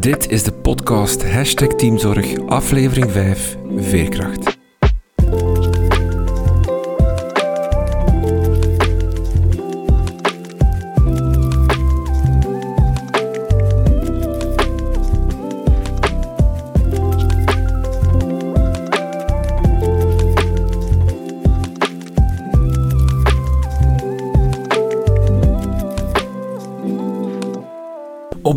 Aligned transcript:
Dit 0.00 0.30
is 0.30 0.42
de 0.42 0.52
podcast 0.52 1.30
Hashtag 1.30 1.68
Teamzorg, 1.68 2.46
aflevering 2.46 3.10
5, 3.10 3.56
Veerkracht. 3.76 4.37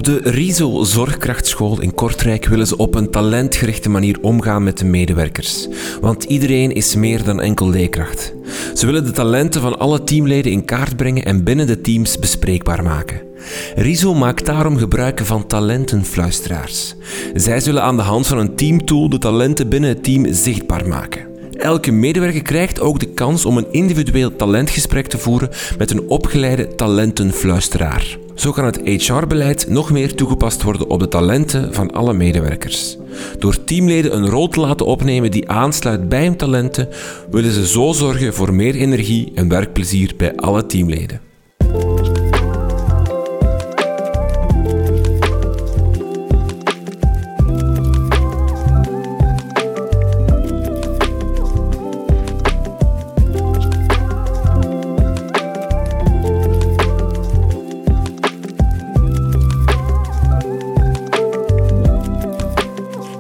Op 0.02 0.08
de 0.08 0.30
RISO 0.30 0.84
Zorgkrachtschool 0.84 1.82
in 1.82 1.94
Kortrijk 1.94 2.46
willen 2.46 2.68
ze 2.68 2.78
op 2.78 2.96
een 2.96 3.10
talentgerichte 3.10 3.90
manier 3.90 4.18
omgaan 4.22 4.64
met 4.64 4.78
de 4.78 4.86
medewerkers. 4.86 5.68
Want 6.00 6.24
iedereen 6.24 6.72
is 6.72 6.96
meer 6.96 7.24
dan 7.24 7.42
enkel 7.42 7.70
leerkracht. 7.70 8.34
Ze 8.74 8.86
willen 8.86 9.06
de 9.06 9.12
talenten 9.12 9.62
van 9.62 9.80
alle 9.80 10.04
teamleden 10.04 10.52
in 10.52 10.66
kaart 10.66 10.96
brengen 10.96 11.26
en 11.26 11.44
binnen 11.44 11.68
de 11.68 11.82
teams 11.82 12.20
bespreekbaar 12.20 12.84
maken. 12.84 13.22
RISO 13.76 14.14
maakt 14.14 14.46
daarom 14.46 14.78
gebruik 14.78 15.20
van 15.24 15.48
talentenfluisteraars. 15.48 16.96
Zij 17.34 17.60
zullen 17.60 17.84
aan 17.84 17.98
de 17.98 18.04
hand 18.04 18.28
van 18.28 18.38
een 18.38 18.56
teamtool 18.56 19.10
de 19.10 19.18
talenten 19.18 19.70
binnen 19.70 19.90
het 19.90 20.04
team 20.04 20.34
zichtbaar 20.34 20.88
maken. 20.88 21.28
Elke 21.58 21.92
medewerker 21.92 22.42
krijgt 22.42 22.80
ook 22.80 23.00
de 23.00 23.14
kans 23.14 23.46
om 23.46 23.58
een 23.58 23.72
individueel 23.72 24.36
talentgesprek 24.36 25.08
te 25.08 25.18
voeren 25.18 25.50
met 25.78 25.92
een 25.92 26.10
opgeleide 26.10 26.76
talentenfluisteraar. 26.76 28.18
Zo 28.42 28.52
kan 28.52 28.66
het 28.66 28.82
HR-beleid 28.84 29.70
nog 29.70 29.92
meer 29.92 30.16
toegepast 30.16 30.64
worden 30.64 30.90
op 30.90 31.00
de 31.00 31.08
talenten 31.08 31.74
van 31.74 31.92
alle 31.92 32.14
medewerkers. 32.14 32.98
Door 33.40 33.64
teamleden 33.64 34.16
een 34.16 34.30
rol 34.30 34.48
te 34.48 34.60
laten 34.60 34.86
opnemen 34.86 35.32
die 35.32 35.50
aansluit 35.50 36.10
bij 36.10 36.24
hun 36.24 36.38
talenten, 36.38 36.90
willen 37.32 37.52
ze 37.52 37.68
zo 37.68 37.92
zorgen 37.92 38.34
voor 38.34 38.54
meer 38.54 38.76
energie 38.76 39.32
en 39.36 39.50
werkplezier 39.50 40.14
bij 40.18 40.36
alle 40.36 40.66
teamleden. 40.66 41.31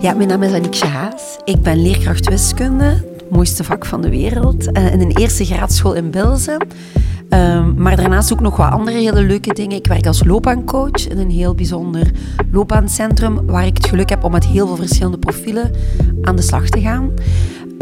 Ja, 0.02 0.14
mijn 0.14 0.28
naam 0.28 0.44
is 0.44 0.54
Aniekje 0.54 0.86
Haas. 0.86 1.38
Ik 1.44 1.62
ben 1.62 1.82
leerkracht 1.82 2.30
wiskunde, 2.30 2.84
het 2.84 3.30
mooiste 3.30 3.64
vak 3.64 3.86
van 3.86 4.02
de 4.02 4.10
wereld, 4.10 4.78
uh, 4.78 4.94
in 4.94 5.02
een 5.02 5.18
eerste 5.18 5.46
graadschool 5.46 5.94
in 5.94 6.12
Bilzen. 6.12 6.68
Uh, 7.30 7.66
maar 7.76 7.96
daarnaast 7.96 8.34
ook 8.34 8.40
nog 8.40 8.58
wat 8.58 8.72
andere 8.72 8.98
hele 8.98 9.24
leuke 9.24 9.54
dingen. 9.54 9.78
Ik 9.78 9.88
werk 9.88 10.06
als 10.06 10.24
loopbaancoach 10.24 11.08
in 11.08 11.18
een 11.18 11.30
heel 11.30 11.56
bijzonder 11.56 12.12
loopbaancentrum, 12.52 13.46
waar 13.46 13.66
ik 13.66 13.78
het 13.78 13.86
geluk 13.86 14.10
heb 14.10 14.24
om 14.24 14.32
met 14.32 14.46
heel 14.46 14.68
veel 14.68 14.76
verschillende 14.76 15.18
profielen 15.18 15.72
aan 16.22 16.36
de 16.36 16.42
slag 16.42 16.70
te 16.70 16.82
gaan. 16.82 17.12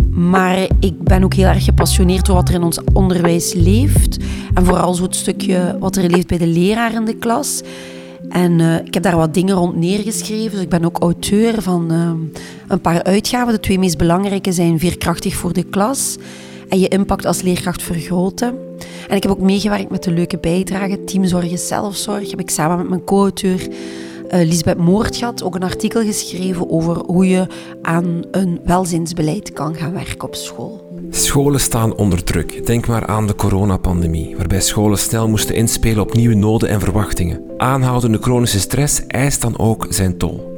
Maar 0.09 0.67
ik 0.79 1.03
ben 1.03 1.23
ook 1.23 1.33
heel 1.33 1.47
erg 1.47 1.63
gepassioneerd 1.63 2.25
door 2.25 2.35
wat 2.35 2.49
er 2.49 2.55
in 2.55 2.63
ons 2.63 2.79
onderwijs 2.93 3.53
leeft. 3.53 4.17
En 4.53 4.65
vooral 4.65 4.93
zo 4.93 5.03
het 5.03 5.15
stukje 5.15 5.77
wat 5.79 5.95
er 5.95 6.09
leeft 6.09 6.27
bij 6.27 6.37
de 6.37 6.47
leraar 6.47 6.93
in 6.93 7.05
de 7.05 7.15
klas. 7.15 7.61
En 8.29 8.59
uh, 8.59 8.75
ik 8.75 8.93
heb 8.93 9.03
daar 9.03 9.17
wat 9.17 9.33
dingen 9.33 9.55
rond 9.55 9.75
neergeschreven. 9.75 10.51
Dus 10.51 10.61
ik 10.61 10.69
ben 10.69 10.85
ook 10.85 10.97
auteur 10.97 11.61
van 11.61 11.91
uh, 11.91 12.11
een 12.67 12.81
paar 12.81 13.03
uitgaven. 13.03 13.53
De 13.53 13.59
twee 13.59 13.79
meest 13.79 13.97
belangrijke 13.97 14.51
zijn 14.51 14.79
Veerkrachtig 14.79 15.35
voor 15.35 15.53
de 15.53 15.63
klas 15.63 16.17
en 16.69 16.79
Je 16.79 16.87
impact 16.87 17.25
als 17.25 17.41
leerkracht 17.41 17.81
vergroten. 17.81 18.55
En 19.09 19.15
ik 19.15 19.23
heb 19.23 19.31
ook 19.31 19.39
meegewerkt 19.39 19.89
met 19.89 20.03
de 20.03 20.11
leuke 20.11 20.37
bijdrage 20.37 21.03
Teamzorg 21.03 21.51
is 21.51 21.67
zelfzorg. 21.67 22.29
Heb 22.29 22.39
ik 22.39 22.49
samen 22.49 22.77
met 22.77 22.89
mijn 22.89 23.03
co-auteur 23.03 23.67
uh, 24.31 24.47
Lisbeth 24.47 24.77
Moortgat 24.77 25.43
ook 25.43 25.55
een 25.55 25.63
artikel 25.63 26.03
geschreven 26.03 26.69
over 26.69 26.97
hoe 26.97 27.27
je 27.27 27.47
aan 27.81 28.21
een 28.31 28.59
welzijnsbeleid 28.65 29.53
kan 29.53 29.75
gaan 29.75 29.93
werken 29.93 30.27
op 30.27 30.35
school. 30.35 30.88
Scholen 31.09 31.59
staan 31.59 31.95
onder 31.95 32.23
druk. 32.23 32.65
Denk 32.65 32.87
maar 32.87 33.05
aan 33.05 33.27
de 33.27 33.35
coronapandemie, 33.35 34.35
waarbij 34.37 34.61
scholen 34.61 34.97
snel 34.97 35.27
moesten 35.27 35.55
inspelen 35.55 36.01
op 36.01 36.13
nieuwe 36.13 36.35
noden 36.35 36.69
en 36.69 36.79
verwachtingen. 36.79 37.41
Aanhoudende 37.57 38.17
chronische 38.21 38.59
stress 38.59 39.01
eist 39.07 39.41
dan 39.41 39.59
ook 39.59 39.87
zijn 39.89 40.17
tol. 40.17 40.49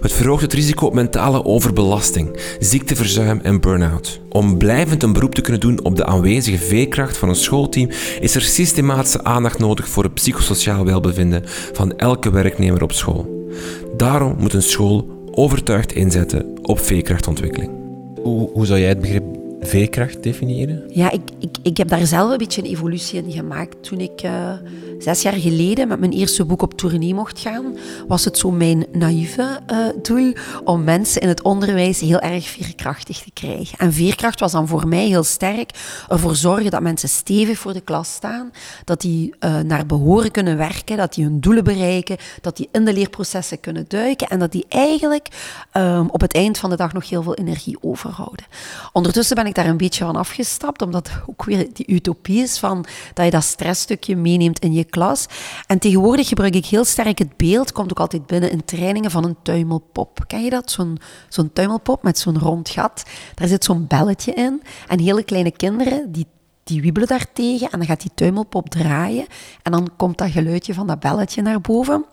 Het 0.00 0.12
verhoogt 0.12 0.42
het 0.42 0.52
risico 0.52 0.86
op 0.86 0.94
mentale 0.94 1.44
overbelasting, 1.44 2.40
ziekteverzuim 2.58 3.40
en 3.42 3.60
burn-out. 3.60 4.20
Om 4.28 4.58
blijvend 4.58 5.02
een 5.02 5.12
beroep 5.12 5.34
te 5.34 5.40
kunnen 5.40 5.60
doen 5.60 5.84
op 5.84 5.96
de 5.96 6.04
aanwezige 6.04 6.58
veerkracht 6.58 7.16
van 7.16 7.28
een 7.28 7.36
schoolteam 7.36 7.90
is 8.20 8.34
er 8.34 8.42
systematische 8.42 9.24
aandacht 9.24 9.58
nodig 9.58 9.88
voor 9.88 10.02
het 10.02 10.14
psychosociaal 10.14 10.84
welbevinden 10.84 11.42
van 11.72 11.96
elke 11.96 12.30
werknemer 12.30 12.82
op 12.82 12.92
school. 12.92 13.46
Daarom 13.96 14.36
moet 14.38 14.52
een 14.52 14.62
school 14.62 15.26
overtuigd 15.30 15.92
inzetten 15.92 16.58
op 16.62 16.80
veerkrachtontwikkeling. 16.80 17.70
Hoe, 18.22 18.50
hoe 18.52 18.66
zou 18.66 18.78
jij 18.80 18.88
het 18.88 19.00
begrip 19.00 19.24
veerkracht 19.60 20.22
definiëren? 20.22 20.82
Ja, 20.88 21.10
ik, 21.10 21.22
ik, 21.38 21.56
ik 21.62 21.76
heb 21.76 21.88
daar 21.88 22.06
zelf 22.06 22.30
een 22.30 22.38
beetje 22.38 22.62
een 22.62 22.70
evolutie 22.70 23.22
in 23.22 23.32
gemaakt. 23.32 23.82
Toen 23.82 24.00
ik 24.00 24.22
uh, 24.22 24.52
zes 24.98 25.22
jaar 25.22 25.32
geleden 25.32 25.88
met 25.88 26.00
mijn 26.00 26.12
eerste 26.12 26.44
boek 26.44 26.62
op 26.62 26.74
tournee 26.74 27.14
mocht 27.14 27.38
gaan, 27.38 27.76
was 28.08 28.24
het 28.24 28.38
zo 28.38 28.50
mijn 28.50 28.86
naïeve 28.92 29.60
uh, 29.72 29.86
doel 30.02 30.32
om 30.64 30.84
mensen 30.84 31.20
in 31.20 31.28
het 31.28 31.42
onderwijs 31.42 32.00
heel 32.00 32.20
erg 32.20 32.48
veerkrachtig 32.48 33.18
te 33.18 33.30
krijgen. 33.32 33.78
En 33.78 33.92
veerkracht 33.92 34.40
was 34.40 34.52
dan 34.52 34.68
voor 34.68 34.88
mij 34.88 35.06
heel 35.06 35.24
sterk 35.24 35.70
ervoor 36.08 36.36
zorgen 36.36 36.70
dat 36.70 36.82
mensen 36.82 37.08
stevig 37.08 37.58
voor 37.58 37.72
de 37.72 37.80
klas 37.80 38.12
staan, 38.12 38.50
dat 38.84 39.00
die 39.00 39.34
uh, 39.40 39.60
naar 39.60 39.86
behoren 39.86 40.30
kunnen 40.30 40.56
werken, 40.56 40.96
dat 40.96 41.14
die 41.14 41.24
hun 41.24 41.40
doelen 41.40 41.64
bereiken, 41.64 42.16
dat 42.40 42.56
die 42.56 42.68
in 42.72 42.84
de 42.84 42.92
leerprocessen 42.92 43.60
kunnen 43.60 43.84
duiken 43.88 44.28
en 44.28 44.38
dat 44.38 44.52
die 44.52 44.66
eigenlijk 44.68 45.28
um, 45.76 46.08
op 46.10 46.20
het 46.20 46.32
eind 46.32 46.58
van 46.58 46.70
de 46.70 46.76
dag 46.76 46.92
nog 46.92 47.08
heel 47.08 47.22
veel 47.22 47.34
energie 47.34 47.76
overhouden. 47.80 48.46
Ondertussen 48.92 49.36
ben 49.36 49.46
ik 49.48 49.54
daar 49.54 49.66
een 49.66 49.76
beetje 49.76 50.04
van 50.04 50.16
afgestapt, 50.16 50.82
omdat 50.82 51.10
ook 51.26 51.44
weer 51.44 51.68
die 51.72 51.92
utopie 51.92 52.42
is 52.42 52.58
van 52.58 52.86
dat 53.14 53.24
je 53.24 53.30
dat 53.30 53.44
stressstukje 53.44 54.16
meeneemt 54.16 54.58
in 54.58 54.72
je 54.72 54.84
klas. 54.84 55.26
En 55.66 55.78
tegenwoordig 55.78 56.28
gebruik 56.28 56.54
ik 56.54 56.66
heel 56.66 56.84
sterk 56.84 57.18
het 57.18 57.36
beeld, 57.36 57.72
komt 57.72 57.90
ook 57.90 58.00
altijd 58.00 58.26
binnen 58.26 58.50
in 58.50 58.64
trainingen, 58.64 59.10
van 59.10 59.24
een 59.24 59.36
tuimelpop. 59.42 60.24
Ken 60.26 60.44
je 60.44 60.50
dat? 60.50 60.70
Zo'n 60.70 60.98
zo'n 61.28 61.52
tuimelpop 61.52 62.02
met 62.02 62.18
zo'n 62.18 62.38
rond 62.38 62.68
gat. 62.68 63.02
Daar 63.34 63.48
zit 63.48 63.64
zo'n 63.64 63.86
belletje 63.86 64.32
in. 64.32 64.62
En 64.86 65.00
hele 65.00 65.22
kleine 65.22 65.50
kinderen, 65.50 66.12
die 66.12 66.26
die 66.68 66.80
wiebelen 66.80 67.08
daartegen 67.08 67.70
en 67.70 67.78
dan 67.78 67.88
gaat 67.88 68.00
die 68.00 68.10
tuimelpop 68.14 68.68
draaien 68.68 69.26
en 69.62 69.72
dan 69.72 69.90
komt 69.96 70.18
dat 70.18 70.30
geluidje 70.30 70.74
van 70.74 70.86
dat 70.86 71.00
belletje 71.00 71.42
naar 71.42 71.60
boven. 71.60 72.04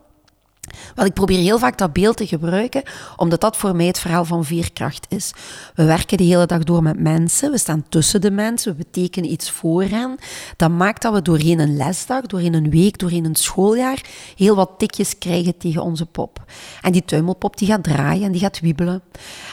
Want 0.95 1.07
ik 1.07 1.13
probeer 1.13 1.39
heel 1.39 1.59
vaak 1.59 1.77
dat 1.77 1.93
beeld 1.93 2.17
te 2.17 2.27
gebruiken, 2.27 2.83
omdat 3.15 3.41
dat 3.41 3.57
voor 3.57 3.75
mij 3.75 3.85
het 3.85 3.99
verhaal 3.99 4.25
van 4.25 4.45
veerkracht 4.45 5.05
is. 5.09 5.33
We 5.75 5.83
werken 5.83 6.17
de 6.17 6.23
hele 6.23 6.45
dag 6.45 6.63
door 6.63 6.83
met 6.83 6.99
mensen, 6.99 7.51
we 7.51 7.57
staan 7.57 7.85
tussen 7.89 8.21
de 8.21 8.31
mensen, 8.31 8.71
we 8.71 8.77
betekenen 8.77 9.31
iets 9.31 9.49
voor 9.51 9.83
hen. 9.83 10.15
Dat 10.57 10.69
maakt 10.71 11.01
dat 11.01 11.13
we 11.13 11.21
doorheen 11.21 11.59
een 11.59 11.77
lesdag, 11.77 12.21
doorheen 12.21 12.53
een 12.53 12.69
week, 12.69 12.97
doorheen 12.97 13.25
een 13.25 13.35
schooljaar 13.35 14.01
heel 14.35 14.55
wat 14.55 14.71
tikjes 14.77 15.17
krijgen 15.17 15.57
tegen 15.57 15.81
onze 15.81 16.05
pop. 16.05 16.43
En 16.81 16.91
die 16.91 17.05
tuimelpop 17.05 17.57
die 17.57 17.67
gaat 17.67 17.83
draaien 17.83 18.23
en 18.23 18.31
die 18.31 18.41
gaat 18.41 18.59
wiebelen. 18.59 19.01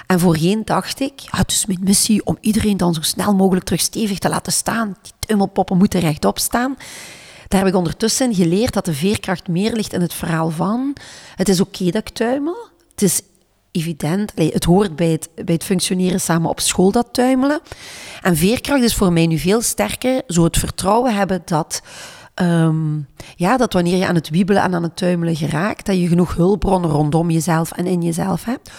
En 0.07 0.21
voorheen 0.21 0.63
dacht 0.65 1.01
ik, 1.01 1.21
ja, 1.21 1.39
het 1.39 1.51
is 1.51 1.67
mijn 1.67 1.81
missie 1.83 2.25
om 2.25 2.37
iedereen 2.41 2.77
dan 2.77 2.95
zo 2.95 3.01
snel 3.03 3.35
mogelijk 3.35 3.65
terug 3.65 3.81
stevig 3.81 4.19
te 4.19 4.29
laten 4.29 4.53
staan. 4.53 4.97
Die 5.03 5.13
tuimelpoppen 5.19 5.77
moeten 5.77 6.01
rechtop 6.01 6.39
staan. 6.39 6.77
Daar 7.53 7.61
heb 7.61 7.71
ik 7.71 7.77
ondertussen 7.77 8.35
geleerd 8.35 8.73
dat 8.73 8.85
de 8.85 8.95
veerkracht 8.95 9.49
meer 9.49 9.73
ligt 9.73 9.93
in 9.93 10.01
het 10.01 10.15
verhaal 10.15 10.51
van... 10.51 10.97
Het 11.35 11.49
is 11.49 11.61
oké 11.61 11.85
dat 11.85 12.09
ik 12.09 12.09
tuimel. 12.09 12.57
Het 12.91 13.03
is 13.03 13.23
evident. 13.71 14.33
Het 14.35 14.65
hoort 14.65 14.97
bij 14.97 15.09
het, 15.09 15.29
bij 15.35 15.55
het 15.55 15.65
functioneren 15.65 16.21
samen 16.21 16.51
op 16.51 16.61
school, 16.61 16.91
dat 16.91 17.09
tuimelen. 17.13 17.61
En 18.23 18.37
veerkracht 18.37 18.83
is 18.83 18.95
voor 18.95 19.13
mij 19.13 19.27
nu 19.27 19.39
veel 19.39 19.61
sterker. 19.61 20.23
Zo 20.27 20.45
het 20.45 20.57
vertrouwen 20.57 21.15
hebben 21.15 21.43
dat... 21.45 21.83
Um, 22.43 23.09
ja, 23.37 23.57
dat 23.57 23.73
wanneer 23.73 23.97
je 23.97 24.07
aan 24.07 24.15
het 24.15 24.29
wiebelen 24.29 24.63
en 24.63 24.75
aan 24.75 24.83
het 24.83 24.97
tuimelen 24.97 25.37
geraakt, 25.37 25.87
dat 25.87 25.97
je 25.97 26.09
genoeg 26.09 26.35
hulpbronnen 26.35 26.91
rondom 26.91 27.31
jezelf 27.31 27.73
en 27.73 27.87
in 27.87 28.03
jezelf 28.03 28.45
hebt 28.45 28.71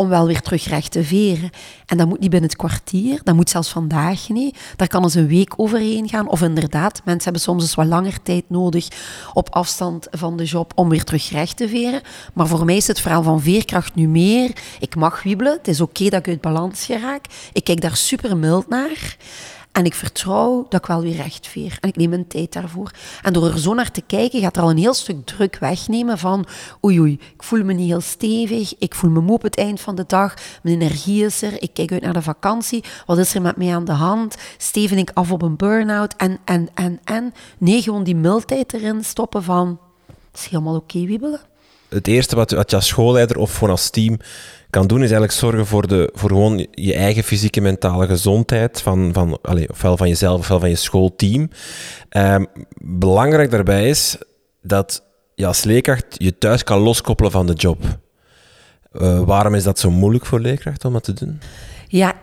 om 0.00 0.08
wel 0.08 0.26
weer 0.26 0.40
terug 0.40 0.64
recht 0.64 0.92
te 0.92 1.04
veren. 1.04 1.50
En 1.86 1.96
dat 1.96 2.08
moet 2.08 2.20
niet 2.20 2.30
binnen 2.30 2.48
het 2.48 2.58
kwartier, 2.58 3.20
dat 3.22 3.34
moet 3.34 3.50
zelfs 3.50 3.68
vandaag 3.68 4.28
niet. 4.28 4.58
Daar 4.76 4.88
kan 4.88 5.02
eens 5.02 5.14
een 5.14 5.26
week 5.26 5.52
overheen 5.56 6.08
gaan. 6.08 6.28
Of 6.28 6.42
inderdaad, 6.42 7.00
mensen 7.04 7.24
hebben 7.24 7.42
soms 7.42 7.62
eens 7.62 7.74
wat 7.74 7.86
langer 7.86 8.22
tijd 8.22 8.44
nodig 8.48 8.88
op 9.32 9.50
afstand 9.50 10.06
van 10.10 10.36
de 10.36 10.44
job 10.44 10.72
om 10.74 10.88
weer 10.88 11.04
terug 11.04 11.30
recht 11.30 11.56
te 11.56 11.68
veren. 11.68 12.00
Maar 12.34 12.46
voor 12.46 12.64
mij 12.64 12.76
is 12.76 12.86
het 12.86 13.00
verhaal 13.00 13.22
van 13.22 13.42
veerkracht 13.42 13.94
nu 13.94 14.08
meer. 14.08 14.56
Ik 14.80 14.96
mag 14.96 15.22
wiebelen, 15.22 15.52
het 15.52 15.68
is 15.68 15.80
oké 15.80 16.08
dat 16.08 16.20
ik 16.20 16.28
uit 16.28 16.40
balans 16.40 16.84
geraak. 16.84 17.24
Ik 17.52 17.64
kijk 17.64 17.80
daar 17.80 17.96
super 17.96 18.36
mild 18.36 18.68
naar. 18.68 19.16
En 19.72 19.84
ik 19.84 19.94
vertrouw 19.94 20.66
dat 20.68 20.80
ik 20.80 20.86
wel 20.86 21.02
weer 21.02 21.16
recht 21.16 21.46
veer. 21.46 21.78
En 21.80 21.88
ik 21.88 21.96
neem 21.96 22.08
mijn 22.08 22.26
tijd 22.26 22.52
daarvoor. 22.52 22.90
En 23.22 23.32
door 23.32 23.46
er 23.46 23.58
zo 23.58 23.74
naar 23.74 23.90
te 23.90 24.00
kijken, 24.00 24.40
gaat 24.40 24.56
er 24.56 24.62
al 24.62 24.70
een 24.70 24.78
heel 24.78 24.94
stuk 24.94 25.26
druk 25.26 25.58
wegnemen 25.58 26.18
van 26.18 26.46
oei 26.84 27.00
oei, 27.00 27.12
ik 27.12 27.42
voel 27.42 27.64
me 27.64 27.72
niet 27.72 27.88
heel 27.88 28.00
stevig, 28.00 28.78
ik 28.78 28.94
voel 28.94 29.10
me 29.10 29.20
moe 29.20 29.34
op 29.34 29.42
het 29.42 29.56
eind 29.56 29.80
van 29.80 29.94
de 29.94 30.04
dag, 30.06 30.34
mijn 30.62 30.80
energie 30.80 31.24
is 31.24 31.42
er, 31.42 31.62
ik 31.62 31.70
kijk 31.74 31.92
uit 31.92 32.02
naar 32.02 32.12
de 32.12 32.22
vakantie, 32.22 32.84
wat 33.06 33.18
is 33.18 33.34
er 33.34 33.42
met 33.42 33.56
mij 33.56 33.74
aan 33.74 33.84
de 33.84 33.92
hand, 33.92 34.36
steven 34.56 34.98
ik 34.98 35.10
af 35.14 35.32
op 35.32 35.42
een 35.42 35.56
burn-out 35.56 36.14
en, 36.16 36.38
en, 36.44 36.68
en, 36.74 37.00
en. 37.04 37.34
Nee, 37.58 37.82
gewoon 37.82 38.04
die 38.04 38.16
mildheid 38.16 38.72
erin 38.72 39.04
stoppen 39.04 39.42
van, 39.42 39.78
het 40.30 40.40
is 40.40 40.46
helemaal 40.46 40.76
oké 40.76 41.04
wiebelen. 41.04 41.49
Het 41.90 42.06
eerste 42.08 42.36
wat, 42.36 42.50
je 42.50 42.76
als 42.76 42.86
schoolleider 42.86 43.38
of 43.38 43.54
gewoon 43.54 43.70
als 43.70 43.90
team 43.90 44.18
kan 44.70 44.86
doen, 44.86 44.98
is 44.98 45.02
eigenlijk 45.10 45.32
zorgen 45.32 45.66
voor, 45.66 45.86
de, 45.86 46.10
voor 46.14 46.28
gewoon 46.28 46.66
je 46.70 46.94
eigen 46.94 47.22
fysieke 47.22 47.60
mentale 47.60 48.06
gezondheid, 48.06 48.82
van, 48.82 49.10
van, 49.12 49.38
allez, 49.42 49.66
ofwel 49.66 49.96
van 49.96 50.08
jezelf 50.08 50.38
ofwel 50.38 50.60
van 50.60 50.68
je 50.68 50.76
schoolteam. 50.76 51.50
Um, 52.10 52.46
belangrijk 52.82 53.50
daarbij 53.50 53.88
is 53.88 54.18
dat 54.62 55.02
je 55.34 55.46
als 55.46 55.64
leerkracht 55.64 56.06
je 56.08 56.38
thuis 56.38 56.64
kan 56.64 56.78
loskoppelen 56.78 57.30
van 57.30 57.46
de 57.46 57.52
job. 57.52 57.82
Uh, 58.92 59.20
waarom 59.20 59.54
is 59.54 59.62
dat 59.62 59.78
zo 59.78 59.90
moeilijk 59.90 60.26
voor 60.26 60.40
leerkrachten 60.40 60.88
om 60.88 60.94
dat 60.94 61.04
te 61.04 61.12
doen? 61.12 61.40
Ja, 61.88 62.14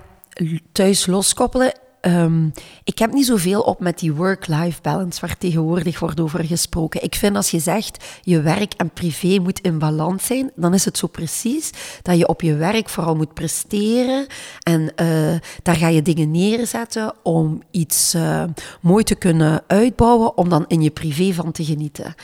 thuis 0.71 1.05
loskoppelen 1.05 1.73
Um, 2.07 2.51
ik 2.83 2.99
heb 2.99 3.13
niet 3.13 3.25
zoveel 3.25 3.61
op 3.61 3.79
met 3.79 3.99
die 3.99 4.13
work-life 4.13 4.81
balance 4.81 5.21
waar 5.21 5.37
tegenwoordig 5.37 5.99
wordt 5.99 6.19
over 6.19 6.43
gesproken. 6.43 7.03
Ik 7.03 7.15
vind 7.15 7.35
als 7.35 7.51
je 7.51 7.59
zegt 7.59 8.05
je 8.21 8.41
werk 8.41 8.73
en 8.73 8.89
privé 8.89 9.39
moet 9.39 9.59
in 9.59 9.79
balans 9.79 10.25
zijn, 10.25 10.51
dan 10.55 10.73
is 10.73 10.85
het 10.85 10.97
zo 10.97 11.07
precies 11.07 11.71
dat 12.01 12.17
je 12.17 12.27
op 12.27 12.41
je 12.41 12.55
werk 12.55 12.89
vooral 12.89 13.15
moet 13.15 13.33
presteren 13.33 14.25
en 14.63 14.81
uh, 14.81 15.39
daar 15.63 15.75
ga 15.75 15.87
je 15.87 16.01
dingen 16.01 16.31
neerzetten 16.31 17.13
om 17.23 17.61
iets 17.71 18.15
uh, 18.15 18.43
mooi 18.81 19.03
te 19.03 19.15
kunnen 19.15 19.63
uitbouwen, 19.67 20.37
om 20.37 20.49
dan 20.49 20.65
in 20.67 20.81
je 20.81 20.91
privé 20.91 21.33
van 21.33 21.51
te 21.51 21.65
genieten. 21.65 22.15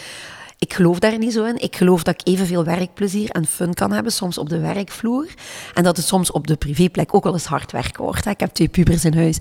Ik 0.64 0.74
geloof 0.74 1.00
daar 1.00 1.18
niet 1.18 1.34
zo 1.34 1.44
in. 1.44 1.62
Ik 1.62 1.76
geloof 1.76 2.04
dat 2.04 2.14
ik 2.14 2.28
evenveel 2.28 2.64
werkplezier 2.64 3.30
en 3.30 3.46
fun 3.46 3.74
kan 3.74 3.92
hebben, 3.92 4.12
soms 4.12 4.38
op 4.38 4.50
de 4.50 4.60
werkvloer. 4.60 5.28
En 5.74 5.84
dat 5.84 5.98
het 5.98 6.06
soms 6.06 6.32
op 6.32 6.48
de 6.48 6.56
privéplek 6.56 7.16
ook 7.16 7.24
wel 7.24 7.34
eens 7.34 7.46
hard 7.46 7.72
werken 7.72 8.04
wordt. 8.04 8.26
Ik 8.26 8.40
heb 8.40 8.54
twee 8.54 8.68
pubers 8.68 9.06
in 9.06 9.18
huis. 9.18 9.38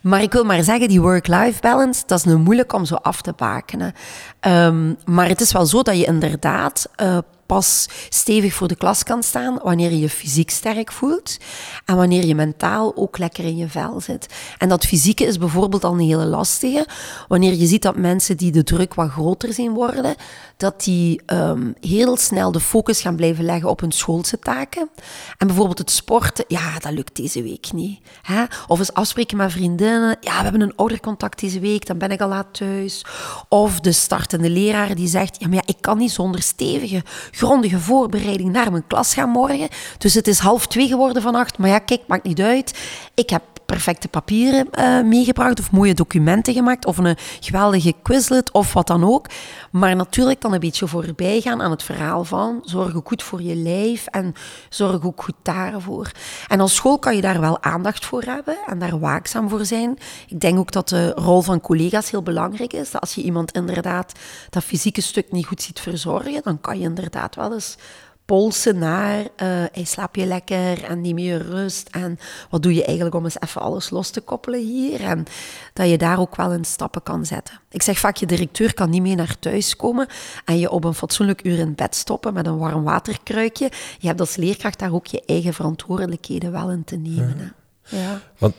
Maar 0.00 0.22
ik 0.22 0.32
wil 0.32 0.44
maar 0.44 0.62
zeggen, 0.62 0.88
die 0.88 1.00
work-life 1.00 1.60
balance, 1.60 2.02
dat 2.06 2.18
is 2.18 2.24
nu 2.24 2.36
moeilijk 2.36 2.72
om 2.72 2.84
zo 2.84 2.94
af 2.94 3.22
te 3.22 3.32
bakenen. 3.36 3.92
Um, 4.40 4.96
maar 5.04 5.28
het 5.28 5.40
is 5.40 5.52
wel 5.52 5.66
zo 5.66 5.82
dat 5.82 5.98
je 5.98 6.04
inderdaad 6.04 6.88
uh, 7.02 7.18
pas 7.46 7.88
stevig 8.08 8.54
voor 8.54 8.68
de 8.68 8.76
klas 8.76 9.02
kan 9.02 9.22
staan 9.22 9.58
wanneer 9.62 9.90
je 9.90 9.98
je 9.98 10.08
fysiek 10.08 10.50
sterk 10.50 10.92
voelt 10.92 11.36
en 11.84 11.96
wanneer 11.96 12.24
je 12.24 12.34
mentaal 12.34 12.96
ook 12.96 13.18
lekker 13.18 13.44
in 13.44 13.56
je 13.56 13.68
vel 13.68 14.00
zit. 14.00 14.26
En 14.58 14.68
dat 14.68 14.86
fysieke 14.86 15.24
is 15.24 15.38
bijvoorbeeld 15.38 15.84
al 15.84 15.92
een 15.92 15.98
hele 15.98 16.24
lastige. 16.26 16.86
Wanneer 17.28 17.54
je 17.54 17.66
ziet 17.66 17.82
dat 17.82 17.96
mensen 17.96 18.36
die 18.36 18.52
de 18.52 18.62
druk 18.62 18.94
wat 18.94 19.10
groter 19.10 19.52
zien 19.52 19.72
worden, 19.72 20.14
dat 20.56 20.84
die 20.84 21.20
um, 21.26 21.74
heel 21.80 22.16
snel 22.16 22.52
de 22.52 22.60
focus 22.60 23.00
gaan 23.00 23.16
blijven 23.16 23.44
leggen 23.44 23.68
op 23.68 23.80
hun 23.80 23.92
schoolse 23.92 24.38
taken. 24.38 24.90
En 25.38 25.46
bijvoorbeeld 25.46 25.78
het 25.78 25.90
sporten, 25.90 26.44
ja, 26.48 26.78
dat 26.78 26.92
lukt 26.92 27.16
deze 27.16 27.42
week 27.42 27.72
niet. 27.72 28.00
Hè? 28.22 28.44
Of 28.66 28.78
eens 28.78 28.92
afspreken 28.92 29.36
met 29.36 29.52
vriendinnen, 29.52 30.16
ja, 30.20 30.36
we 30.36 30.42
hebben 30.42 30.60
een 30.60 30.76
oudercontact 30.76 31.40
deze 31.40 31.60
week, 31.60 31.86
dan 31.86 31.98
ben 31.98 32.10
ik 32.10 32.20
al 32.20 32.28
laat 32.28 32.54
thuis. 32.54 33.04
Of 33.48 33.80
de 33.80 33.92
startende 33.92 34.50
leraar 34.50 34.94
die 34.94 35.08
zegt, 35.08 35.36
ja, 35.38 35.46
maar 35.46 35.56
ja, 35.56 35.62
ik 35.66 35.76
kan 35.80 35.98
niet 35.98 36.10
zonder 36.10 36.42
stevige 36.42 37.02
grondige 37.36 37.80
voorbereiding 37.80 38.52
naar 38.52 38.70
mijn 38.70 38.86
klas 38.86 39.14
gaan 39.14 39.28
morgen. 39.28 39.68
Dus 39.98 40.14
het 40.14 40.28
is 40.28 40.38
half 40.38 40.66
twee 40.66 40.88
geworden 40.88 41.22
vannacht. 41.22 41.58
Maar 41.58 41.68
ja, 41.68 41.78
kijk, 41.78 42.02
maakt 42.06 42.24
niet 42.24 42.40
uit. 42.40 42.78
Ik 43.14 43.30
heb 43.30 43.42
perfecte 43.66 44.08
papieren 44.08 44.68
uh, 44.78 45.02
meegebracht 45.02 45.60
of 45.60 45.70
mooie 45.70 45.94
documenten 45.94 46.54
gemaakt 46.54 46.86
of 46.86 46.98
een 46.98 47.16
geweldige 47.40 47.94
quizlet 48.02 48.50
of 48.52 48.72
wat 48.72 48.86
dan 48.86 49.04
ook. 49.04 49.26
Maar 49.70 49.96
natuurlijk 49.96 50.40
dan 50.40 50.52
een 50.52 50.60
beetje 50.60 50.86
voorbij 50.86 51.40
gaan 51.40 51.62
aan 51.62 51.70
het 51.70 51.82
verhaal 51.82 52.24
van 52.24 52.60
zorg 52.64 52.94
ook 52.94 53.08
goed 53.08 53.22
voor 53.22 53.42
je 53.42 53.54
lijf 53.54 54.06
en 54.06 54.34
zorg 54.68 55.04
ook 55.04 55.22
goed 55.22 55.34
daarvoor. 55.42 56.10
En 56.48 56.60
als 56.60 56.74
school 56.74 56.98
kan 56.98 57.14
je 57.14 57.20
daar 57.20 57.40
wel 57.40 57.62
aandacht 57.62 58.04
voor 58.04 58.22
hebben 58.22 58.56
en 58.66 58.78
daar 58.78 58.98
waakzaam 58.98 59.48
voor 59.48 59.64
zijn. 59.64 59.98
Ik 60.28 60.40
denk 60.40 60.58
ook 60.58 60.72
dat 60.72 60.88
de 60.88 61.10
rol 61.10 61.40
van 61.40 61.60
collega's 61.60 62.10
heel 62.10 62.22
belangrijk 62.22 62.72
is. 62.72 62.90
Dat 62.90 63.00
als 63.00 63.14
je 63.14 63.22
iemand 63.22 63.52
inderdaad 63.52 64.12
dat 64.50 64.64
fysieke 64.64 65.00
stuk 65.00 65.32
niet 65.32 65.46
goed 65.46 65.62
ziet 65.62 65.80
verzorgen, 65.80 66.42
dan 66.42 66.60
kan 66.60 66.78
je 66.78 66.84
inderdaad 66.84 67.34
wel 67.34 67.52
eens 67.52 67.76
polsen 68.26 68.78
naar 68.78 69.18
uh, 69.18 69.26
hey, 69.72 69.84
slaap 69.84 70.16
je 70.16 70.26
lekker 70.26 70.84
en 70.84 71.00
neem 71.00 71.18
je 71.18 71.36
rust 71.36 71.88
en 71.88 72.18
wat 72.50 72.62
doe 72.62 72.74
je 72.74 72.84
eigenlijk 72.84 73.16
om 73.16 73.24
eens 73.24 73.40
even 73.40 73.60
alles 73.60 73.90
los 73.90 74.10
te 74.10 74.20
koppelen 74.20 74.60
hier 74.60 75.00
en 75.00 75.24
dat 75.72 75.88
je 75.88 75.98
daar 75.98 76.18
ook 76.18 76.36
wel 76.36 76.52
in 76.52 76.64
stappen 76.64 77.02
kan 77.02 77.26
zetten. 77.26 77.60
Ik 77.70 77.82
zeg 77.82 77.98
vaak, 77.98 78.16
je 78.16 78.26
directeur 78.26 78.74
kan 78.74 78.90
niet 78.90 79.02
mee 79.02 79.14
naar 79.14 79.38
thuis 79.38 79.76
komen 79.76 80.06
en 80.44 80.58
je 80.58 80.70
op 80.70 80.84
een 80.84 80.94
fatsoenlijk 80.94 81.44
uur 81.44 81.58
in 81.58 81.74
bed 81.74 81.94
stoppen 81.94 82.34
met 82.34 82.46
een 82.46 82.58
warm 82.58 82.84
waterkruikje. 82.84 83.70
Je 83.98 84.06
hebt 84.06 84.20
als 84.20 84.36
leerkracht 84.36 84.78
daar 84.78 84.92
ook 84.92 85.06
je 85.06 85.22
eigen 85.26 85.54
verantwoordelijkheden 85.54 86.52
wel 86.52 86.70
in 86.70 86.84
te 86.84 86.96
nemen. 86.96 87.54
Ja. 87.84 87.98
ja. 87.98 88.20
Want 88.38 88.54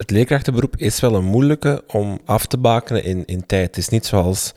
het 0.00 0.10
leerkrachtenberoep 0.10 0.76
is 0.76 1.00
wel 1.00 1.14
een 1.14 1.24
moeilijke 1.24 1.82
om 1.86 2.20
af 2.24 2.46
te 2.46 2.58
bakenen 2.58 3.04
in, 3.04 3.22
in 3.26 3.46
tijd. 3.46 3.66
Het 3.66 3.76
is 3.76 3.88
niet 3.88 4.06
zoals 4.06 4.52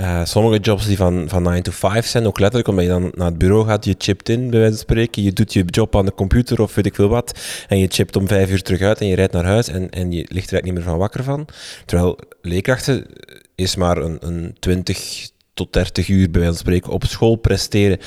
uh, 0.00 0.24
sommige 0.24 0.58
jobs 0.58 0.86
die 0.86 0.96
van, 0.96 1.24
van 1.28 1.42
9 1.42 1.62
to 1.62 1.72
5 1.72 2.06
zijn, 2.06 2.26
ook 2.26 2.38
letterlijk 2.38 2.68
omdat 2.68 2.84
je 2.84 2.90
dan 2.90 3.12
naar 3.14 3.26
het 3.26 3.38
bureau 3.38 3.66
gaat, 3.66 3.84
je 3.84 3.94
chipt 3.98 4.28
in, 4.28 4.50
bij 4.50 4.58
wijze 4.58 4.74
van 4.74 4.82
spreken, 4.82 5.22
je 5.22 5.32
doet 5.32 5.52
je 5.52 5.64
job 5.64 5.96
aan 5.96 6.04
de 6.04 6.14
computer 6.14 6.60
of 6.60 6.74
weet 6.74 6.86
ik 6.86 6.94
veel 6.94 7.08
wat, 7.08 7.40
en 7.68 7.78
je 7.78 7.86
chipt 7.88 8.16
om 8.16 8.28
vijf 8.28 8.50
uur 8.50 8.62
terug 8.62 8.80
uit 8.80 9.00
en 9.00 9.06
je 9.06 9.14
rijdt 9.14 9.32
naar 9.32 9.44
huis 9.44 9.68
en, 9.68 9.90
en 9.90 10.12
je 10.12 10.18
ligt 10.28 10.30
er 10.30 10.34
eigenlijk 10.34 10.64
niet 10.64 10.74
meer 10.74 10.84
van 10.84 10.98
wakker 10.98 11.24
van. 11.24 11.46
Terwijl 11.86 12.18
leerkrachten 12.42 13.06
is 13.54 13.76
maar 13.76 13.96
een, 13.96 14.16
een 14.20 14.56
20 14.58 15.30
tot 15.54 15.72
30 15.72 16.08
uur, 16.08 16.30
bij 16.30 16.40
wijze 16.40 16.56
van 16.56 16.64
spreken, 16.64 16.92
op 16.92 17.04
school 17.04 17.36
presteren. 17.36 17.98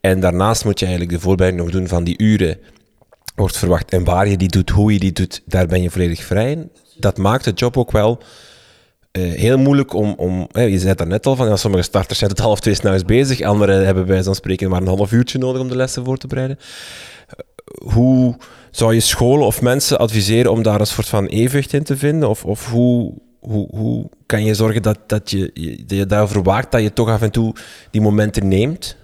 En 0.00 0.20
daarnaast 0.20 0.64
moet 0.64 0.78
je 0.78 0.86
eigenlijk 0.86 1.16
de 1.16 1.22
voorbereiding 1.22 1.64
nog 1.64 1.72
doen 1.72 1.88
van 1.88 2.04
die 2.04 2.18
uren 2.18 2.58
wordt 3.36 3.56
verwacht. 3.58 3.90
En 3.90 4.04
waar 4.04 4.28
je 4.28 4.36
die 4.36 4.48
doet, 4.48 4.70
hoe 4.70 4.92
je 4.92 4.98
die 4.98 5.12
doet, 5.12 5.42
daar 5.46 5.66
ben 5.66 5.82
je 5.82 5.90
volledig 5.90 6.24
vrij 6.24 6.50
in. 6.50 6.70
Dat 6.96 7.18
maakt 7.18 7.44
de 7.44 7.52
job 7.52 7.76
ook 7.76 7.90
wel 7.90 8.22
uh, 9.12 9.32
heel 9.32 9.58
moeilijk 9.58 9.94
om... 9.94 10.14
om 10.16 10.48
hè, 10.52 10.62
je 10.62 10.78
zei 10.78 10.94
daar 10.94 11.06
net 11.06 11.26
al 11.26 11.36
van, 11.36 11.48
ja, 11.48 11.56
sommige 11.56 11.82
starters 11.82 12.18
zijn 12.18 12.30
het 12.30 12.40
half 12.40 12.60
twee 12.60 12.74
s'nachts 12.74 13.04
bezig, 13.04 13.40
anderen 13.40 13.84
hebben 13.84 14.06
bij 14.06 14.22
zo'n 14.22 14.34
spreken 14.34 14.70
maar 14.70 14.80
een 14.80 14.86
half 14.86 15.12
uurtje 15.12 15.38
nodig 15.38 15.60
om 15.60 15.68
de 15.68 15.76
lessen 15.76 16.04
voor 16.04 16.16
te 16.16 16.26
bereiden. 16.26 16.58
Uh, 16.58 17.92
hoe 17.92 18.36
zou 18.70 18.94
je 18.94 19.00
scholen 19.00 19.46
of 19.46 19.62
mensen 19.62 19.98
adviseren 19.98 20.50
om 20.50 20.62
daar 20.62 20.80
een 20.80 20.86
soort 20.86 21.08
van 21.08 21.26
evenwicht 21.26 21.72
in 21.72 21.84
te 21.84 21.96
vinden? 21.96 22.28
Of, 22.28 22.44
of 22.44 22.70
hoe, 22.70 23.14
hoe, 23.40 23.68
hoe 23.70 24.08
kan 24.26 24.44
je 24.44 24.54
zorgen 24.54 24.82
dat, 24.82 24.98
dat, 25.06 25.30
je, 25.30 25.50
dat 25.86 25.98
je 25.98 26.06
daarover 26.06 26.42
waakt, 26.42 26.72
dat 26.72 26.82
je 26.82 26.92
toch 26.92 27.08
af 27.08 27.22
en 27.22 27.30
toe 27.30 27.54
die 27.90 28.00
momenten 28.00 28.48
neemt? 28.48 28.96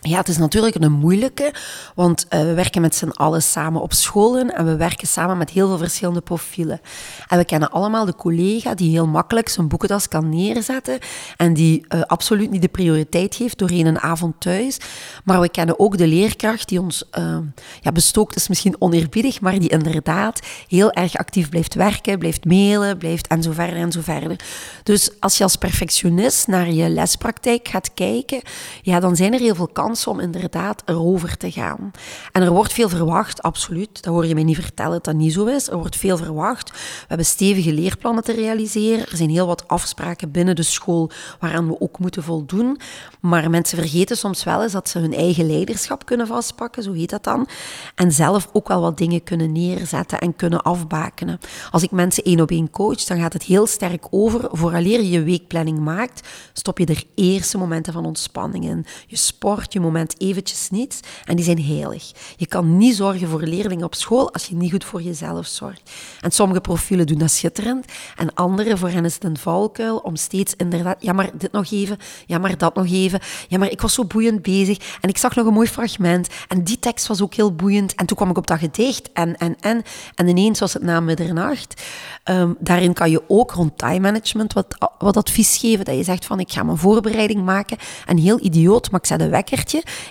Ja, 0.00 0.16
het 0.16 0.28
is 0.28 0.36
natuurlijk 0.36 0.74
een 0.74 0.92
moeilijke, 0.92 1.54
want 1.94 2.26
uh, 2.30 2.40
we 2.40 2.54
werken 2.54 2.80
met 2.80 2.94
z'n 2.94 3.08
allen 3.08 3.42
samen 3.42 3.82
op 3.82 3.92
scholen 3.92 4.54
en 4.54 4.64
we 4.64 4.76
werken 4.76 5.08
samen 5.08 5.38
met 5.38 5.50
heel 5.50 5.66
veel 5.66 5.78
verschillende 5.78 6.20
profielen. 6.20 6.80
En 7.28 7.38
we 7.38 7.44
kennen 7.44 7.70
allemaal 7.70 8.04
de 8.04 8.14
collega 8.14 8.74
die 8.74 8.90
heel 8.90 9.06
makkelijk 9.06 9.48
zijn 9.48 9.68
boekentas 9.68 10.08
kan 10.08 10.28
neerzetten 10.28 10.98
en 11.36 11.54
die 11.54 11.84
uh, 11.88 12.00
absoluut 12.02 12.50
niet 12.50 12.62
de 12.62 12.68
prioriteit 12.68 13.34
geeft 13.34 13.58
doorheen 13.58 13.86
een 13.86 13.98
avond 13.98 14.40
thuis. 14.40 14.78
Maar 15.24 15.40
we 15.40 15.48
kennen 15.48 15.78
ook 15.78 15.98
de 15.98 16.06
leerkracht 16.06 16.68
die 16.68 16.80
ons 16.80 17.04
uh, 17.18 17.38
ja, 17.80 17.92
bestookt, 17.92 18.36
is 18.36 18.48
misschien 18.48 18.76
oneerbiedig, 18.78 19.40
maar 19.40 19.58
die 19.58 19.68
inderdaad 19.68 20.40
heel 20.68 20.92
erg 20.92 21.16
actief 21.16 21.48
blijft 21.48 21.74
werken, 21.74 22.18
blijft 22.18 22.44
mailen, 22.44 22.98
blijft 22.98 23.26
en 23.26 23.42
zo 23.42 23.52
verder 23.52 23.76
en 23.76 23.92
zo 23.92 24.00
verder. 24.00 24.36
Dus 24.82 25.10
als 25.20 25.36
je 25.36 25.42
als 25.42 25.56
perfectionist 25.56 26.46
naar 26.46 26.70
je 26.70 26.88
lespraktijk 26.88 27.68
gaat 27.68 27.94
kijken, 27.94 28.40
ja, 28.82 29.00
dan 29.00 29.16
zijn 29.16 29.32
er 29.32 29.40
heel 29.40 29.54
veel 29.54 29.68
kansen 29.68 29.86
om 30.06 30.20
inderdaad 30.20 30.82
erover 30.84 31.36
te 31.36 31.50
gaan. 31.50 31.90
En 32.32 32.42
er 32.42 32.52
wordt 32.52 32.72
veel 32.72 32.88
verwacht, 32.88 33.42
absoluut. 33.42 34.02
Dat 34.02 34.12
hoor 34.14 34.26
je 34.26 34.34
mij 34.34 34.44
niet 34.44 34.56
vertellen 34.56 34.92
dat 34.92 35.04
dat 35.04 35.14
niet 35.14 35.32
zo 35.32 35.44
is. 35.44 35.68
Er 35.68 35.76
wordt 35.76 35.96
veel 35.96 36.16
verwacht. 36.16 36.70
We 36.70 37.04
hebben 37.08 37.26
stevige 37.26 37.72
leerplannen 37.72 38.24
te 38.24 38.32
realiseren. 38.32 39.06
Er 39.10 39.16
zijn 39.16 39.30
heel 39.30 39.46
wat 39.46 39.68
afspraken 39.68 40.30
binnen 40.30 40.56
de 40.56 40.62
school 40.62 41.10
waaraan 41.40 41.68
we 41.68 41.80
ook 41.80 41.98
moeten 41.98 42.22
voldoen. 42.22 42.80
Maar 43.20 43.50
mensen 43.50 43.78
vergeten 43.78 44.16
soms 44.16 44.44
wel 44.44 44.62
eens 44.62 44.72
dat 44.72 44.88
ze 44.88 44.98
hun 44.98 45.14
eigen 45.14 45.46
leiderschap 45.46 46.06
kunnen 46.06 46.26
vastpakken, 46.26 46.82
zo 46.82 46.92
heet 46.92 47.10
dat 47.10 47.24
dan. 47.24 47.48
En 47.94 48.12
zelf 48.12 48.48
ook 48.52 48.68
wel 48.68 48.80
wat 48.80 48.98
dingen 48.98 49.22
kunnen 49.22 49.52
neerzetten 49.52 50.20
en 50.20 50.36
kunnen 50.36 50.62
afbakenen. 50.62 51.38
Als 51.70 51.82
ik 51.82 51.90
mensen 51.90 52.24
één 52.24 52.40
op 52.40 52.50
één 52.50 52.70
coach, 52.70 53.04
dan 53.04 53.18
gaat 53.20 53.32
het 53.32 53.42
heel 53.42 53.66
sterk 53.66 54.06
over. 54.10 54.48
Vooraleer 54.50 55.00
je 55.00 55.10
je 55.10 55.22
weekplanning 55.22 55.78
maakt, 55.78 56.28
stop 56.52 56.78
je 56.78 56.86
er 56.86 57.04
eerste 57.14 57.58
momenten 57.58 57.92
van 57.92 58.06
ontspanning 58.06 58.64
in. 58.64 58.86
Je 59.06 59.16
sport, 59.16 59.72
moment 59.80 60.14
eventjes 60.20 60.70
niets 60.70 61.00
en 61.24 61.36
die 61.36 61.44
zijn 61.44 61.64
heilig. 61.64 62.10
Je 62.36 62.46
kan 62.46 62.76
niet 62.76 62.96
zorgen 62.96 63.28
voor 63.28 63.42
leerlingen 63.42 63.84
op 63.84 63.94
school 63.94 64.32
als 64.32 64.46
je 64.46 64.54
niet 64.54 64.70
goed 64.70 64.84
voor 64.84 65.02
jezelf 65.02 65.46
zorgt. 65.46 65.90
En 66.20 66.30
sommige 66.30 66.60
profielen 66.60 67.06
doen 67.06 67.18
dat 67.18 67.30
schitterend 67.30 67.84
en 68.16 68.34
andere, 68.34 68.76
voor 68.76 68.88
hen 68.88 69.04
is 69.04 69.14
het 69.14 69.24
een 69.24 69.38
valkuil 69.38 69.96
om 69.96 70.16
steeds 70.16 70.54
inderdaad, 70.56 70.96
ja 70.98 71.12
maar 71.12 71.30
dit 71.34 71.52
nog 71.52 71.70
even, 71.70 71.98
ja 72.26 72.38
maar 72.38 72.58
dat 72.58 72.74
nog 72.74 72.90
even, 72.90 73.20
ja 73.48 73.58
maar 73.58 73.70
ik 73.70 73.80
was 73.80 73.94
zo 73.94 74.04
boeiend 74.04 74.42
bezig 74.42 74.98
en 75.00 75.08
ik 75.08 75.18
zag 75.18 75.34
nog 75.34 75.46
een 75.46 75.52
mooi 75.52 75.68
fragment 75.68 76.28
en 76.48 76.64
die 76.64 76.78
tekst 76.78 77.06
was 77.06 77.22
ook 77.22 77.34
heel 77.34 77.54
boeiend 77.54 77.94
en 77.94 78.06
toen 78.06 78.16
kwam 78.16 78.30
ik 78.30 78.36
op 78.36 78.46
dat 78.46 78.58
gedicht 78.58 79.12
en, 79.12 79.36
en, 79.36 79.56
en, 79.60 79.82
en 80.14 80.28
ineens 80.28 80.60
was 80.60 80.72
het 80.72 80.82
na 80.82 81.00
middernacht. 81.00 81.82
Um, 82.24 82.56
daarin 82.60 82.92
kan 82.92 83.10
je 83.10 83.22
ook 83.26 83.50
rond 83.50 83.78
time 83.78 84.00
management 84.00 84.52
wat, 84.52 84.92
wat 84.98 85.16
advies 85.16 85.56
geven, 85.56 85.84
dat 85.84 85.96
je 85.96 86.02
zegt 86.02 86.26
van 86.26 86.40
ik 86.40 86.52
ga 86.52 86.62
mijn 86.62 86.78
voorbereiding 86.78 87.44
maken 87.44 87.76
en 88.06 88.16
heel 88.16 88.44
idioot, 88.44 88.90
maar 88.90 89.00
ik 89.00 89.06
zet 89.06 89.20
een 89.20 89.30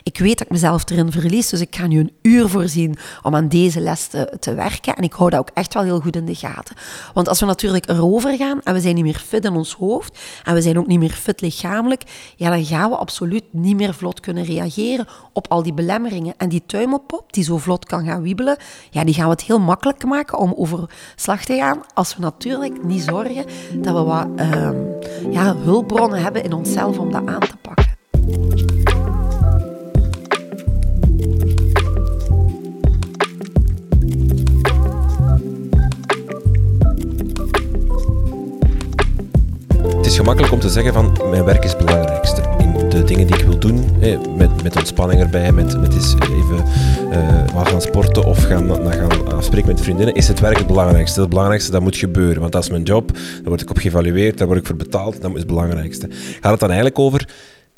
Ik 0.03 0.17
weet 0.17 0.37
dat 0.37 0.47
ik 0.47 0.51
mezelf 0.51 0.89
erin 0.89 1.11
verlies, 1.11 1.49
dus 1.49 1.61
ik 1.61 1.75
ga 1.75 1.87
nu 1.87 1.99
een 1.99 2.11
uur 2.21 2.49
voorzien 2.49 2.97
om 3.21 3.35
aan 3.35 3.47
deze 3.47 3.79
les 3.79 4.07
te, 4.39 4.53
werken 4.55 4.95
en 4.95 5.03
ik 5.03 5.13
hou 5.13 5.29
dat 5.29 5.39
ook 5.39 5.49
echt 5.53 5.73
wel 5.73 5.83
heel 5.83 5.99
goed 5.99 6.15
in 6.15 6.25
de 6.25 6.35
gaten. 6.35 6.75
Want 7.13 7.27
als 7.27 7.39
we 7.39 7.45
natuurlijk 7.45 7.89
erover 7.89 8.37
gaan 8.37 8.61
en 8.63 8.73
we 8.73 8.79
zijn 8.79 8.95
niet 8.95 9.03
meer 9.03 9.23
fit 9.27 9.45
in 9.45 9.53
ons 9.53 9.73
hoofd 9.73 10.19
en 10.43 10.53
we 10.53 10.61
zijn 10.61 10.79
ook 10.79 10.87
niet 10.87 10.99
meer 10.99 11.11
fit 11.11 11.41
lichamelijk, 11.41 12.03
ja, 12.35 12.49
dan 12.49 12.65
gaan 12.65 12.89
we 12.89 12.95
absoluut 12.95 13.43
niet 13.51 13.75
meer 13.75 13.93
vlot 13.93 14.19
kunnen 14.19 14.43
reageren 14.43 15.07
op 15.33 15.47
al 15.47 15.63
die 15.63 15.73
belemmeringen. 15.73 16.33
En 16.37 16.49
die 16.49 16.63
tuimelpop, 16.65 17.33
die 17.33 17.43
zo 17.43 17.57
vlot 17.57 17.85
kan 17.85 18.05
gaan 18.05 18.21
wiebelen, 18.21 18.57
ja, 18.89 19.03
die 19.03 19.13
gaan 19.13 19.25
we 19.25 19.31
het 19.31 19.43
heel 19.43 19.59
makkelijk 19.59 20.05
maken 20.05 20.37
om 20.37 20.53
over 20.55 20.89
slag 21.15 21.45
te 21.45 21.55
gaan 21.55 21.81
als 21.93 22.15
we 22.15 22.21
natuurlijk 22.21 22.83
niet 22.83 23.01
zorgen 23.01 23.45
dat 23.73 23.93
we 23.93 24.03
wat 24.03 24.27
uh, 24.35 24.69
ja, 25.31 25.55
hulpbronnen 25.55 26.21
hebben 26.21 26.43
in 26.43 26.53
onszelf 26.53 26.97
om 26.97 27.11
dat 27.11 27.25
aan 27.25 27.39
te 27.39 27.57
pakken. 27.61 28.66
Is 40.07 40.15
gemakkelijk 40.15 40.53
om 40.53 40.59
te 40.59 40.69
zeggen 40.69 40.93
van 40.93 41.17
mijn 41.29 41.43
werk 41.43 41.63
is 41.63 41.71
het 41.71 41.85
belangrijkste. 41.85 42.41
In 42.57 42.89
de 42.89 43.03
dingen 43.03 43.27
die 43.27 43.35
ik 43.35 43.43
wil 43.43 43.59
doen, 43.59 43.85
met, 44.35 44.63
met 44.63 44.75
ontspanning 44.75 45.21
erbij, 45.21 45.51
met, 45.51 45.79
met 45.79 45.93
eens 45.93 46.13
even 46.21 46.65
uh, 47.11 47.65
gaan 47.65 47.81
sporten 47.81 48.25
of 48.25 48.43
gaan, 48.43 48.91
gaan 48.91 49.33
afspreken 49.33 49.67
met 49.67 49.81
vriendinnen, 49.81 50.15
is 50.15 50.27
het 50.27 50.39
werk 50.39 50.57
het 50.57 50.67
belangrijkste. 50.67 51.19
Het 51.19 51.29
belangrijkste 51.29 51.71
dat 51.71 51.81
moet 51.81 51.95
gebeuren, 51.95 52.39
want 52.39 52.51
dat 52.51 52.63
is 52.63 52.69
mijn 52.69 52.83
job, 52.83 53.13
daar 53.13 53.41
word 53.43 53.61
ik 53.61 53.69
op 53.69 53.77
geëvalueerd, 53.77 54.37
daar 54.37 54.47
word 54.47 54.59
ik 54.59 54.65
voor 54.65 54.75
betaald, 54.75 55.21
dat 55.21 55.31
is 55.31 55.37
het 55.37 55.47
belangrijkste. 55.47 56.07
Gaat 56.41 56.51
het 56.51 56.59
dan 56.59 56.69
eigenlijk 56.69 56.99
over 56.99 57.29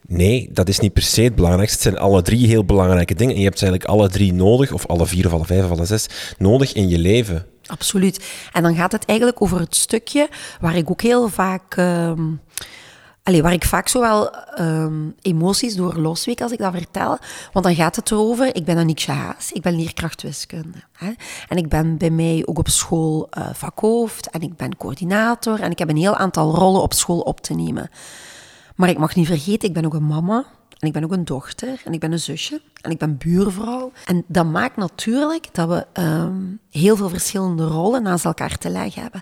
Nee, 0.08 0.50
dat 0.54 0.68
is 0.68 0.80
niet 0.80 0.94
per 0.94 1.04
se 1.04 1.22
het 1.22 1.36
belangrijkste. 1.36 1.78
Het 1.78 1.88
zijn 1.88 2.04
alle 2.04 2.22
drie 2.22 2.48
heel 2.48 2.66
belangrijke 2.66 3.16
dingen. 3.16 3.34
En 3.34 3.40
je 3.40 3.48
hebt 3.48 3.62
eigenlijk 3.62 3.92
alle 3.92 4.10
drie 4.10 4.34
nodig, 4.34 4.72
of 4.72 4.88
alle 4.88 5.06
vier, 5.06 5.26
of 5.26 5.34
alle 5.34 5.46
vijf, 5.46 5.64
of 5.64 5.72
alle 5.72 5.86
zes, 5.86 6.08
nodig 6.38 6.74
in 6.74 6.90
je 6.90 7.00
leven. 7.00 7.46
Absoluut. 7.70 8.30
En 8.54 8.64
dan 8.64 8.76
gaat 8.76 8.92
het 8.92 9.06
eigenlijk 9.06 9.42
over 9.42 9.60
het 9.60 9.76
stukje 9.76 10.30
waar 10.62 10.76
ik 10.76 10.90
ook 10.90 11.02
heel 11.02 11.28
vaak. 11.28 11.76
Um, 11.78 12.42
waar 13.24 13.54
ik 13.54 13.66
vaak 13.66 13.88
zowel 13.88 14.36
um, 14.60 15.16
emoties 15.22 15.76
door 15.76 15.96
losweek 15.96 16.42
als 16.42 16.52
ik 16.52 16.58
dat 16.58 16.74
vertel. 16.74 17.18
Want 17.54 17.66
dan 17.66 17.76
gaat 17.76 17.96
het 17.96 18.12
erover, 18.12 18.56
ik 18.56 18.66
ben 18.66 18.78
Anikje 18.78 19.12
Haas, 19.12 19.52
ik 19.52 19.62
ben 19.62 19.76
leerkracht 19.76 20.22
wiskunde. 20.22 20.84
Hè? 20.94 21.12
En 21.48 21.58
ik 21.58 21.70
ben 21.70 21.98
bij 21.98 22.10
mij 22.10 22.44
ook 22.46 22.58
op 22.58 22.68
school 22.68 23.30
uh, 23.38 23.50
vakhoofd 23.54 24.30
en 24.30 24.42
ik 24.42 24.56
ben 24.56 24.78
coördinator 24.78 25.60
en 25.60 25.72
ik 25.72 25.80
heb 25.80 25.90
een 25.90 25.98
heel 25.98 26.16
aantal 26.16 26.56
rollen 26.56 26.82
op 26.82 26.94
school 26.94 27.20
op 27.20 27.42
te 27.42 27.54
nemen. 27.54 27.90
Maar 28.76 28.90
ik 28.90 28.98
mag 28.98 29.16
niet 29.16 29.28
vergeten, 29.28 29.68
ik 29.68 29.74
ben 29.74 29.86
ook 29.86 29.94
een 29.94 30.08
mama. 30.08 30.46
En 30.80 30.88
ik 30.88 30.94
ben 30.94 31.04
ook 31.04 31.12
een 31.12 31.26
dochter 31.26 31.82
en 31.86 31.94
ik 31.94 32.00
ben 32.00 32.12
een 32.12 32.20
zusje 32.20 32.62
en 32.82 32.92
ik 32.92 32.98
ben 32.98 33.18
buurvrouw. 33.18 33.92
En 34.06 34.24
dat 34.28 34.46
maakt 34.46 34.76
natuurlijk 34.76 35.48
dat 35.52 35.68
we 35.68 36.02
um, 36.02 36.60
heel 36.70 36.96
veel 36.96 37.10
verschillende 37.10 37.66
rollen 37.66 38.04
naast 38.04 38.26
elkaar 38.26 38.58
te 38.58 38.70
leggen 38.70 39.02
hebben. 39.02 39.22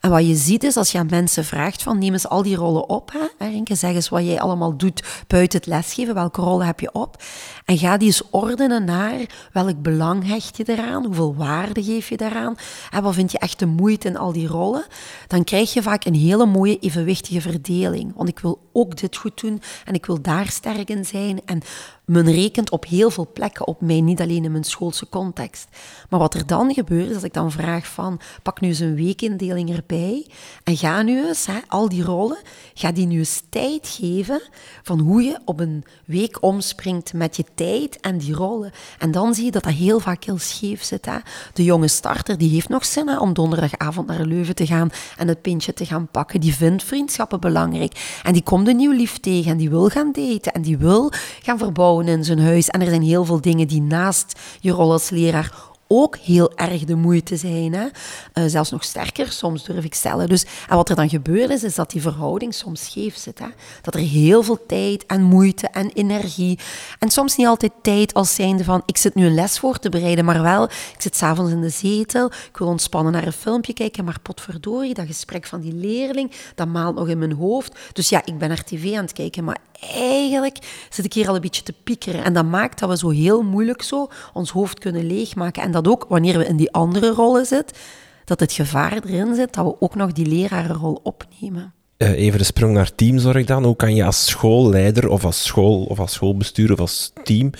En 0.00 0.10
wat 0.10 0.26
je 0.26 0.34
ziet 0.34 0.64
is, 0.64 0.76
als 0.76 0.92
je 0.92 0.98
aan 0.98 1.06
mensen 1.10 1.44
vraagt 1.44 1.82
van 1.82 1.98
neem 1.98 2.12
eens 2.12 2.28
al 2.28 2.42
die 2.42 2.56
rollen 2.56 2.88
op. 2.88 3.12
Hè, 3.38 3.60
zeg 3.64 3.94
eens 3.94 4.08
wat 4.08 4.24
jij 4.24 4.40
allemaal 4.40 4.76
doet 4.76 5.24
buiten 5.26 5.58
het 5.58 5.68
lesgeven. 5.68 6.14
Welke 6.14 6.40
rollen 6.40 6.66
heb 6.66 6.80
je 6.80 6.92
op? 6.92 7.22
En 7.64 7.78
ga 7.78 7.96
die 7.96 8.06
eens 8.06 8.22
ordenen 8.30 8.84
naar 8.84 9.48
welk 9.52 9.82
belang 9.82 10.26
hecht 10.26 10.56
je 10.56 10.64
eraan? 10.66 11.04
Hoeveel 11.04 11.34
waarde 11.34 11.82
geef 11.82 12.08
je 12.08 12.16
daaraan? 12.16 12.54
En 12.90 13.02
wat 13.02 13.14
vind 13.14 13.32
je 13.32 13.38
echt 13.38 13.58
de 13.58 13.66
moeite 13.66 14.08
in 14.08 14.16
al 14.16 14.32
die 14.32 14.46
rollen? 14.46 14.84
Dan 15.26 15.44
krijg 15.44 15.72
je 15.72 15.82
vaak 15.82 16.04
een 16.04 16.14
hele 16.14 16.46
mooie 16.46 16.78
evenwichtige 16.78 17.40
verdeling. 17.40 18.12
Want 18.16 18.28
ik 18.28 18.38
wil 18.38 18.68
ook 18.72 18.96
dit 18.96 19.16
goed 19.16 19.40
doen 19.40 19.62
en 19.84 19.94
ik 19.94 20.06
wil 20.06 20.22
daar 20.22 20.48
sterk 20.48 20.88
in 20.88 21.04
zijn. 21.04 21.40
En 21.44 21.60
men 22.06 22.30
rekent 22.32 22.70
op 22.70 22.84
heel 22.84 23.10
veel 23.10 23.30
plekken 23.32 23.66
op 23.66 23.80
mij, 23.80 24.00
niet 24.00 24.20
alleen 24.20 24.44
in 24.44 24.52
mijn 24.52 24.64
schoolse 24.64 25.08
context. 25.08 25.68
Maar 26.08 26.20
wat 26.20 26.34
er 26.34 26.46
dan 26.46 26.74
gebeurt, 26.74 27.08
is 27.08 27.14
dat 27.14 27.24
ik 27.24 27.34
dan 27.34 27.50
vraag 27.50 27.86
van, 27.86 28.20
pak 28.42 28.60
nu 28.60 28.68
eens 28.68 28.78
een 28.78 28.94
weekindeling 28.94 29.76
erbij 29.76 30.26
en 30.64 30.76
ga 30.76 31.02
nu 31.02 31.26
eens, 31.26 31.46
hè, 31.46 31.58
al 31.68 31.88
die 31.88 32.02
rollen, 32.02 32.38
ga 32.74 32.92
die 32.92 33.06
nu 33.06 33.18
eens 33.18 33.42
tijd 33.48 33.88
geven 34.00 34.42
van 34.82 35.00
hoe 35.00 35.22
je 35.22 35.38
op 35.44 35.60
een 35.60 35.84
week 36.04 36.42
omspringt 36.42 37.12
met 37.12 37.36
je 37.36 37.44
tijd 37.54 38.00
en 38.00 38.18
die 38.18 38.34
rollen. 38.34 38.72
En 38.98 39.10
dan 39.10 39.34
zie 39.34 39.44
je 39.44 39.50
dat 39.50 39.64
dat 39.66 39.72
heel 39.72 40.00
vaak 40.00 40.24
heel 40.24 40.38
scheef 40.38 40.82
zit. 40.82 41.06
Hè. 41.06 41.16
De 41.52 41.64
jonge 41.64 41.88
starter, 41.88 42.38
die 42.38 42.50
heeft 42.50 42.68
nog 42.68 42.84
zin 42.84 43.18
om 43.18 43.32
donderdagavond 43.32 44.06
naar 44.06 44.24
Leuven 44.24 44.54
te 44.54 44.66
gaan 44.66 44.90
en 45.16 45.28
het 45.28 45.42
pintje 45.42 45.72
te 45.72 45.86
gaan 45.86 46.08
pakken. 46.08 46.40
Die 46.40 46.54
vindt 46.54 46.82
vriendschappen 46.82 47.40
belangrijk. 47.40 48.20
En 48.22 48.32
die 48.32 48.42
komt 48.42 48.68
een 48.68 48.76
nieuw 48.76 48.92
lief 48.92 49.18
tegen 49.18 49.50
en 49.50 49.56
die 49.56 49.70
wil 49.70 49.88
gaan 49.88 50.12
daten 50.12 50.52
en 50.52 50.62
die 50.62 50.78
wil 50.78 51.12
gaan 51.42 51.58
verbouwen 51.58 51.95
in 52.00 52.24
zijn 52.24 52.40
huis. 52.40 52.68
En 52.68 52.80
er 52.80 52.88
zijn 52.88 53.02
heel 53.02 53.24
veel 53.24 53.40
dingen 53.40 53.68
die 53.68 53.82
naast 53.82 54.40
je 54.60 54.70
rol 54.70 54.92
als 54.92 55.10
leraar 55.10 55.74
ook 55.88 56.16
heel 56.16 56.56
erg 56.56 56.84
de 56.84 56.94
moeite 56.94 57.36
zijn. 57.36 57.72
Hè? 57.72 57.84
Uh, 57.84 58.44
zelfs 58.46 58.70
nog 58.70 58.84
sterker, 58.84 59.32
soms 59.32 59.64
durf 59.64 59.84
ik 59.84 59.94
stellen. 59.94 60.28
Dus, 60.28 60.44
en 60.68 60.76
wat 60.76 60.88
er 60.88 60.96
dan 60.96 61.08
gebeurt 61.08 61.50
is, 61.50 61.64
is 61.64 61.74
dat 61.74 61.90
die 61.90 62.00
verhouding 62.00 62.54
soms 62.54 62.84
scheef 62.84 63.16
zit. 63.16 63.38
Hè? 63.38 63.48
Dat 63.82 63.94
er 63.94 64.00
heel 64.00 64.42
veel 64.42 64.66
tijd 64.66 65.06
en 65.06 65.22
moeite 65.22 65.68
en 65.68 65.90
energie 65.94 66.58
en 66.98 67.10
soms 67.10 67.36
niet 67.36 67.46
altijd 67.46 67.72
tijd 67.82 68.14
als 68.14 68.34
zijnde 68.34 68.64
van 68.64 68.82
ik 68.86 68.96
zit 68.96 69.14
nu 69.14 69.26
een 69.26 69.34
les 69.34 69.58
voor 69.58 69.78
te 69.78 69.88
bereiden, 69.88 70.24
maar 70.24 70.42
wel, 70.42 70.64
ik 70.64 70.96
zit 70.98 71.16
s'avonds 71.16 71.52
in 71.52 71.60
de 71.60 71.68
zetel, 71.68 72.26
ik 72.26 72.56
wil 72.56 72.68
ontspannen 72.68 73.12
naar 73.12 73.26
een 73.26 73.32
filmpje 73.32 73.72
kijken, 73.72 74.04
maar 74.04 74.20
potverdorie, 74.20 74.94
dat 74.94 75.06
gesprek 75.06 75.46
van 75.46 75.60
die 75.60 75.72
leerling, 75.72 76.32
dat 76.54 76.68
maalt 76.68 76.94
nog 76.94 77.08
in 77.08 77.18
mijn 77.18 77.32
hoofd. 77.32 77.78
Dus 77.92 78.08
ja, 78.08 78.22
ik 78.24 78.38
ben 78.38 78.48
naar 78.48 78.64
tv 78.64 78.94
aan 78.94 79.02
het 79.02 79.12
kijken, 79.12 79.44
maar 79.44 79.58
eigenlijk 79.92 80.86
zit 80.90 81.04
ik 81.04 81.12
hier 81.12 81.28
al 81.28 81.34
een 81.34 81.40
beetje 81.40 81.62
te 81.62 81.74
piekeren. 81.84 82.24
En 82.24 82.32
dat 82.32 82.44
maakt 82.44 82.78
dat 82.78 82.88
we 82.88 82.96
zo 82.96 83.10
heel 83.10 83.42
moeilijk 83.42 83.82
zo 83.82 84.08
ons 84.32 84.50
hoofd 84.50 84.78
kunnen 84.78 85.06
leegmaken. 85.06 85.62
En 85.62 85.70
dat 85.82 85.92
ook 85.92 86.06
wanneer 86.08 86.38
we 86.38 86.46
in 86.46 86.56
die 86.56 86.72
andere 86.72 87.10
rollen 87.10 87.46
zitten, 87.46 87.76
dat 88.24 88.40
het 88.40 88.52
gevaar 88.52 88.92
erin 88.92 89.34
zit 89.34 89.54
dat 89.54 89.64
we 89.64 89.80
ook 89.80 89.94
nog 89.94 90.12
die 90.12 90.26
lerarenrol 90.26 91.00
opnemen. 91.02 91.72
Uh, 91.98 92.10
even 92.10 92.38
de 92.38 92.44
sprong 92.44 92.72
naar 92.72 92.94
teamzorg 92.94 93.44
dan. 93.44 93.64
Hoe 93.64 93.76
kan 93.76 93.94
je 93.94 94.04
als 94.04 94.26
schoolleider 94.26 95.08
of 95.08 95.24
als 95.24 95.44
school 95.44 95.84
of 95.84 95.98
als 95.98 96.12
schoolbestuur 96.12 96.72
of 96.72 96.78
als 96.78 97.12
team 97.24 97.50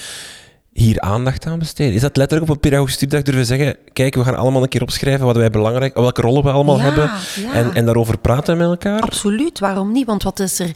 hier 0.73 1.01
aandacht 1.01 1.47
aan 1.47 1.59
besteden? 1.59 1.95
Is 1.95 2.01
dat 2.01 2.17
letterlijk 2.17 2.51
op 2.51 2.55
een 2.55 2.61
pedagogische 2.61 2.99
studiedag 2.99 3.25
durven 3.25 3.47
zeggen, 3.47 3.77
kijk, 3.93 4.15
we 4.15 4.25
gaan 4.25 4.37
allemaal 4.37 4.63
een 4.63 4.69
keer 4.69 4.83
opschrijven 4.83 5.27
wat 5.27 5.37
wij 5.37 5.51
belangrijk, 5.51 5.95
welke 5.95 6.21
rollen 6.21 6.43
we 6.43 6.51
allemaal 6.51 6.81
hebben 6.81 7.11
En, 7.53 7.75
en 7.75 7.85
daarover 7.85 8.19
praten 8.19 8.57
met 8.57 8.67
elkaar? 8.67 9.01
Absoluut, 9.01 9.59
waarom 9.59 9.93
niet? 9.93 10.07
Want 10.07 10.23
wat 10.23 10.41
is 10.41 10.59
er 10.59 10.71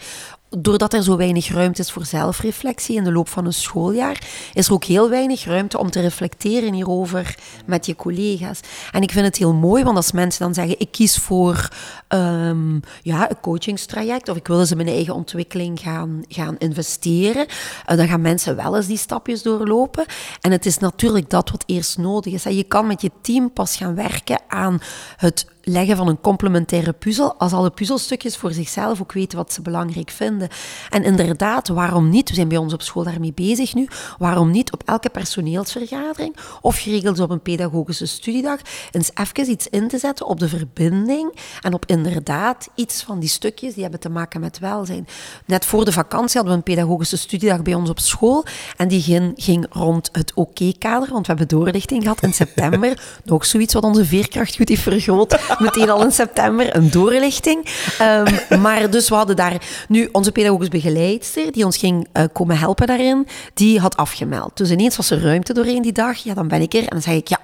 doordat 0.59 0.93
er 0.93 1.03
zo 1.03 1.17
weinig 1.17 1.49
ruimte 1.49 1.81
is 1.81 1.91
voor 1.91 2.05
zelfreflectie 2.05 2.97
in 2.97 3.05
de 3.05 3.13
loop 3.13 3.29
van 3.29 3.47
een 3.47 3.53
schooljaar, 3.53 4.29
is 4.55 4.67
er 4.67 4.73
ook 4.73 4.85
heel 4.85 5.11
weinig 5.11 5.45
ruimte 5.45 5.79
om 5.79 5.91
te 5.91 6.01
reflecteren 6.01 6.73
hierover 6.73 7.37
met 7.67 7.87
je 7.87 7.97
collega's. 7.97 8.61
En 8.93 9.03
ik 9.03 9.11
vind 9.11 9.25
het 9.25 9.37
heel 9.37 9.55
mooi, 9.55 9.85
want 9.85 9.97
als 9.97 10.13
mensen 10.13 10.45
dan 10.45 10.55
zeggen: 10.55 10.81
ik 10.81 10.91
kies 10.91 11.17
voor 11.17 11.69
um, 12.09 12.81
ja, 13.03 13.31
een 13.31 13.41
coachingstraject 13.41 14.29
of 14.29 14.37
ik 14.37 14.47
wil 14.47 14.59
eens 14.59 14.71
in 14.71 14.77
mijn 14.77 14.89
eigen 14.89 15.15
ontwikkeling 15.15 15.81
gaan, 15.81 16.25
gaan 16.29 16.59
investeren, 16.59 17.47
uh, 17.91 17.97
dan 17.97 18.09
gaan 18.09 18.21
mensen 18.21 18.57
wel 18.57 18.77
eens 18.77 18.87
die 18.87 18.99
stapjes 18.99 19.43
doorlopen. 19.43 20.05
En 20.41 20.51
het 20.51 20.67
is 20.67 20.79
natuurlijk 20.79 21.31
dat 21.31 21.51
wat 21.51 21.63
eerst 21.67 21.99
nodig 21.99 22.33
is. 22.33 22.43
Je 22.43 22.65
kan 22.65 22.87
met 22.87 23.03
je 23.03 23.11
team 23.23 23.53
pas 23.53 23.77
gaan 23.77 23.95
werken 23.95 24.41
aan 24.49 24.81
het 25.17 25.47
leggen 25.63 25.97
van 25.97 26.09
een 26.09 26.21
complementaire 26.21 26.93
puzzel, 26.93 27.35
als 27.35 27.53
alle 27.53 27.71
puzzelstukjes 27.71 28.37
voor 28.37 28.53
zichzelf 28.53 29.01
ook 29.01 29.13
weten 29.13 29.39
wat 29.39 29.53
ze 29.53 29.63
belangrijk 29.63 30.11
vinden. 30.11 30.49
En 30.91 31.05
inderdaad, 31.05 31.69
waarom 31.69 32.09
niet? 32.09 32.29
We 32.29 32.35
zijn 32.35 32.49
bij 32.49 32.59
ons 32.59 32.73
op 32.73 32.83
school 32.83 33.05
daarmee 33.05 33.33
bezig 33.33 33.75
nu. 33.75 33.89
Waarom 34.19 34.51
niet 34.51 34.73
op 34.73 34.83
elke 34.85 35.09
personeelsvergadering 35.09 36.37
of 36.61 36.79
geregeld 36.79 37.21
op 37.21 37.31
een 37.31 37.43
pedagogische 37.43 38.07
studiedag 38.07 38.61
eens 38.91 39.11
even 39.15 39.51
iets 39.51 39.69
in 39.69 39.89
te 39.89 39.99
zetten 39.99 40.27
op 40.27 40.41
de 40.41 40.49
verbinding 40.49 41.35
en 41.61 41.75
op 41.75 41.87
inderdaad 41.87 42.69
iets 42.75 43.03
van 43.03 43.19
die 43.19 43.29
stukjes 43.29 43.73
die 43.73 43.83
hebben 43.83 44.01
te 44.01 44.09
maken 44.09 44.41
met 44.41 44.59
welzijn. 44.59 45.07
Net 45.47 45.65
voor 45.65 45.85
de 45.85 45.93
vakantie 45.93 46.41
hadden 46.41 46.53
we 46.53 46.59
een 46.59 46.75
pedagogische 46.75 47.17
studiedag 47.17 47.63
bij 47.63 47.75
ons 47.75 47.91
op 47.91 47.99
school 47.99 48.45
en 48.77 48.89
die 48.89 49.03
ging, 49.03 49.33
ging 49.37 49.67
rond 49.71 50.09
het 50.13 50.35
OK-kader, 50.35 51.09
want 51.13 51.27
we 51.27 51.33
hebben 51.35 51.49
doorlichting 51.49 52.03
gehad 52.03 52.23
in 52.23 52.33
september. 52.33 53.03
Nog 53.25 53.47
zoiets 53.47 53.75
wat 53.75 53.83
onze 53.83 54.05
veerkracht 54.05 54.57
goed 54.57 54.69
heeft 54.69 54.83
vergroot. 54.83 55.50
Meteen 55.59 55.91
al 55.91 56.05
in 56.05 56.13
september, 56.13 56.77
een 56.77 56.91
doorlichting. 56.91 57.67
Ehm, 57.99 58.61
maar 58.63 58.91
dus 58.91 59.09
we 59.09 59.15
hadden 59.15 59.37
daar 59.37 59.63
nu 59.89 60.09
onze 60.13 60.33
pedagogisch 60.33 60.69
begeleidster, 60.69 61.53
die 61.53 61.65
ons 61.65 61.77
ging 61.77 62.09
uh, 62.13 62.25
komen 62.33 62.59
helpen 62.59 62.87
daarin, 62.87 63.27
die 63.55 63.81
had 63.81 63.97
afgemeld. 63.97 64.57
Dus 64.57 64.71
ineens 64.71 64.97
was 64.97 65.11
er 65.11 65.23
ruimte 65.23 65.53
doorheen 65.53 65.83
die 65.83 65.93
dag. 65.93 66.17
Ja, 66.17 66.35
dan 66.35 66.49
ben 66.49 66.61
ik 66.61 66.75
er. 66.75 66.81
En 66.81 66.89
dan 66.89 67.03
zeg 67.03 67.15
ik, 67.15 67.29
ja, 67.29 67.39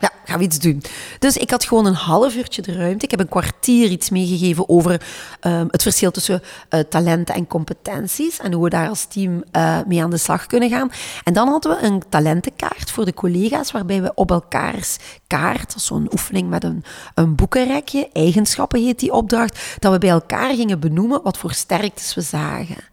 ja, 0.00 0.10
gaan 0.24 0.38
we 0.38 0.44
iets 0.44 0.58
doen. 0.58 0.82
Dus 1.18 1.36
ik 1.36 1.50
had 1.50 1.64
gewoon 1.64 1.86
een 1.86 1.94
half 1.94 2.34
uurtje 2.34 2.62
de 2.62 2.72
ruimte. 2.72 3.04
Ik 3.04 3.10
heb 3.10 3.20
een 3.20 3.28
kwartier 3.28 3.90
iets 3.90 4.10
meegegeven 4.10 4.68
over 4.68 5.02
um, 5.40 5.68
het 5.70 5.82
verschil 5.82 6.10
tussen 6.10 6.42
uh, 6.70 6.80
talenten 6.80 7.34
en 7.34 7.46
competenties 7.46 8.38
en 8.38 8.52
hoe 8.52 8.64
we 8.64 8.70
daar 8.70 8.88
als 8.88 9.04
team 9.04 9.44
uh, 9.56 9.78
mee 9.86 10.02
aan 10.02 10.10
de 10.10 10.16
slag 10.16 10.46
kunnen 10.46 10.70
gaan. 10.70 10.90
En 11.24 11.32
dan 11.32 11.48
hadden 11.48 11.76
we 11.76 11.86
een 11.86 12.02
talentenkaart 12.08 12.90
voor 12.90 13.04
de 13.04 13.14
collega's, 13.14 13.70
waarbij 13.70 14.02
we 14.02 14.12
op 14.14 14.30
elkaars 14.30 14.96
kaart, 15.26 15.74
zo'n 15.76 16.08
oefening 16.12 16.48
met 16.48 16.64
een, 16.64 16.84
een 17.14 17.34
boekenrekje, 17.34 18.08
eigenschappen 18.12 18.82
heet 18.82 18.98
die 18.98 19.12
opdracht, 19.12 19.60
dat 19.78 19.92
we 19.92 19.98
bij 19.98 20.10
elkaar 20.10 20.54
gingen 20.54 20.80
benoemen 20.80 21.22
wat 21.22 21.38
voor 21.38 21.52
sterktes 21.52 22.14
we 22.14 22.20
zagen. 22.20 22.84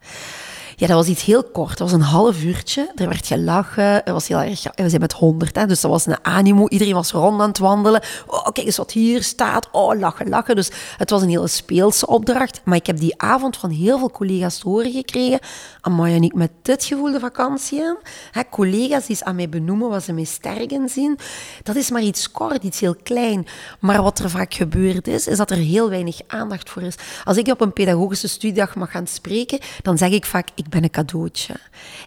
Ja, 0.80 0.86
dat 0.86 0.96
was 0.96 1.06
iets 1.06 1.24
heel 1.24 1.44
kort. 1.44 1.78
Dat 1.78 1.90
was 1.90 1.92
een 1.92 2.06
half 2.06 2.42
uurtje. 2.42 2.90
Er 2.94 3.08
werd 3.08 3.26
gelachen. 3.26 4.04
Er 4.04 4.12
was 4.12 4.28
heel 4.28 4.40
erg... 4.40 4.62
We 4.74 4.88
zijn 4.88 5.00
met 5.00 5.12
honderd, 5.12 5.56
hè, 5.56 5.66
dus 5.66 5.80
dat 5.80 5.90
was 5.90 6.06
een 6.06 6.24
animo. 6.24 6.68
Iedereen 6.68 6.94
was 6.94 7.10
rond 7.10 7.40
aan 7.40 7.48
het 7.48 7.58
wandelen. 7.58 8.02
Oh, 8.26 8.42
kijk 8.42 8.66
eens 8.66 8.76
wat 8.76 8.92
hier 8.92 9.22
staat. 9.22 9.68
Oh, 9.72 9.98
lachen, 9.98 10.28
lachen. 10.28 10.56
Dus 10.56 10.70
het 10.96 11.10
was 11.10 11.22
een 11.22 11.28
hele 11.28 11.48
speelse 11.48 12.06
opdracht. 12.06 12.60
Maar 12.64 12.76
ik 12.76 12.86
heb 12.86 12.98
die 12.98 13.20
avond 13.20 13.56
van 13.56 13.70
heel 13.70 13.98
veel 13.98 14.10
collega's 14.10 14.58
te 14.58 14.68
horen 14.68 14.92
gekregen. 14.92 15.38
Amai, 15.80 16.14
en 16.14 16.22
ik 16.22 16.34
met 16.34 16.50
dit 16.62 16.84
gevoel 16.84 17.12
de 17.12 17.20
vakantie 17.20 17.84
aan. 17.84 17.96
Hè, 18.32 18.42
collega's 18.50 19.06
die 19.06 19.24
aan 19.24 19.36
mij 19.36 19.48
benoemen 19.48 19.88
wat 19.88 20.02
ze 20.02 20.12
mij 20.12 20.24
sterk 20.24 20.70
in 20.72 20.88
zien. 20.88 21.18
Dat 21.62 21.76
is 21.76 21.90
maar 21.90 22.02
iets 22.02 22.30
kort, 22.30 22.62
iets 22.62 22.80
heel 22.80 22.96
klein. 23.02 23.46
Maar 23.80 24.02
wat 24.02 24.18
er 24.18 24.30
vaak 24.30 24.54
gebeurd 24.54 25.06
is, 25.08 25.26
is 25.26 25.36
dat 25.36 25.50
er 25.50 25.56
heel 25.56 25.88
weinig 25.90 26.20
aandacht 26.26 26.70
voor 26.70 26.82
is. 26.82 26.94
Als 27.24 27.36
ik 27.36 27.48
op 27.48 27.60
een 27.60 27.72
pedagogische 27.72 28.28
studiedag 28.28 28.74
mag 28.74 28.90
gaan 28.90 29.06
spreken, 29.06 29.58
dan 29.82 29.98
zeg 29.98 30.10
ik 30.10 30.26
vaak... 30.26 30.48
ik 30.68 30.74
ben 30.74 30.82
een 30.82 30.90
cadeautje. 30.90 31.54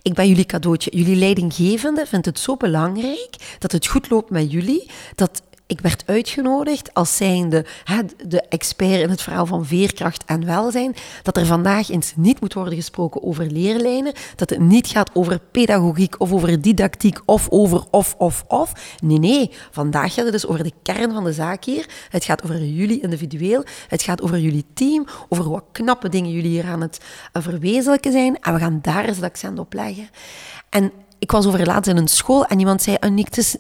Ik 0.02 0.14
ben 0.14 0.28
jullie 0.28 0.46
cadeautje. 0.46 0.98
Jullie 0.98 1.16
leidinggevende 1.16 2.06
vindt 2.06 2.26
het 2.26 2.40
zo 2.40 2.58
belangrijk 2.58 3.56
dat 3.60 3.72
het 3.72 3.88
goed 3.88 4.10
loopt 4.10 4.30
met 4.30 4.52
jullie, 4.52 4.90
dat 5.16 5.42
ik 5.72 5.82
werd 5.82 6.04
uitgenodigd 6.06 6.94
als 6.94 7.18
zijnde 7.18 7.66
de 8.28 8.42
expert 8.42 9.02
in 9.02 9.10
het 9.10 9.22
verhaal 9.22 9.46
van 9.46 9.66
veerkracht 9.66 10.26
en 10.26 10.46
welzijn, 10.46 10.96
dat 11.24 11.38
er 11.38 11.46
vandaag 11.46 11.90
eens 11.90 12.14
niet 12.16 12.42
moet 12.42 12.54
worden 12.54 12.74
gesproken 12.74 13.24
over 13.24 13.46
leerlijnen, 13.46 14.14
dat 14.36 14.50
het 14.50 14.60
niet 14.60 14.88
gaat 14.88 15.10
over 15.14 15.40
pedagogiek 15.52 16.20
of 16.20 16.32
over 16.32 16.62
didactiek 16.62 17.20
of 17.26 17.50
over 17.50 17.84
of 17.92 18.16
of 18.18 18.44
of. 18.48 18.98
Nee, 19.02 19.20
nee, 19.20 19.52
vandaag 19.72 20.14
gaat 20.14 20.24
het 20.24 20.34
dus 20.34 20.48
over 20.48 20.64
de 20.64 20.74
kern 20.84 21.14
van 21.14 21.24
de 21.24 21.34
zaak 21.34 21.64
hier. 21.64 21.90
Het 22.10 22.24
gaat 22.24 22.44
over 22.44 22.64
jullie 22.64 23.02
individueel, 23.02 23.64
het 23.88 24.02
gaat 24.02 24.22
over 24.22 24.40
jullie 24.40 24.66
team, 24.74 25.06
over 25.30 25.50
wat 25.50 25.64
knappe 25.72 26.10
dingen 26.10 26.32
jullie 26.32 26.50
hier 26.50 26.66
aan 26.66 26.82
het 26.82 27.00
verwezenlijken 27.34 28.12
zijn 28.12 28.40
en 28.40 28.54
we 28.54 28.60
gaan 28.60 28.80
daar 28.82 29.06
eens 29.06 29.16
het 29.16 29.26
accent 29.26 29.60
op 29.60 29.74
leggen. 29.74 30.10
En 30.70 30.92
ik 31.22 31.32
was 31.32 31.46
overlaat 31.46 31.88
in 31.88 31.98
een 31.98 32.08
school 32.08 32.46
en 32.46 32.60
iemand 32.60 32.82
zei, 32.82 32.98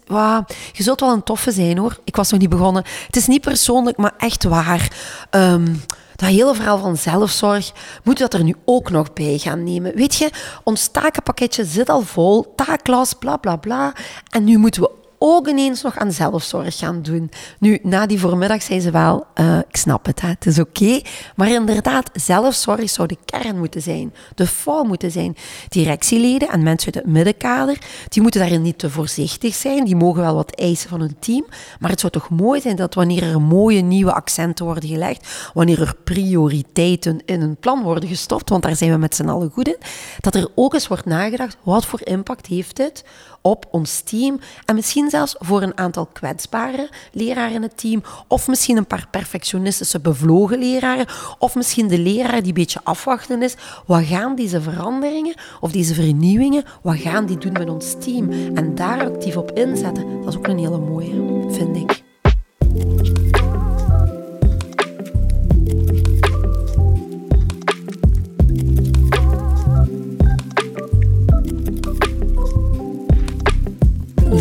wow, 0.07 0.47
je 0.71 0.83
zult 0.83 0.99
wel 0.99 1.11
een 1.11 1.23
toffe 1.23 1.51
zijn 1.51 1.77
hoor. 1.77 1.99
Ik 2.03 2.15
was 2.15 2.31
nog 2.31 2.39
niet 2.39 2.49
begonnen. 2.49 2.83
Het 3.05 3.15
is 3.15 3.27
niet 3.27 3.41
persoonlijk, 3.41 3.97
maar 3.97 4.13
echt 4.17 4.43
waar. 4.43 4.91
Um, 5.31 5.81
dat 6.15 6.29
hele 6.29 6.55
verhaal 6.55 6.77
van 6.77 6.97
zelfzorg, 6.97 7.71
moeten 8.03 8.25
we 8.25 8.29
dat 8.29 8.33
er 8.39 8.43
nu 8.43 8.55
ook 8.65 8.89
nog 8.89 9.13
bij 9.13 9.37
gaan 9.37 9.63
nemen. 9.63 9.95
Weet 9.95 10.15
je, 10.15 10.29
ons 10.63 10.87
takenpakketje 10.87 11.65
zit 11.65 11.89
al 11.89 12.01
vol, 12.01 12.53
taakklas, 12.55 13.13
bla 13.13 13.37
bla 13.37 13.55
bla. 13.55 13.93
En 14.29 14.43
nu 14.43 14.57
moeten 14.57 14.81
we 14.81 15.00
ook 15.23 15.47
ineens 15.47 15.81
nog 15.81 15.97
aan 15.97 16.11
zelfzorg 16.11 16.77
gaan 16.77 17.01
doen. 17.01 17.31
Nu, 17.59 17.79
na 17.83 18.05
die 18.05 18.19
voormiddag 18.19 18.61
zei 18.61 18.79
ze 18.79 18.91
wel, 18.91 19.25
uh, 19.35 19.57
ik 19.57 19.75
snap 19.75 20.05
het, 20.05 20.21
hè, 20.21 20.27
het 20.27 20.45
is 20.45 20.59
oké. 20.59 21.01
Maar 21.35 21.49
inderdaad, 21.49 22.09
zelfzorg 22.13 22.89
zou 22.89 23.07
de 23.07 23.17
kern 23.25 23.57
moeten 23.57 23.81
zijn. 23.81 24.13
De 24.35 24.47
fout 24.47 24.87
moeten 24.87 25.11
zijn. 25.11 25.35
Directieleden 25.69 26.49
en 26.49 26.63
mensen 26.63 26.93
uit 26.93 27.03
het 27.03 27.13
middenkader, 27.13 27.77
die 28.09 28.21
moeten 28.21 28.39
daarin 28.39 28.61
niet 28.61 28.79
te 28.79 28.89
voorzichtig 28.89 29.55
zijn. 29.55 29.85
Die 29.85 29.95
mogen 29.95 30.21
wel 30.21 30.35
wat 30.35 30.55
eisen 30.55 30.89
van 30.89 30.99
hun 30.99 31.15
team. 31.19 31.45
Maar 31.79 31.89
het 31.89 31.99
zou 31.99 32.11
toch 32.11 32.29
mooi 32.29 32.61
zijn 32.61 32.75
dat 32.75 32.93
wanneer 32.93 33.23
er 33.23 33.41
mooie 33.41 33.81
nieuwe 33.81 34.13
accenten 34.13 34.65
worden 34.65 34.89
gelegd, 34.89 35.49
wanneer 35.53 35.81
er 35.81 35.95
prioriteiten 36.03 37.21
in 37.25 37.41
een 37.41 37.55
plan 37.55 37.83
worden 37.83 38.09
gestopt, 38.09 38.49
want 38.49 38.63
daar 38.63 38.75
zijn 38.75 38.91
we 38.91 38.97
met 38.97 39.15
z'n 39.15 39.29
allen 39.29 39.51
goed 39.53 39.67
in, 39.67 39.77
dat 40.19 40.35
er 40.35 40.47
ook 40.55 40.73
eens 40.73 40.87
wordt 40.87 41.05
nagedacht, 41.05 41.57
wat 41.63 41.85
voor 41.85 41.99
impact 42.03 42.45
heeft 42.45 42.75
dit 42.75 43.03
op 43.41 43.65
ons 43.71 43.99
team 43.99 44.39
en 44.65 44.75
misschien 44.75 45.09
zelfs 45.09 45.35
voor 45.39 45.61
een 45.61 45.77
aantal 45.77 46.05
kwetsbare 46.05 46.89
leraren 47.11 47.55
in 47.55 47.61
het 47.61 47.77
team, 47.77 48.03
of 48.27 48.47
misschien 48.47 48.77
een 48.77 48.85
paar 48.85 49.07
perfectionistische 49.11 49.99
bevlogen 49.99 50.59
leraren, 50.59 51.05
of 51.39 51.55
misschien 51.55 51.87
de 51.87 51.99
leraar 51.99 52.39
die 52.39 52.47
een 52.47 52.53
beetje 52.53 52.79
afwachten 52.83 53.41
is. 53.41 53.55
Wat 53.85 54.03
gaan 54.03 54.35
deze 54.35 54.61
veranderingen 54.61 55.35
of 55.59 55.71
deze 55.71 55.93
vernieuwingen, 55.93 56.63
wat 56.81 56.97
gaan 56.97 57.25
die 57.25 57.37
doen 57.37 57.53
met 57.53 57.69
ons 57.69 57.95
team? 57.99 58.31
En 58.55 58.75
daar 58.75 59.05
actief 59.05 59.37
op 59.37 59.51
inzetten, 59.51 60.21
dat 60.21 60.33
is 60.33 60.37
ook 60.37 60.47
een 60.47 60.59
hele 60.59 60.79
mooie, 60.79 61.45
vind 61.49 61.75
ik. 61.75 62.10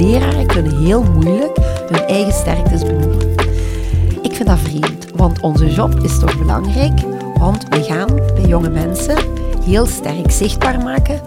Leraren 0.00 0.46
kunnen 0.46 0.84
heel 0.84 1.02
moeilijk 1.02 1.56
hun 1.88 2.02
eigen 2.06 2.32
sterktes 2.32 2.82
benoemen. 2.82 3.30
Ik 4.22 4.34
vind 4.34 4.46
dat 4.46 4.58
vreemd, 4.58 5.10
want 5.14 5.40
onze 5.40 5.66
job 5.66 6.00
is 6.00 6.18
toch 6.18 6.38
belangrijk, 6.38 7.00
want 7.38 7.68
we 7.68 7.82
gaan 7.82 8.16
bij 8.16 8.44
jonge 8.46 8.70
mensen 8.70 9.16
heel 9.64 9.86
sterk 9.86 10.30
zichtbaar 10.30 10.78
maken 10.78 11.20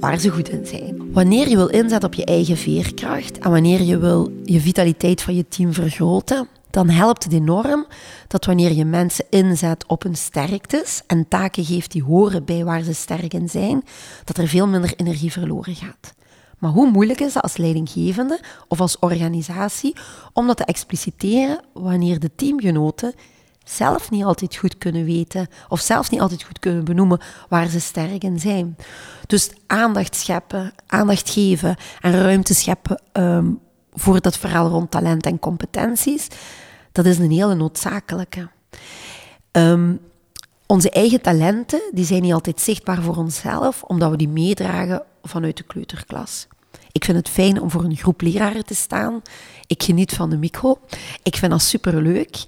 waar 0.00 0.18
ze 0.18 0.30
goed 0.30 0.48
in 0.48 0.66
zijn. 0.66 1.12
Wanneer 1.12 1.48
je 1.48 1.56
wil 1.56 1.68
inzetten 1.68 2.08
op 2.08 2.14
je 2.14 2.24
eigen 2.24 2.56
veerkracht 2.56 3.38
en 3.38 3.50
wanneer 3.50 3.82
je 3.82 3.98
wil 3.98 4.32
je 4.44 4.60
vitaliteit 4.60 5.22
van 5.22 5.34
je 5.34 5.48
team 5.48 5.72
vergroten, 5.72 6.48
dan 6.70 6.88
helpt 6.88 7.24
het 7.24 7.32
enorm 7.32 7.86
dat 8.28 8.44
wanneer 8.44 8.72
je 8.72 8.84
mensen 8.84 9.24
inzet 9.30 9.86
op 9.86 10.02
hun 10.02 10.16
sterktes 10.16 11.02
en 11.06 11.28
taken 11.28 11.64
geeft 11.64 11.92
die 11.92 12.02
horen 12.02 12.44
bij 12.44 12.64
waar 12.64 12.82
ze 12.82 12.94
sterk 12.94 13.34
in 13.34 13.48
zijn, 13.48 13.84
dat 14.24 14.36
er 14.36 14.48
veel 14.48 14.66
minder 14.66 14.92
energie 14.96 15.32
verloren 15.32 15.74
gaat. 15.74 16.16
Maar 16.58 16.70
hoe 16.70 16.90
moeilijk 16.90 17.20
is 17.20 17.32
dat 17.32 17.42
als 17.42 17.56
leidinggevende 17.56 18.40
of 18.68 18.80
als 18.80 18.98
organisatie 18.98 19.96
om 20.32 20.46
dat 20.46 20.56
te 20.56 20.64
expliciteren 20.64 21.60
wanneer 21.72 22.20
de 22.20 22.30
teamgenoten 22.34 23.14
zelf 23.64 24.10
niet 24.10 24.24
altijd 24.24 24.56
goed 24.56 24.78
kunnen 24.78 25.04
weten 25.04 25.46
of 25.68 25.80
zelf 25.80 26.10
niet 26.10 26.20
altijd 26.20 26.42
goed 26.42 26.58
kunnen 26.58 26.84
benoemen 26.84 27.20
waar 27.48 27.66
ze 27.68 27.80
sterk 27.80 28.22
in 28.24 28.40
zijn. 28.40 28.76
Dus 29.26 29.50
aandacht 29.66 30.16
scheppen, 30.16 30.72
aandacht 30.86 31.30
geven 31.30 31.76
en 32.00 32.20
ruimte 32.22 32.54
scheppen 32.54 33.02
um, 33.12 33.60
voor 33.92 34.20
dat 34.20 34.36
verhaal 34.36 34.68
rond 34.68 34.90
talent 34.90 35.26
en 35.26 35.38
competenties, 35.38 36.26
dat 36.92 37.04
is 37.04 37.18
een 37.18 37.30
hele 37.30 37.54
noodzakelijke. 37.54 38.48
Um, 39.52 40.00
onze 40.68 40.90
eigen 40.90 41.20
talenten 41.20 41.80
die 41.92 42.04
zijn 42.04 42.22
niet 42.22 42.32
altijd 42.32 42.60
zichtbaar 42.60 43.02
voor 43.02 43.16
onszelf, 43.16 43.82
omdat 43.82 44.10
we 44.10 44.16
die 44.16 44.28
meedragen 44.28 45.02
vanuit 45.22 45.56
de 45.56 45.62
kleuterklas. 45.62 46.46
Ik 46.92 47.04
vind 47.04 47.16
het 47.16 47.28
fijn 47.28 47.60
om 47.60 47.70
voor 47.70 47.84
een 47.84 47.96
groep 47.96 48.20
leraren 48.20 48.66
te 48.66 48.74
staan. 48.74 49.22
Ik 49.66 49.82
geniet 49.82 50.12
van 50.12 50.30
de 50.30 50.36
micro. 50.36 50.78
Ik 51.22 51.36
vind 51.36 51.50
dat 51.50 51.62
superleuk. 51.62 52.44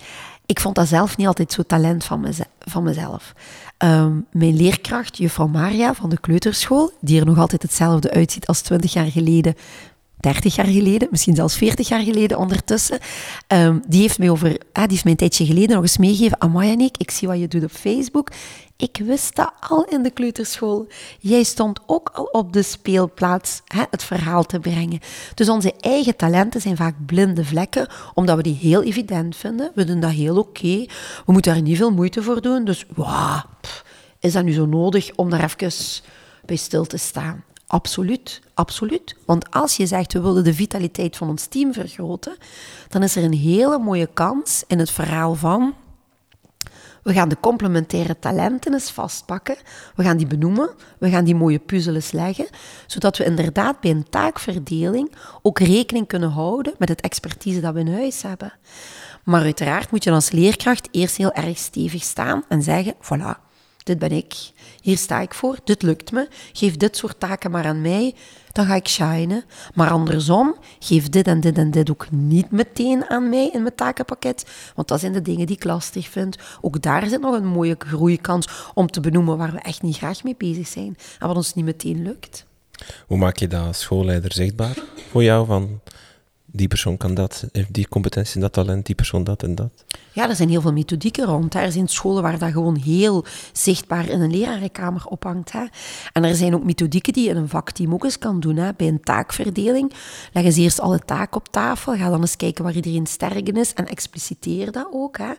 Ik 0.47 0.61
vond 0.61 0.75
dat 0.75 0.89
zelf 0.89 1.17
niet 1.17 1.27
altijd 1.27 1.53
zo 1.53 1.63
talent 1.63 2.05
van, 2.05 2.27
van 2.59 2.83
mezelf. 2.83 3.33
Ehm, 3.77 4.13
mijn 4.33 4.57
leerkracht, 4.57 5.17
juffrouw 5.17 5.47
Maria 5.47 5.95
van 5.95 6.11
de 6.11 6.21
kleuterschool, 6.21 6.91
die 7.01 7.21
er 7.21 7.27
nog 7.27 7.39
altijd 7.39 7.63
hetzelfde 7.63 8.11
uitziet 8.11 8.47
als 8.47 8.61
20 8.61 8.93
jaar 8.93 9.11
geleden, 9.11 9.55
30 10.21 10.55
jaar 10.55 10.67
geleden, 10.67 11.09
misschien 11.11 11.35
zelfs 11.35 11.57
40 11.57 11.89
jaar 11.89 12.03
geleden 12.03 12.39
ondertussen. 12.39 12.99
Ehm, 13.47 13.79
die, 13.89 14.01
heeft 14.01 14.19
mij 14.19 14.31
over, 14.31 14.49
die 14.49 14.59
heeft 14.73 15.05
mij 15.05 15.13
een 15.13 15.19
tijdje 15.19 15.47
geleden 15.47 15.75
nog 15.75 15.83
eens 15.83 15.99
meegegeven. 15.99 16.41
Amaya 16.41 16.79
ik, 16.79 16.97
ik 16.97 17.11
zie 17.11 17.29
wat 17.29 17.39
je 17.39 17.49
doet 17.49 17.65
op 17.65 17.71
Facebook. 17.71 18.31
Ik 18.77 19.01
wist 19.05 19.37
dat 19.37 19.53
al 19.69 19.85
in 19.85 20.03
de 20.03 20.11
kleuterschool. 20.11 20.87
Jij 21.19 21.43
stond 21.43 21.81
ook 21.87 22.11
al 22.13 22.25
op 22.25 22.53
de 22.53 22.63
speelplaats 22.63 23.63
hè, 23.65 23.83
het 23.91 24.05
verhaal 24.05 24.45
te 24.45 24.59
brengen. 24.59 25.01
Dus 25.35 25.49
onze 25.49 25.75
eigen 25.81 26.17
talenten 26.17 26.61
zijn 26.61 26.77
vaak 26.77 26.95
blinde 27.07 27.45
vlekken, 27.45 27.89
omdat 28.15 28.37
we 28.37 28.43
die 28.43 28.55
heel 28.55 28.83
evident 28.83 29.37
vinden. 29.37 29.71
We 29.75 29.85
doen 29.85 30.01
dat 30.01 30.11
heel 30.11 30.39
oké. 30.39 30.87
We 31.27 31.33
moeten 31.33 31.53
daar 31.53 31.63
niet 31.63 31.77
veel 31.77 31.93
moeite 31.93 32.23
voor 32.23 32.43
doen. 32.43 32.65
Dus 32.65 32.87
wow, 32.95 33.41
is 34.21 34.33
dat 34.33 34.45
nu 34.45 34.53
zo 34.53 34.67
nodig 34.67 35.11
om 35.15 35.31
daar 35.31 35.45
even 35.45 35.73
bij 36.45 36.57
stil 36.57 36.85
te 36.85 36.97
staan? 36.97 37.45
Absoluut, 37.71 38.41
absoluut. 38.55 39.17
Want 39.27 39.51
als 39.51 39.77
je 39.77 39.87
zegt 39.87 40.13
we 40.13 40.21
willen 40.21 40.45
de 40.45 40.55
vitaliteit 40.55 41.17
van 41.17 41.29
ons 41.29 41.47
team 41.47 41.73
vergroten, 41.73 42.37
dan 42.89 43.03
is 43.03 43.17
er 43.17 43.25
een 43.25 43.35
hele 43.35 43.79
mooie 43.79 44.09
kans 44.15 44.65
in 44.67 44.79
het 44.79 44.91
verhaal 44.91 45.35
van 45.35 45.75
we 47.03 47.13
gaan 47.13 47.29
de 47.29 47.41
complementaire 47.41 48.19
talenten 48.19 48.73
eens 48.73 48.91
vastpakken, 48.91 49.57
we 49.95 50.03
gaan 50.03 50.17
die 50.17 50.27
benoemen, 50.27 50.71
we 50.99 51.11
gaan 51.11 51.25
die 51.25 51.35
mooie 51.35 51.59
puzzels 51.59 52.11
leggen, 52.13 52.47
zodat 52.87 53.17
we 53.17 53.25
inderdaad 53.25 53.81
bij 53.81 53.91
een 53.91 54.09
taakverdeling 54.11 55.13
ook 55.43 55.59
rekening 55.59 56.07
kunnen 56.07 56.31
houden 56.31 56.75
met 56.79 56.89
het 56.89 57.01
expertise 57.01 57.61
dat 57.61 57.75
we 57.75 57.81
in 57.81 57.93
huis 57.93 58.23
hebben. 58.23 58.53
Maar 59.25 59.43
uiteraard 59.43 59.91
moet 59.91 60.05
je 60.05 60.11
als 60.11 60.31
leerkracht 60.31 60.89
eerst 60.91 61.17
heel 61.17 61.33
erg 61.33 61.59
stevig 61.59 62.03
staan 62.03 62.45
en 62.49 62.63
zeggen, 62.63 62.95
voilà, 62.95 63.49
dit 63.83 63.99
ben 63.99 64.13
ik, 64.13 64.35
hier 64.83 64.97
sta 64.97 65.21
ik 65.21 65.35
voor, 65.35 65.59
dit 65.65 65.83
lukt 65.83 66.13
me, 66.13 66.29
geef 66.53 66.77
dit 66.77 66.97
soort 66.97 67.21
taken 67.21 67.51
maar 67.51 67.65
aan 67.65 67.81
mij, 67.81 68.15
dan 68.53 68.67
ga 68.67 68.75
ik 68.75 68.89
shinen. 68.89 69.45
Maar 69.75 69.91
andersom, 69.91 70.57
geef 70.79 71.09
dit 71.09 71.27
en 71.27 71.41
dit 71.41 71.59
en 71.59 71.71
dit 71.71 71.91
ook 71.91 72.11
niet 72.11 72.51
meteen 72.51 73.11
aan 73.11 73.29
mij 73.29 73.51
in 73.53 73.63
mijn 73.63 73.75
takenpakket, 73.75 74.47
want 74.75 74.89
dat 74.89 75.01
zijn 75.01 75.13
de 75.13 75.23
dingen 75.23 75.47
die 75.47 75.57
ik 75.57 75.65
lastig 75.65 76.09
vind. 76.09 76.37
Ook 76.61 76.83
daar 76.83 77.09
zit 77.09 77.21
nog 77.21 77.35
een 77.35 77.47
mooie 77.47 77.77
groeikans 77.79 78.49
om 78.75 78.91
te 78.91 79.01
benoemen 79.01 79.37
waar 79.37 79.53
we 79.53 79.59
echt 79.59 79.83
niet 79.83 79.97
graag 79.97 80.23
mee 80.23 80.35
bezig 80.39 80.67
zijn 80.67 80.97
en 81.19 81.27
wat 81.27 81.37
ons 81.37 81.55
niet 81.55 81.65
meteen 81.65 82.03
lukt. 82.03 82.47
Hoe 83.07 83.19
maak 83.19 83.37
je 83.37 83.47
dat 83.47 83.77
schoolleider 83.77 84.33
zichtbaar 84.33 84.77
voor 85.11 85.23
jou? 85.23 85.47
Van 85.47 85.81
die 86.53 86.69
persoon 86.69 86.97
kan 86.97 87.15
dat, 87.15 87.45
heeft 87.53 87.73
die 87.75 87.89
competentie, 87.89 88.41
dat 88.41 88.53
talent, 88.53 88.87
die 88.87 88.95
persoon 88.95 89.25
dat 89.25 89.43
en 89.43 89.55
dat? 89.55 89.85
Ja, 90.13 90.29
er 90.29 90.37
zijn 90.37 90.49
heel 90.49 90.61
veel 90.61 90.73
methodieken 90.73 91.25
rond. 91.25 91.55
Er 91.55 91.73
zijn 91.73 91.89
scholen 91.89 92.23
waar 92.23 92.39
dat 92.39 92.53
gewoon 92.53 92.77
heel 92.77 93.25
zichtbaar 93.53 94.09
in 94.09 94.21
een 94.21 94.31
lerarenkamer 94.31 95.07
ophangt. 95.07 95.53
Hè. 95.53 95.65
En 96.13 96.25
er 96.25 96.35
zijn 96.35 96.55
ook 96.55 96.65
methodieken 96.65 97.13
die 97.13 97.25
je 97.25 97.31
in 97.31 97.37
een 97.37 97.49
vakteam 97.49 97.95
ook 97.95 98.05
eens 98.05 98.19
kan 98.19 98.41
doen. 98.41 98.57
Hè. 98.57 98.71
Bij 98.77 98.89
een 98.89 99.01
taakverdeling 99.01 99.93
leggen 100.33 100.53
ze 100.53 100.61
eerst 100.61 100.81
alle 100.81 100.99
taken 100.99 101.37
op 101.37 101.49
tafel. 101.49 101.97
Ga 101.97 102.11
dan 102.11 102.21
eens 102.21 102.37
kijken 102.37 102.65
waar 102.65 102.75
iedereen 102.75 103.07
sterk 103.07 103.49
in 103.49 103.57
is 103.57 103.75
en 103.75 103.87
expliciteer 103.87 104.73
dat 104.73 104.89
ook. 104.93 105.19
Hè. 105.19 105.33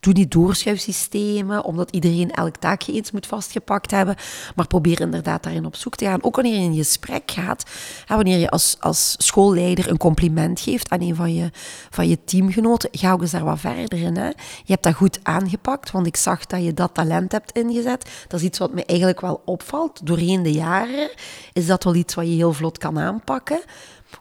Doe 0.00 0.12
niet 0.12 0.30
doorschuifsystemen, 0.30 1.64
omdat 1.64 1.90
iedereen 1.90 2.30
elk 2.30 2.56
taakje 2.56 2.92
eens 2.92 3.10
moet 3.10 3.26
vastgepakt 3.26 3.90
hebben. 3.90 4.16
Maar 4.56 4.66
probeer 4.66 5.00
inderdaad 5.00 5.42
daarin 5.42 5.66
op 5.66 5.76
zoek 5.76 5.96
te 5.96 6.04
gaan. 6.04 6.22
Ook 6.22 6.34
wanneer 6.34 6.54
je 6.54 6.64
in 6.64 6.76
gesprek 6.76 7.30
gaat, 7.30 7.64
hè, 8.06 8.14
wanneer 8.14 8.38
je 8.38 8.50
als, 8.50 8.76
als 8.80 9.14
schoolleider 9.18 9.90
een 9.90 9.96
compliment 9.96 10.57
geeft 10.60 10.90
aan 10.90 11.00
een 11.00 11.14
van 11.14 11.34
je, 11.34 11.50
van 11.90 12.08
je 12.08 12.24
teamgenoten, 12.24 12.88
ga 12.92 13.12
ook 13.12 13.20
eens 13.20 13.30
daar 13.30 13.44
wat 13.44 13.60
verder 13.60 13.98
in. 13.98 14.16
Hè. 14.16 14.26
Je 14.26 14.34
hebt 14.72 14.82
dat 14.82 14.94
goed 14.94 15.20
aangepakt, 15.22 15.90
want 15.90 16.06
ik 16.06 16.16
zag 16.16 16.46
dat 16.46 16.64
je 16.64 16.74
dat 16.74 16.94
talent 16.94 17.32
hebt 17.32 17.52
ingezet. 17.52 18.10
Dat 18.28 18.40
is 18.40 18.46
iets 18.46 18.58
wat 18.58 18.72
me 18.72 18.84
eigenlijk 18.84 19.20
wel 19.20 19.42
opvalt. 19.44 20.06
Doorheen 20.06 20.42
de 20.42 20.52
jaren 20.52 21.10
is 21.52 21.66
dat 21.66 21.84
wel 21.84 21.94
iets 21.94 22.14
wat 22.14 22.26
je 22.26 22.34
heel 22.34 22.52
vlot 22.52 22.78
kan 22.78 22.98
aanpakken. 22.98 23.60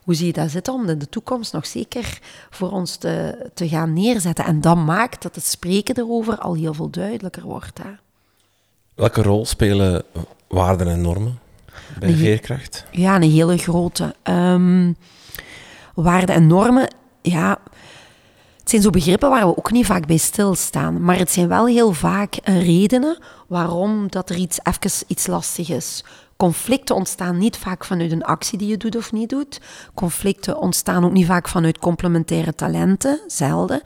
Hoe 0.04 0.16
zie 0.16 0.26
je 0.26 0.34
dat 0.34 0.52
zitten 0.52 0.74
om 0.74 0.90
in 0.90 1.00
de 1.00 1.10
toekomst 1.10 1.54
nog 1.54 1.66
zeker 1.66 2.20
voor 2.50 2.72
ons 2.72 2.96
te, 2.96 3.50
te 3.54 3.68
gaan 3.68 3.94
neerzetten? 3.94 4.46
En 4.46 4.62
dat 4.62 4.78
maakt 4.78 5.22
dat 5.22 5.36
het 5.36 5.46
spreken 5.46 5.98
erover 5.98 6.38
al 6.38 6.54
heel 6.54 6.74
veel 6.74 6.90
duidelijker 6.90 7.44
wordt. 7.44 7.78
Hè? 7.84 7.90
Welke 8.96 9.22
rol 9.22 9.46
spelen 9.46 10.04
waarden 10.48 10.88
en 10.88 11.02
normen 11.02 11.40
bij 12.00 12.14
veerkracht? 12.14 12.86
Ja, 12.92 13.16
een 13.16 13.32
hele 13.32 13.58
grote. 13.58 14.16
Um, 14.24 14.96
waarden 16.04 16.36
en 16.36 16.48
normen, 16.48 16.96
ja, 17.22 17.60
het 18.60 18.70
zijn 18.70 18.82
zo 18.82 18.90
begrippen 18.90 19.30
waar 19.30 19.48
we 19.48 19.58
ook 19.58 19.72
niet 19.72 19.86
vaak 19.86 20.08
bij 20.08 20.18
stilstaan. 20.18 21.04
Maar 21.04 21.18
het 21.18 21.32
zijn 21.32 21.48
wel 21.48 21.66
heel 21.66 21.94
vaak 21.94 22.36
redenen 22.44 23.18
waarom 23.48 24.08
dat 24.10 24.30
er 24.30 24.36
iets, 24.36 24.60
even 24.64 25.06
iets 25.08 25.28
lastig 25.28 25.70
is. 25.70 26.04
Conflicten 26.38 26.96
ontstaan 26.96 27.38
niet 27.38 27.58
vaak 27.58 27.86
vanuit 27.86 28.12
een 28.12 28.24
actie 28.24 28.58
die 28.58 28.68
je 28.68 28.78
doet 28.78 28.96
of 28.96 29.12
niet 29.12 29.30
doet. 29.30 29.62
Conflicten 29.94 30.60
ontstaan 30.60 31.06
ook 31.06 31.12
niet 31.12 31.26
vaak 31.26 31.48
vanuit 31.48 31.78
complementaire 31.80 32.56
talenten, 32.56 33.20
zelden. 33.28 33.82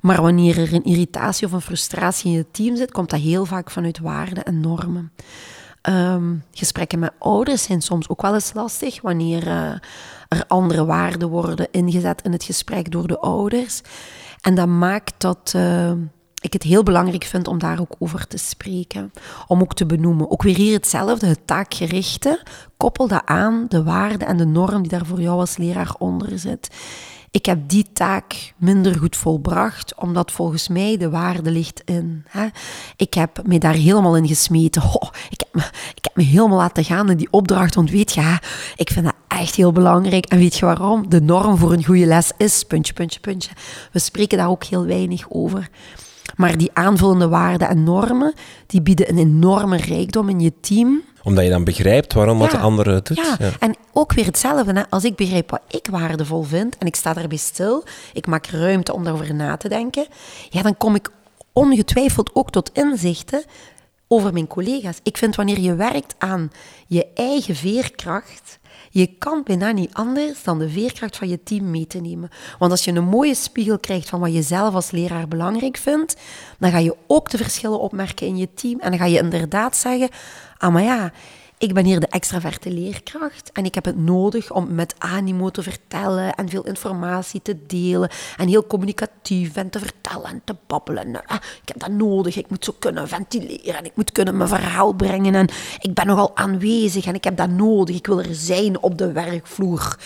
Maar 0.00 0.22
wanneer 0.22 0.58
er 0.58 0.74
een 0.74 0.84
irritatie 0.84 1.46
of 1.46 1.52
een 1.52 1.60
frustratie 1.60 2.30
in 2.30 2.36
je 2.36 2.46
team 2.50 2.76
zit, 2.76 2.92
komt 2.92 3.10
dat 3.10 3.20
heel 3.20 3.44
vaak 3.44 3.70
vanuit 3.70 3.98
waarden 3.98 4.44
en 4.44 4.60
normen. 4.60 5.12
Ehm, 5.80 6.34
gesprekken 6.52 6.98
met 6.98 7.12
ouders 7.18 7.62
zijn 7.62 7.80
soms 7.80 8.08
ook 8.08 8.22
wel 8.22 8.34
eens 8.34 8.52
lastig 8.52 9.00
wanneer 9.00 9.46
uh, 9.46 9.72
er 10.28 10.44
andere 10.46 10.84
waarden 10.84 11.28
worden 11.28 11.68
ingezet 11.70 12.22
in 12.22 12.32
het 12.32 12.44
gesprek 12.44 12.90
door 12.90 13.06
de 13.06 13.18
ouders. 13.18 13.80
En 14.40 14.54
dat 14.54 14.68
maakt 14.68 15.14
dat 15.18 15.52
uh, 15.56 15.90
ik 16.40 16.52
het 16.52 16.62
heel 16.62 16.82
belangrijk 16.82 17.24
vind 17.24 17.48
om 17.48 17.58
daar 17.58 17.80
ook 17.80 17.94
over 17.98 18.26
te 18.26 18.36
spreken. 18.36 19.12
Om 19.46 19.60
ook 19.60 19.74
te 19.74 19.86
benoemen. 19.86 20.30
Ook 20.30 20.42
weer 20.42 20.56
hier 20.56 20.72
hetzelfde, 20.72 21.26
het 21.26 21.46
taakgerichte. 21.46 22.42
Koppel 22.76 23.08
dat 23.08 23.22
aan 23.24 23.66
de 23.68 23.82
waarde 23.82 24.24
en 24.24 24.36
de 24.36 24.46
norm 24.46 24.82
die 24.82 24.90
daar 24.90 25.06
voor 25.06 25.20
jou 25.20 25.38
als 25.38 25.56
leraar 25.56 25.94
onder 25.98 26.38
zit. 26.38 26.68
Ik 27.32 27.46
heb 27.46 27.68
die 27.68 27.86
taak 27.92 28.52
minder 28.56 28.98
goed 28.98 29.16
volbracht, 29.16 29.94
omdat 29.94 30.32
volgens 30.32 30.68
mij 30.68 30.96
de 30.96 31.10
waarde 31.10 31.50
ligt 31.50 31.82
in. 31.84 32.24
Hè. 32.28 32.46
Ik 32.96 33.14
heb 33.14 33.46
me 33.46 33.58
daar 33.58 33.74
helemaal 33.74 34.16
in 34.16 34.28
gesmeten. 34.28 34.82
ik, 35.30 35.40
heb 35.40 35.54
me, 35.54 35.62
ik 35.94 36.04
heb 36.04 36.16
me 36.16 36.22
helemaal 36.22 36.56
laten 36.56 36.84
gaan 36.84 37.10
in 37.10 37.16
die 37.16 37.30
opdracht. 37.30 37.74
Want 37.74 37.90
weet 37.90 38.12
je, 38.12 38.38
ik 38.76 38.90
vind 38.90 39.04
dat 39.04 39.14
echt 39.28 39.54
heel 39.54 39.72
belangrijk. 39.72 40.26
En 40.26 40.38
weet 40.38 40.56
je 40.56 40.64
waarom? 40.64 41.08
De 41.08 41.20
norm 41.20 41.56
voor 41.56 41.72
een 41.72 41.84
goede 41.84 42.06
les 42.06 42.32
is 42.36 42.64
puntje, 42.64 42.92
puntje, 42.92 43.20
puntje. 43.20 43.50
We 43.92 43.98
spreken 43.98 44.38
daar 44.38 44.50
ook 44.50 44.64
heel 44.64 44.86
weinig 44.86 45.26
over. 45.28 45.68
Maar 46.36 46.56
die 46.56 46.70
aanvullende 46.72 47.28
waarden 47.28 47.68
en 47.68 47.84
normen, 47.84 48.34
die 48.66 48.82
bieden 48.82 49.08
een 49.08 49.18
enorme 49.18 49.76
rijkdom 49.76 50.28
in 50.28 50.40
je 50.40 50.52
team 50.60 51.02
omdat 51.22 51.44
je 51.44 51.50
dan 51.50 51.64
begrijpt 51.64 52.12
waarom 52.12 52.38
wat 52.38 52.50
de 52.50 52.58
andere 52.58 53.02
doet. 53.02 53.16
Ja. 53.16 53.36
ja. 53.38 53.50
en 53.58 53.74
ook 53.92 54.12
weer 54.12 54.24
hetzelfde. 54.24 54.72
Hè. 54.72 54.82
Als 54.90 55.04
ik 55.04 55.16
begrijp 55.16 55.50
wat 55.50 55.62
ik 55.68 55.88
waardevol 55.90 56.42
vind 56.42 56.78
en 56.78 56.86
ik 56.86 56.96
sta 56.96 57.12
daarbij 57.12 57.38
stil, 57.38 57.84
ik 58.12 58.26
maak 58.26 58.46
ruimte 58.46 58.92
om 58.94 59.04
daarover 59.04 59.34
na 59.34 59.56
te 59.56 59.68
denken, 59.68 60.06
ja, 60.50 60.62
dan 60.62 60.76
kom 60.76 60.94
ik 60.94 61.10
ongetwijfeld 61.52 62.30
ook 62.34 62.50
tot 62.50 62.70
inzichten 62.72 63.44
over 64.08 64.32
mijn 64.32 64.46
collega's. 64.46 65.00
Ik 65.02 65.16
vind 65.16 65.36
wanneer 65.36 65.60
je 65.60 65.74
werkt 65.74 66.14
aan 66.18 66.50
je 66.86 67.06
eigen 67.14 67.56
veerkracht, 67.56 68.58
je 68.92 69.06
kan 69.18 69.42
bijna 69.44 69.70
niet 69.70 69.94
anders 69.94 70.42
dan 70.42 70.58
de 70.58 70.68
veerkracht 70.68 71.16
van 71.16 71.28
je 71.28 71.42
team 71.42 71.70
mee 71.70 71.86
te 71.86 72.00
nemen. 72.00 72.28
Want 72.58 72.70
als 72.70 72.84
je 72.84 72.92
een 72.92 73.04
mooie 73.04 73.34
spiegel 73.34 73.78
krijgt 73.78 74.08
van 74.08 74.20
wat 74.20 74.34
je 74.34 74.42
zelf 74.42 74.74
als 74.74 74.90
leraar 74.90 75.28
belangrijk 75.28 75.76
vindt, 75.76 76.16
dan 76.58 76.70
ga 76.70 76.78
je 76.78 76.96
ook 77.06 77.30
de 77.30 77.36
verschillen 77.36 77.80
opmerken 77.80 78.26
in 78.26 78.36
je 78.36 78.48
team. 78.54 78.80
En 78.80 78.90
dan 78.90 78.98
ga 78.98 79.04
je 79.04 79.18
inderdaad 79.18 79.76
zeggen, 79.76 80.08
ah 80.58 80.72
maar 80.72 80.82
ja, 80.82 81.12
ik 81.60 81.74
ben 81.74 81.84
hier 81.84 82.00
de 82.00 82.06
extraverte 82.06 82.70
leerkracht 82.70 83.52
en 83.52 83.64
ik 83.64 83.74
heb 83.74 83.84
het 83.84 83.96
nodig 83.96 84.52
om 84.52 84.74
met 84.74 84.94
animo 84.98 85.50
te 85.50 85.62
vertellen 85.62 86.34
en 86.34 86.48
veel 86.48 86.62
informatie 86.62 87.42
te 87.42 87.66
delen 87.66 88.10
en 88.36 88.48
heel 88.48 88.66
communicatief 88.66 89.56
en 89.56 89.70
te 89.70 89.78
vertellen 89.78 90.24
en 90.24 90.42
te 90.44 90.56
babbelen. 90.66 91.10
Nou, 91.10 91.24
ik 91.62 91.68
heb 91.68 91.78
dat 91.78 91.90
nodig, 91.90 92.36
ik 92.36 92.50
moet 92.50 92.64
zo 92.64 92.74
kunnen 92.78 93.08
ventileren 93.08 93.76
en 93.76 93.84
ik 93.84 93.96
moet 93.96 94.12
kunnen 94.12 94.36
mijn 94.36 94.48
verhaal 94.48 94.92
brengen 94.92 95.34
en 95.34 95.48
ik 95.78 95.94
ben 95.94 96.06
nogal 96.06 96.36
aanwezig 96.36 97.06
en 97.06 97.14
ik 97.14 97.24
heb 97.24 97.36
dat 97.36 97.50
nodig, 97.50 97.96
ik 97.96 98.06
wil 98.06 98.18
er 98.20 98.34
zijn 98.34 98.82
op 98.82 98.98
de 98.98 99.12
werkvloer. 99.12 99.98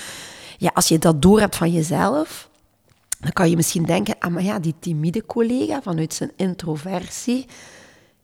Ja, 0.58 0.70
als 0.74 0.88
je 0.88 0.98
dat 0.98 1.22
door 1.22 1.40
hebt 1.40 1.56
van 1.56 1.72
jezelf, 1.72 2.48
dan 3.20 3.32
kan 3.32 3.50
je 3.50 3.56
misschien 3.56 3.84
denken, 3.84 4.16
ah 4.18 4.32
maar 4.32 4.42
ja, 4.42 4.58
die 4.58 4.74
timide 4.78 5.26
collega 5.26 5.82
vanuit 5.82 6.14
zijn 6.14 6.32
introversie, 6.36 7.46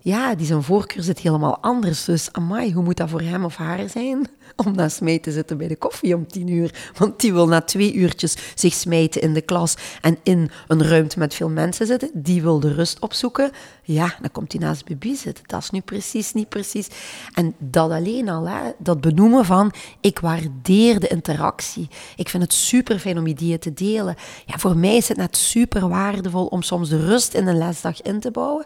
ja, 0.02 0.34
die 0.34 0.46
zijn 0.46 0.62
voorkeur 0.62 1.02
zit 1.02 1.18
helemaal 1.18 1.58
anders. 1.60 2.04
Dus 2.04 2.32
amai, 2.32 2.72
hoe 2.72 2.84
moet 2.84 2.96
dat 2.96 3.08
voor 3.08 3.20
hem 3.20 3.44
of 3.44 3.56
haar 3.56 3.88
zijn 3.88 4.28
om 4.64 4.76
dan 4.76 4.90
smijten 4.90 5.22
te 5.22 5.32
zitten 5.32 5.56
bij 5.58 5.68
de 5.68 5.76
koffie 5.76 6.14
om 6.14 6.26
tien 6.26 6.48
uur? 6.48 6.90
Want 6.96 7.20
die 7.20 7.32
wil 7.32 7.48
na 7.48 7.60
twee 7.60 7.94
uurtjes 7.94 8.36
zich 8.54 8.74
smijten 8.74 9.20
in 9.20 9.34
de 9.34 9.40
klas 9.40 9.74
en 10.00 10.18
in 10.22 10.50
een 10.68 10.84
ruimte 10.84 11.18
met 11.18 11.34
veel 11.34 11.48
mensen 11.48 11.86
zitten. 11.86 12.10
Die 12.12 12.42
wil 12.42 12.60
de 12.60 12.74
rust 12.74 12.98
opzoeken. 13.00 13.50
Ja, 13.82 14.14
dan 14.20 14.30
komt 14.32 14.52
hij 14.52 14.60
naast 14.60 14.84
Bibi 14.84 15.14
zitten. 15.16 15.44
Dat 15.46 15.62
is 15.62 15.70
nu 15.70 15.80
precies 15.80 16.32
niet 16.32 16.48
precies. 16.48 16.88
En 17.34 17.54
dat 17.58 17.90
alleen 17.90 18.28
al, 18.28 18.48
hè, 18.48 18.70
dat 18.78 19.00
benoemen 19.00 19.44
van 19.44 19.72
ik 20.00 20.18
waardeer 20.18 21.00
de 21.00 21.08
interactie. 21.08 21.88
Ik 22.16 22.28
vind 22.28 22.42
het 22.42 22.52
super 22.52 22.98
fijn 22.98 23.18
om 23.18 23.26
ideeën 23.26 23.58
te 23.58 23.72
delen. 23.72 24.16
Ja, 24.46 24.58
voor 24.58 24.76
mij 24.76 24.96
is 24.96 25.08
het 25.08 25.16
net 25.16 25.36
super 25.36 25.88
waardevol 25.88 26.46
om 26.46 26.62
soms 26.62 26.88
de 26.88 27.06
rust 27.06 27.34
in 27.34 27.46
een 27.46 27.58
lesdag 27.58 28.02
in 28.02 28.20
te 28.20 28.30
bouwen 28.30 28.64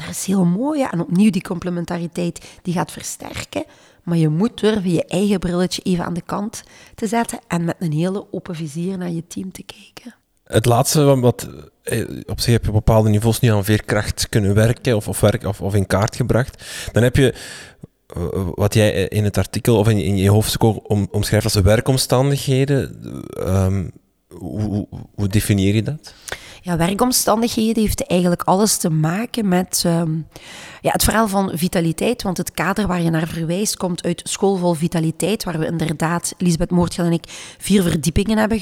dat 0.00 0.08
is 0.10 0.24
heel 0.24 0.44
mooi. 0.44 0.82
En 0.82 1.00
opnieuw 1.00 1.30
die 1.30 1.42
complementariteit 1.42 2.58
die 2.62 2.74
gaat 2.74 2.92
versterken. 2.92 3.64
Maar 4.02 4.16
je 4.16 4.28
moet 4.28 4.60
durven 4.60 4.90
je 4.90 5.04
eigen 5.04 5.38
brilletje 5.38 5.82
even 5.82 6.04
aan 6.04 6.14
de 6.14 6.22
kant 6.22 6.62
te 6.94 7.06
zetten 7.06 7.38
en 7.48 7.64
met 7.64 7.76
een 7.78 7.92
hele 7.92 8.26
open 8.30 8.54
vizier 8.54 8.98
naar 8.98 9.10
je 9.10 9.26
team 9.26 9.52
te 9.52 9.62
kijken. 9.62 10.14
Het 10.44 10.66
laatste 10.66 11.20
wat 11.20 11.48
eh, 11.82 12.08
op 12.26 12.40
zich 12.40 12.52
heb 12.52 12.62
je 12.62 12.68
op 12.68 12.74
bepaalde 12.74 13.08
niveaus 13.08 13.40
niet 13.40 13.50
aan 13.50 13.64
veerkracht 13.64 14.28
kunnen 14.28 14.54
werken 14.54 14.96
of, 14.96 15.08
of, 15.08 15.20
werk, 15.20 15.44
of, 15.44 15.60
of 15.60 15.74
in 15.74 15.86
kaart 15.86 16.16
gebracht. 16.16 16.64
Dan 16.92 17.02
heb 17.02 17.16
je 17.16 17.34
eh, 18.06 18.48
wat 18.54 18.74
jij 18.74 19.08
in 19.08 19.24
het 19.24 19.38
artikel 19.38 19.78
of 19.78 19.88
in, 19.88 20.16
je 20.16 20.30
hoofdstuk 20.30 20.90
om, 20.90 21.08
omschrijft 21.10 21.44
als 21.44 21.54
werkomstandigheden. 21.54 22.96
Um, 23.38 23.92
hoe, 24.28 24.60
hoe, 24.60 24.86
hoe 25.14 25.28
definieer 25.28 25.74
je 25.74 25.82
dat? 25.82 26.14
Ja, 26.62 26.76
werkomstandigheden 26.76 27.82
heeft 27.82 28.06
eigenlijk 28.06 28.42
alles 28.42 28.76
te 28.76 28.90
maken 28.90 29.48
met, 29.48 29.82
um, 29.86 30.26
Ja, 30.82 30.90
het 30.90 31.04
verhaal 31.04 31.28
van 31.28 31.50
vitaliteit, 31.54 32.22
want 32.22 32.36
het 32.36 32.50
kader 32.50 32.86
waar 32.86 33.02
je 33.02 33.10
naar 33.10 33.26
verwijst 33.26 33.76
komt 33.76 34.02
uit 34.02 34.20
Schoolvol 34.24 34.74
Vitaliteit, 34.74 35.44
waar 35.44 35.58
we 35.58 35.66
inderdaad, 35.66 36.34
Lisbeth 36.38 36.70
Moortjan 36.70 37.06
en 37.06 37.12
ik, 37.12 37.24
vier 37.58 37.82
verdiepingen 37.82 38.38
hebben 38.38 38.58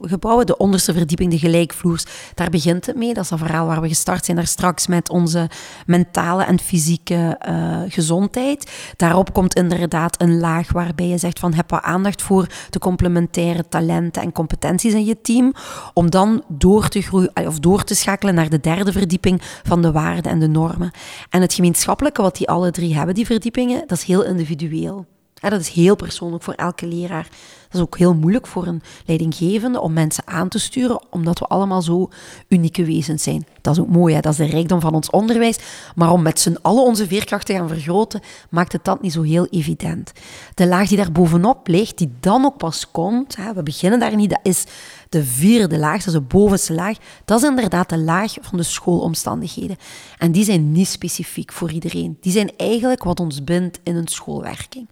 gebouwd. 0.00 0.46
De 0.46 0.56
onderste 0.56 0.92
verdieping, 0.92 1.30
de 1.30 1.38
gelijkvloers, 1.38 2.04
daar 2.34 2.50
begint 2.50 2.86
het 2.86 2.96
mee. 2.96 3.14
Dat 3.14 3.24
is 3.24 3.30
een 3.30 3.38
verhaal 3.38 3.66
waar 3.66 3.80
we 3.80 3.88
gestart 3.88 4.24
zijn 4.24 4.36
daar 4.36 4.46
straks 4.46 4.86
met 4.86 5.10
onze 5.10 5.48
mentale 5.86 6.44
en 6.44 6.60
fysieke 6.60 7.40
uh, 7.48 7.78
gezondheid. 7.88 8.70
Daarop 8.96 9.32
komt 9.32 9.54
inderdaad 9.54 10.20
een 10.20 10.38
laag 10.38 10.72
waarbij 10.72 11.06
je 11.06 11.18
zegt 11.18 11.38
van 11.38 11.54
heb 11.54 11.70
wat 11.70 11.82
aandacht 11.82 12.22
voor 12.22 12.46
de 12.70 12.78
complementaire 12.78 13.68
talenten 13.68 14.22
en 14.22 14.32
competenties 14.32 14.92
in 14.92 15.04
je 15.04 15.20
team, 15.20 15.52
om 15.94 16.10
dan 16.10 16.42
door 16.48 16.88
te 16.88 17.00
groeien 17.00 17.32
of 17.46 17.58
door 17.58 17.84
te 17.84 17.94
schakelen 17.94 18.34
naar 18.34 18.48
de 18.48 18.60
derde 18.60 18.92
verdieping 18.92 19.42
van 19.62 19.82
de 19.82 19.92
waarden 19.92 20.32
en 20.32 20.38
de 20.38 20.48
normen. 20.48 20.90
En 21.30 21.40
het 21.46 21.54
gemeenschappelijke 21.54 22.22
wat 22.22 22.36
die 22.36 22.48
alle 22.48 22.70
drie 22.70 22.94
hebben, 22.94 23.14
die 23.14 23.26
verdiepingen, 23.26 23.84
dat 23.86 23.98
is 23.98 24.04
heel 24.04 24.24
individueel. 24.24 25.06
dat 25.40 25.60
is 25.60 25.68
heel 25.68 25.96
persoonlijk 25.96 26.42
voor 26.42 26.54
elke 26.54 26.86
leraar. 26.86 27.28
Dat 27.68 27.74
is 27.74 27.80
ook 27.80 27.98
heel 27.98 28.14
moeilijk 28.14 28.46
voor 28.46 28.66
een 28.66 28.82
leidinggevende 29.06 29.80
om 29.80 29.92
mensen 29.92 30.26
aan 30.26 30.48
te 30.48 30.58
sturen, 30.58 31.02
omdat 31.10 31.38
we 31.38 31.44
allemaal 31.44 31.82
zo 31.82 32.08
unieke 32.48 32.84
wezens 32.84 33.22
zijn. 33.22 33.46
Dat 33.60 33.74
is 33.76 33.80
ook 33.80 33.88
mooi, 33.88 34.14
hè? 34.14 34.20
dat 34.20 34.32
is 34.32 34.38
de 34.38 34.44
rijkdom 34.44 34.80
van 34.80 34.94
ons 34.94 35.10
onderwijs. 35.10 35.58
Maar 35.94 36.12
om 36.12 36.22
met 36.22 36.40
z'n 36.40 36.58
allen 36.62 36.84
onze 36.84 37.06
veerkracht 37.06 37.46
te 37.46 37.52
gaan 37.52 37.68
vergroten, 37.68 38.20
maakt 38.50 38.72
het 38.72 38.84
dat 38.84 39.02
niet 39.02 39.12
zo 39.12 39.22
heel 39.22 39.46
evident. 39.46 40.12
De 40.54 40.66
laag 40.66 40.88
die 40.88 40.96
daar 40.96 41.12
bovenop 41.12 41.68
ligt, 41.68 41.98
die 41.98 42.12
dan 42.20 42.44
ook 42.44 42.56
pas 42.56 42.90
komt, 42.90 43.36
hè, 43.36 43.54
we 43.54 43.62
beginnen 43.62 44.00
daar 44.00 44.16
niet, 44.16 44.30
dat 44.30 44.40
is 44.42 44.64
de 45.08 45.24
vierde 45.24 45.78
laag, 45.78 45.98
dat 45.98 46.06
is 46.06 46.12
de 46.12 46.20
bovenste 46.20 46.74
laag, 46.74 46.96
dat 47.24 47.42
is 47.42 47.48
inderdaad 47.48 47.88
de 47.88 47.98
laag 47.98 48.34
van 48.40 48.58
de 48.58 48.64
schoolomstandigheden. 48.64 49.76
En 50.18 50.32
die 50.32 50.44
zijn 50.44 50.72
niet 50.72 50.88
specifiek 50.88 51.52
voor 51.52 51.72
iedereen. 51.72 52.16
Die 52.20 52.32
zijn 52.32 52.50
eigenlijk 52.56 53.04
wat 53.04 53.20
ons 53.20 53.44
bindt 53.44 53.80
in 53.82 53.96
een 53.96 54.08
schoolwerking. 54.08 54.88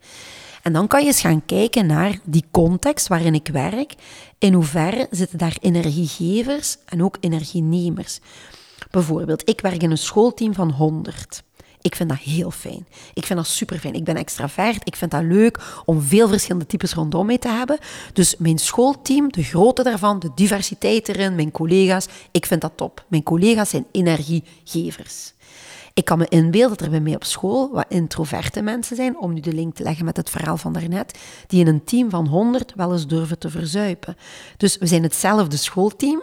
En 0.64 0.72
dan 0.72 0.86
kan 0.86 1.00
je 1.00 1.06
eens 1.06 1.20
gaan 1.20 1.44
kijken 1.44 1.86
naar 1.86 2.18
die 2.24 2.44
context 2.50 3.08
waarin 3.08 3.34
ik 3.34 3.48
werk. 3.48 3.94
In 4.38 4.52
hoeverre 4.52 5.06
zitten 5.10 5.38
daar 5.38 5.56
energiegevers 5.60 6.76
en 6.84 7.02
ook 7.02 7.16
energienemers? 7.20 8.20
Bijvoorbeeld, 8.90 9.48
ik 9.48 9.60
werk 9.60 9.82
in 9.82 9.90
een 9.90 9.98
schoolteam 9.98 10.54
van 10.54 10.70
100. 10.70 11.42
Ik 11.80 11.96
vind 11.96 12.08
dat 12.08 12.18
heel 12.18 12.50
fijn. 12.50 12.86
Ik 13.14 13.26
vind 13.26 13.38
dat 13.38 13.48
super 13.48 13.78
fijn. 13.78 13.94
Ik 13.94 14.04
ben 14.04 14.16
extravert. 14.16 14.80
Ik 14.84 14.96
vind 14.96 15.10
dat 15.10 15.22
leuk 15.22 15.58
om 15.84 16.02
veel 16.02 16.28
verschillende 16.28 16.66
types 16.66 16.94
rondom 16.94 17.26
mee 17.26 17.38
te 17.38 17.48
hebben. 17.48 17.78
Dus 18.12 18.36
mijn 18.38 18.58
schoolteam, 18.58 19.32
de 19.32 19.42
grootte 19.42 19.82
daarvan, 19.82 20.18
de 20.18 20.30
diversiteit 20.34 21.08
erin, 21.08 21.34
mijn 21.34 21.50
collega's, 21.50 22.06
ik 22.30 22.46
vind 22.46 22.60
dat 22.60 22.72
top. 22.76 23.04
Mijn 23.08 23.22
collega's 23.22 23.70
zijn 23.70 23.86
energiegevers. 23.92 25.32
Ik 25.94 26.04
kan 26.04 26.18
me 26.18 26.28
inbeelden 26.28 26.76
dat 26.76 26.86
er 26.86 26.90
bij 26.90 27.00
mij 27.00 27.14
op 27.14 27.24
school 27.24 27.70
wat 27.70 27.84
introverte 27.88 28.62
mensen 28.62 28.96
zijn, 28.96 29.18
om 29.18 29.32
nu 29.32 29.40
de 29.40 29.52
link 29.52 29.74
te 29.74 29.82
leggen 29.82 30.04
met 30.04 30.16
het 30.16 30.30
verhaal 30.30 30.56
van 30.56 30.72
daarnet, 30.72 31.18
die 31.46 31.60
in 31.60 31.66
een 31.66 31.84
team 31.84 32.10
van 32.10 32.26
100 32.26 32.72
wel 32.74 32.92
eens 32.92 33.06
durven 33.06 33.38
te 33.38 33.50
verzuipen. 33.50 34.16
Dus 34.56 34.78
we 34.78 34.86
zijn 34.86 35.02
hetzelfde 35.02 35.56
schoolteam, 35.56 36.22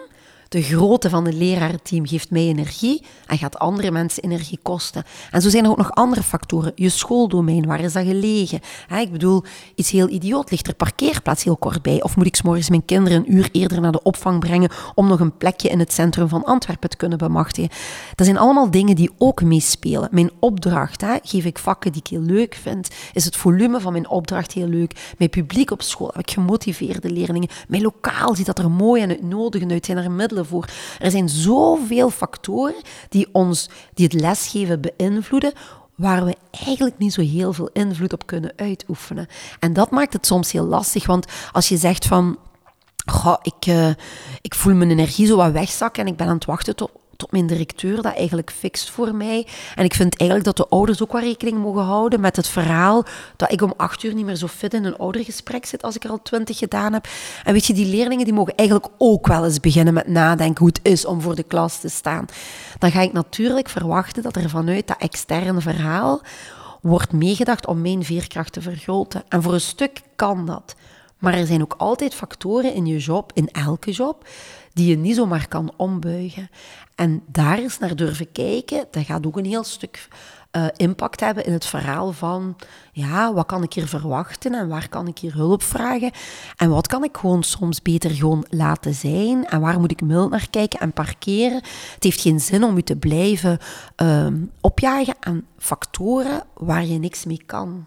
de 0.52 0.62
grootte 0.62 1.10
van 1.10 1.26
het 1.26 1.34
lerarenteam 1.34 2.08
geeft 2.08 2.30
mij 2.30 2.42
energie 2.48 3.04
en 3.28 3.38
gaat 3.38 3.60
andere 3.60 3.92
mensen 3.92 4.24
energie 4.24 4.60
kosten. 4.62 5.04
En 5.32 5.42
zo 5.42 5.50
zijn 5.50 5.64
er 5.64 5.70
ook 5.70 5.78
nog 5.78 5.92
andere 5.92 6.24
factoren. 6.24 6.72
Je 6.76 6.90
schooldomein, 6.90 7.66
waar 7.66 7.80
is 7.80 7.94
dat 7.94 8.06
gelegen? 8.06 8.60
ik 9.00 9.12
bedoel, 9.12 9.44
iets 9.76 9.92
heel 9.92 10.10
idioot. 10.10 10.52
Ligt 10.52 10.68
er 10.68 10.74
parkeerplaats 10.74 11.44
heel 11.44 11.56
kort 11.56 11.82
bij? 11.82 12.04
Of 12.04 12.16
moet 12.16 12.26
ik 12.26 12.44
morgens 12.44 12.70
mijn 12.70 12.86
kinderen 12.86 13.18
een 13.18 13.34
uur 13.34 13.50
eerder 13.52 13.82
naar 13.82 13.92
de 13.92 14.04
opvang 14.04 14.40
brengen 14.40 14.72
om 14.96 15.08
nog 15.08 15.20
een 15.20 15.38
plekje 15.38 15.70
in 15.70 15.80
het 15.80 15.94
centrum 15.94 16.28
van 16.28 16.44
Antwerpen 16.44 16.90
te 16.90 16.98
kunnen 16.98 17.18
bemachtigen? 17.18 17.70
Dat 18.16 18.26
zijn 18.26 18.38
allemaal 18.38 18.72
dingen 18.72 18.96
die 18.96 19.12
ook 19.18 19.44
meespelen. 19.44 20.10
Mijn 20.12 20.32
opdracht, 20.40 21.04
geef 21.24 21.46
ik 21.46 21.58
vakken 21.58 21.92
die 21.92 22.02
ik 22.02 22.08
heel 22.08 22.22
leuk 22.22 22.56
vind? 22.56 22.90
Is 23.14 23.26
het 23.26 23.36
volume 23.36 23.80
van 23.80 23.92
mijn 23.92 24.10
opdracht 24.10 24.52
heel 24.52 24.68
leuk? 24.68 25.14
Mijn 25.18 25.30
publiek 25.30 25.72
op 25.72 25.82
school, 25.82 26.08
heb 26.08 26.22
ik 26.22 26.32
gemotiveerde 26.32 27.10
leerlingen? 27.10 27.50
Mijn 27.68 27.82
lokaal, 27.82 28.36
ziet 28.36 28.46
dat 28.46 28.60
er 28.60 28.72
mooi 28.72 29.02
en 29.02 29.10
uitnodigend 29.10 29.72
uit? 29.72 29.86
Zijn 29.86 29.98
er 29.98 30.12
middelen 30.12 30.40
voor. 30.46 30.66
Er 31.00 31.12
zijn 31.12 31.30
zoveel 31.30 32.10
factoren 32.10 32.82
die, 33.10 33.28
ons, 33.32 33.70
die 33.94 34.06
het 34.06 34.22
lesgeven 34.22 34.82
beïnvloeden, 34.82 35.54
waar 35.96 36.26
we 36.26 36.36
eigenlijk 36.52 36.98
niet 36.98 37.14
zo 37.14 37.22
heel 37.22 37.54
veel 37.54 37.70
invloed 37.74 38.14
op 38.14 38.26
kunnen 38.26 38.54
uitoefenen. 38.56 39.28
En 39.60 39.74
dat 39.74 39.92
maakt 39.92 40.14
het 40.14 40.26
soms 40.26 40.52
heel 40.52 40.66
lastig, 40.66 41.06
want 41.06 41.26
als 41.52 41.70
je 41.70 41.78
zegt 41.78 42.06
van, 42.06 42.38
ik, 43.42 43.66
uh, 43.68 43.90
ik 44.42 44.56
voel 44.56 44.74
mijn 44.74 44.92
energie 44.92 45.28
zo 45.28 45.36
wat 45.36 45.52
wegzakken 45.52 46.04
en 46.04 46.12
ik 46.12 46.18
ben 46.18 46.28
aan 46.28 46.36
het 46.36 46.46
wachten 46.46 46.76
tot, 46.76 46.92
tot 47.22 47.32
mijn 47.32 47.48
directeur 47.48 48.02
dat 48.02 48.14
eigenlijk 48.16 48.52
fixt 48.52 48.90
voor 48.90 49.16
mij. 49.16 49.48
En 49.76 49.84
ik 49.84 49.94
vind 49.94 50.18
eigenlijk 50.18 50.56
dat 50.56 50.68
de 50.68 50.76
ouders 50.76 51.02
ook 51.02 51.12
wel 51.12 51.22
rekening 51.22 51.58
mogen 51.58 51.84
houden 51.84 52.20
met 52.20 52.36
het 52.36 52.48
verhaal 52.48 53.06
dat 53.36 53.52
ik 53.52 53.62
om 53.62 53.74
acht 53.78 54.04
uur 54.04 54.14
niet 54.14 54.26
meer 54.26 54.36
zo 54.36 54.48
fit 54.48 54.74
in 54.74 54.86
een 54.86 54.98
oudergesprek 54.98 55.66
zit 55.66 55.84
als 55.84 55.96
ik 55.96 56.04
er 56.04 56.10
al 56.10 56.22
twintig 56.22 56.58
gedaan 56.58 56.94
heb. 56.94 57.08
En 57.44 57.54
weet 57.54 57.66
je, 57.66 57.74
die 57.74 57.86
leerlingen 57.86 58.26
die 58.26 58.34
mogen 58.34 58.56
eigenlijk 58.56 58.90
ook 58.98 59.28
wel 59.28 59.46
eens 59.46 59.60
beginnen 59.60 59.94
met 59.94 60.08
nadenken 60.08 60.60
hoe 60.60 60.74
het 60.74 60.80
is 60.84 61.06
om 61.06 61.22
voor 61.22 61.36
de 61.36 61.44
klas 61.44 61.80
te 61.80 61.90
staan. 61.90 62.26
Dan 62.80 62.92
ga 62.92 63.02
ik 63.02 63.14
natuurlijk 63.14 63.70
verwachten 63.70 64.24
dat 64.24 64.36
er 64.36 64.50
vanuit 64.50 64.88
dat 64.88 64.98
externe 65.00 65.62
verhaal 65.62 66.22
wordt 66.82 67.12
meegedacht 67.12 67.68
om 67.68 67.82
mijn 67.82 68.04
veerkracht 68.04 68.54
te 68.54 68.62
vergroten. 68.62 69.24
En 69.28 69.42
voor 69.42 69.54
een 69.54 69.62
stuk 69.62 70.02
kan 70.16 70.46
dat. 70.46 70.76
Maar 71.22 71.34
er 71.34 71.46
zijn 71.46 71.62
ook 71.62 71.76
altijd 71.78 72.16
factoren 72.16 72.74
in 72.74 72.86
je 72.86 72.98
job, 72.98 73.32
in 73.34 73.50
elke 73.52 73.92
job, 73.92 74.28
die 74.74 74.90
je 74.90 74.98
niet 74.98 75.16
zomaar 75.16 75.48
kan 75.48 75.74
ombuigen. 75.78 76.50
En 76.96 77.24
daar 77.28 77.58
eens 77.58 77.80
naar 77.80 77.96
durven 77.96 78.32
kijken, 78.32 78.86
dat 78.92 79.06
gaat 79.06 79.26
ook 79.26 79.38
een 79.38 79.46
heel 79.46 79.64
stuk 79.64 80.08
uh, 80.52 80.66
impact 80.76 81.20
hebben 81.20 81.46
in 81.46 81.54
het 81.54 81.66
verhaal 81.66 82.12
van, 82.12 82.56
ja, 82.92 83.34
wat 83.34 83.46
kan 83.46 83.64
ik 83.64 83.74
hier 83.74 83.88
verwachten 83.88 84.54
en 84.54 84.68
waar 84.68 84.90
kan 84.90 85.08
ik 85.08 85.18
hier 85.18 85.34
hulp 85.34 85.64
vragen 85.64 86.12
en 86.58 86.70
wat 86.70 86.88
kan 86.88 87.04
ik 87.04 87.18
gewoon 87.18 87.44
soms 87.44 87.82
beter 87.82 88.12
gewoon 88.12 88.46
laten 88.50 88.94
zijn 88.94 89.46
en 89.46 89.62
waar 89.62 89.80
moet 89.80 89.92
ik 89.92 90.02
mild 90.02 90.30
naar 90.30 90.50
kijken 90.50 90.80
en 90.80 90.92
parkeren. 90.92 91.64
Het 91.94 92.04
heeft 92.04 92.22
geen 92.22 92.40
zin 92.40 92.64
om 92.64 92.76
je 92.76 92.84
te 92.84 92.96
blijven 92.96 93.58
uh, 94.02 94.28
opjagen 94.62 95.16
aan 95.20 95.46
factoren 95.58 96.44
waar 96.54 96.86
je 96.86 97.00
niks 97.00 97.26
mee 97.26 97.42
kan. 97.46 97.86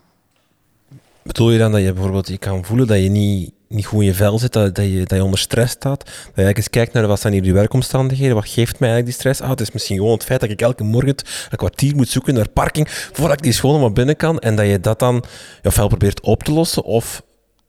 Bedoel 1.22 1.50
je 1.50 1.58
dan 1.58 1.72
dat 1.72 1.82
je 1.82 1.92
bijvoorbeeld 1.92 2.28
je 2.28 2.38
kan 2.38 2.64
voelen 2.64 2.86
dat 2.86 3.02
je 3.02 3.08
niet 3.08 3.52
niet 3.74 3.86
goed 3.86 4.00
in 4.00 4.06
je 4.06 4.14
vel 4.14 4.38
zit, 4.38 4.52
dat, 4.52 4.74
dat, 4.74 4.84
je, 4.84 4.98
dat 4.98 5.18
je 5.18 5.24
onder 5.24 5.38
stress 5.38 5.72
staat. 5.72 5.98
Dat 5.98 6.08
je 6.14 6.22
eigenlijk 6.24 6.56
eens 6.56 6.70
kijkt 6.70 6.92
naar 6.92 7.06
wat 7.06 7.20
zijn 7.20 7.32
hier 7.32 7.42
die 7.42 7.52
werkomstandigheden, 7.52 8.34
wat 8.34 8.48
geeft 8.48 8.78
mij 8.78 8.88
eigenlijk 8.90 9.06
die 9.06 9.14
stress? 9.14 9.40
Ah, 9.40 9.50
het 9.50 9.60
is 9.60 9.70
misschien 9.70 9.96
gewoon 9.96 10.12
het 10.12 10.24
feit 10.24 10.40
dat 10.40 10.50
ik 10.50 10.60
elke 10.60 10.84
morgen 10.84 11.14
een 11.50 11.56
kwartier 11.56 11.96
moet 11.96 12.08
zoeken 12.08 12.34
naar 12.34 12.48
parking 12.48 12.88
voordat 12.90 13.36
ik 13.36 13.42
die 13.42 13.52
school 13.52 13.78
maar 13.78 13.92
binnen 13.92 14.16
kan. 14.16 14.38
En 14.38 14.56
dat 14.56 14.66
je 14.66 14.80
dat 14.80 14.98
dan 14.98 15.24
ofwel 15.62 15.88
probeert 15.88 16.20
op 16.20 16.42
te 16.42 16.52
lossen 16.52 16.84
of 16.84 17.22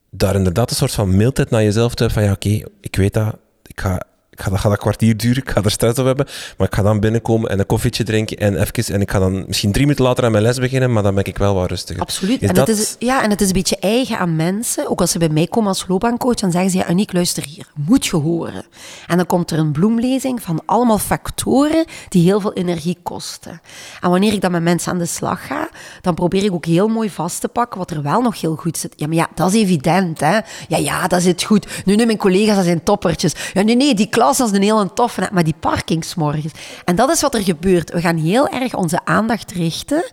daar 0.09 0.35
inderdaad 0.35 0.69
een 0.69 0.75
soort 0.75 0.91
van 0.91 1.15
mildheid 1.15 1.49
naar 1.49 1.63
jezelf 1.63 1.95
te 1.95 2.03
hebben 2.03 2.23
van 2.23 2.29
ja, 2.29 2.35
oké, 2.35 2.69
ik 2.81 2.95
weet 2.95 3.13
dat, 3.13 3.35
ik 3.63 3.81
ga 3.81 4.01
ik 4.35 4.59
ga, 4.59 4.69
dat 4.69 4.77
kwartier 4.77 5.17
duren, 5.17 5.43
ik 5.43 5.49
ga 5.49 5.61
er 5.63 5.71
stress 5.71 5.99
op 5.99 6.05
hebben, 6.05 6.27
maar 6.57 6.67
ik 6.67 6.75
ga 6.75 6.81
dan 6.81 6.99
binnenkomen 6.99 7.49
en 7.49 7.59
een 7.59 7.65
koffietje 7.65 8.03
drinken 8.03 8.37
en 8.37 8.61
even, 8.61 8.93
en 8.93 9.01
ik 9.01 9.11
ga 9.11 9.19
dan 9.19 9.43
misschien 9.47 9.71
drie 9.71 9.85
minuten 9.85 10.05
later 10.05 10.23
aan 10.23 10.31
mijn 10.31 10.43
les 10.43 10.59
beginnen, 10.59 10.93
maar 10.93 11.03
dan 11.03 11.15
ben 11.15 11.25
ik 11.25 11.37
wel 11.37 11.55
wat 11.55 11.69
rustiger. 11.69 12.01
Absoluut. 12.01 12.41
en, 12.41 12.57
het 12.57 12.67
is, 12.67 12.95
ja, 12.99 13.23
en 13.23 13.29
het 13.29 13.41
is 13.41 13.47
een 13.47 13.53
beetje 13.53 13.77
eigen 13.79 14.17
aan 14.17 14.35
mensen. 14.35 14.89
Ook 14.89 15.01
als 15.01 15.11
ze 15.11 15.19
bij 15.19 15.29
mij 15.29 15.47
komen 15.47 15.69
als 15.69 15.85
loopbaancoach, 15.87 16.35
dan 16.35 16.51
zeggen 16.51 16.71
ze, 16.71 16.77
ja, 16.77 16.85
Aniek, 16.85 17.13
luister 17.13 17.43
hier, 17.43 17.67
moet 17.73 18.05
je 18.05 18.15
horen. 18.15 18.65
En 19.07 19.17
dan 19.17 19.25
komt 19.25 19.51
er 19.51 19.59
een 19.59 19.71
bloemlezing 19.71 20.41
van 20.41 20.61
allemaal 20.65 20.97
factoren 20.97 21.85
die 22.09 22.23
heel 22.23 22.39
veel 22.39 22.53
energie 22.53 22.97
kosten. 23.03 23.61
En 24.01 24.09
wanneer 24.09 24.33
ik 24.33 24.41
dan 24.41 24.51
met 24.51 24.63
mensen 24.63 24.91
aan 24.91 24.97
de 24.97 25.05
slag 25.05 25.47
ga, 25.47 25.69
dan 26.01 26.13
probeer 26.13 26.43
ik 26.43 26.53
ook 26.53 26.65
heel 26.65 26.87
mooi 26.87 27.09
vast 27.09 27.41
te 27.41 27.47
pakken 27.47 27.77
wat 27.79 27.91
er 27.91 28.01
wel 28.01 28.21
nog 28.21 28.41
heel 28.41 28.55
goed 28.55 28.77
zit. 28.77 28.93
Ja, 28.95 29.07
maar 29.07 29.15
ja, 29.15 29.27
dat 29.35 29.53
is 29.53 29.61
evident, 29.61 30.19
hè. 30.19 30.39
Ja, 30.67 30.77
ja, 30.77 31.07
dat 31.07 31.21
zit 31.21 31.43
goed. 31.43 31.67
Nu, 31.85 31.95
nu, 31.95 32.05
mijn 32.05 32.17
collega's, 32.17 32.55
dat 32.55 32.65
zijn 32.65 32.83
toppertjes. 32.83 33.33
Ja, 33.53 33.61
nee, 33.61 33.75
nee, 33.75 33.93
die 33.93 34.09
klas 34.09 34.24
als 34.25 34.51
een 34.51 34.61
hele 34.61 34.93
toffe, 34.93 35.29
maar 35.33 35.43
die 35.43 35.55
parkingsmorgens. 35.59 36.53
En 36.85 36.95
dat 36.95 37.09
is 37.09 37.21
wat 37.21 37.33
er 37.33 37.43
gebeurt. 37.43 37.91
We 37.91 38.01
gaan 38.01 38.17
heel 38.17 38.47
erg 38.47 38.75
onze 38.75 39.05
aandacht 39.05 39.51
richten, 39.51 40.03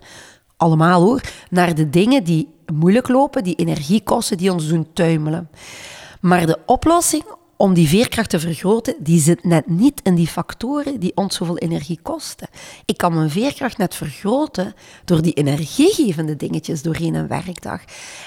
allemaal 0.57 1.01
hoor, 1.01 1.21
naar 1.49 1.75
de 1.75 1.89
dingen 1.89 2.23
die 2.23 2.53
moeilijk 2.73 3.07
lopen, 3.07 3.43
die 3.43 3.55
energie 3.55 4.03
kosten, 4.03 4.37
die 4.37 4.51
ons 4.51 4.67
doen 4.67 4.87
tuimelen. 4.93 5.49
Maar 6.21 6.45
de 6.45 6.59
oplossing 6.65 7.23
om 7.63 7.73
die 7.73 7.87
veerkracht 7.87 8.29
te 8.29 8.39
vergroten, 8.39 8.95
die 8.99 9.19
zit 9.19 9.43
net 9.43 9.67
niet 9.67 10.01
in 10.03 10.15
die 10.15 10.27
factoren 10.27 10.99
die 10.99 11.11
ons 11.15 11.35
zoveel 11.35 11.57
energie 11.57 11.99
kosten. 12.01 12.47
Ik 12.85 12.97
kan 12.97 13.13
mijn 13.13 13.29
veerkracht 13.29 13.77
net 13.77 13.95
vergroten 13.95 14.73
door 15.05 15.21
die 15.21 15.33
energiegevende 15.33 16.35
dingetjes 16.35 16.81
doorheen 16.81 17.13
een 17.13 17.27
werkdag. 17.27 17.81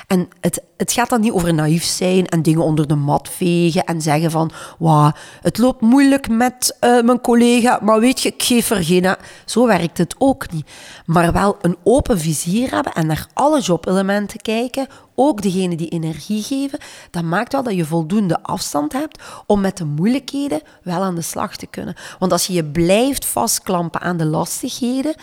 En 0.06 0.28
het, 0.40 0.62
het 0.76 0.92
gaat 0.92 1.08
dan 1.08 1.20
niet 1.20 1.32
over 1.32 1.54
naïef 1.54 1.84
zijn 1.84 2.26
en 2.26 2.42
dingen 2.42 2.62
onder 2.62 2.86
de 2.86 2.94
mat 2.94 3.28
vegen 3.28 3.84
en 3.84 4.02
zeggen 4.02 4.30
van, 4.30 4.50
wauw, 4.78 5.12
het 5.40 5.58
loopt 5.58 5.80
moeilijk 5.80 6.28
met 6.28 6.76
uh, 6.80 7.02
mijn 7.02 7.20
collega, 7.20 7.78
maar 7.82 8.00
weet 8.00 8.20
je, 8.20 8.28
ik 8.28 8.42
geef 8.42 8.70
er 8.70 8.84
geen... 8.84 9.16
Zo 9.44 9.66
werkt 9.66 9.98
het 9.98 10.14
ook 10.18 10.52
niet. 10.52 10.66
Maar 11.06 11.32
wel 11.32 11.56
een 11.60 11.76
open 11.82 12.18
vizier 12.18 12.70
hebben 12.70 12.92
en 12.92 13.06
naar 13.06 13.26
alle 13.32 13.60
jobelementen 13.60 14.40
kijken, 14.40 14.86
ook 15.16 15.42
degene 15.42 15.76
die 15.76 15.88
energie 15.88 16.42
geven, 16.42 16.78
dat 17.10 17.22
maakt 17.22 17.52
wel 17.52 17.62
dat 17.62 17.74
je 17.74 17.84
voldoende 17.84 18.42
afstand 18.42 18.92
hebt 18.92 19.22
om 19.46 19.60
met 19.60 19.76
de 19.76 19.84
moeilijkheden 19.84 20.60
wel 20.82 21.02
aan 21.02 21.14
de 21.14 21.22
slag 21.22 21.56
te 21.56 21.66
kunnen. 21.66 21.94
Want 22.18 22.32
als 22.32 22.46
je 22.46 22.52
je 22.52 22.64
blijft 22.64 23.24
vastklampen 23.24 24.00
aan 24.00 24.16
de 24.16 24.26
lastigheden, 24.26 25.14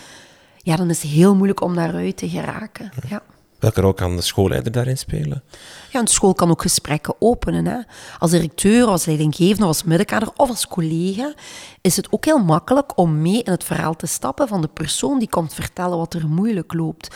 ja, 0.57 0.75
dan 0.75 0.89
is 0.89 1.01
het 1.01 1.11
heel 1.11 1.35
moeilijk 1.35 1.61
om 1.61 1.75
daaruit 1.75 2.17
te 2.17 2.29
geraken. 2.29 2.91
Ja. 3.09 3.21
Welke 3.63 3.81
rol 3.81 3.93
kan 3.93 4.15
de 4.15 4.21
schoolleider 4.21 4.71
daarin 4.71 4.97
spelen? 4.97 5.43
Ja, 5.91 5.99
een 5.99 6.07
school 6.07 6.33
kan 6.33 6.49
ook 6.49 6.61
gesprekken 6.61 7.15
openen. 7.19 7.65
Hè. 7.65 7.77
Als 8.19 8.31
directeur, 8.31 8.85
als 8.85 9.05
leidinggevende, 9.05 9.65
als 9.65 9.83
middenkader 9.83 10.29
of 10.35 10.49
als 10.49 10.67
collega 10.67 11.33
is 11.81 11.95
het 11.95 12.11
ook 12.11 12.25
heel 12.25 12.43
makkelijk 12.43 12.97
om 12.97 13.21
mee 13.21 13.43
in 13.43 13.51
het 13.51 13.63
verhaal 13.63 13.95
te 13.95 14.05
stappen 14.05 14.47
van 14.47 14.61
de 14.61 14.67
persoon 14.67 15.19
die 15.19 15.29
komt 15.29 15.53
vertellen 15.53 15.97
wat 15.97 16.13
er 16.13 16.27
moeilijk 16.27 16.73
loopt. 16.73 17.15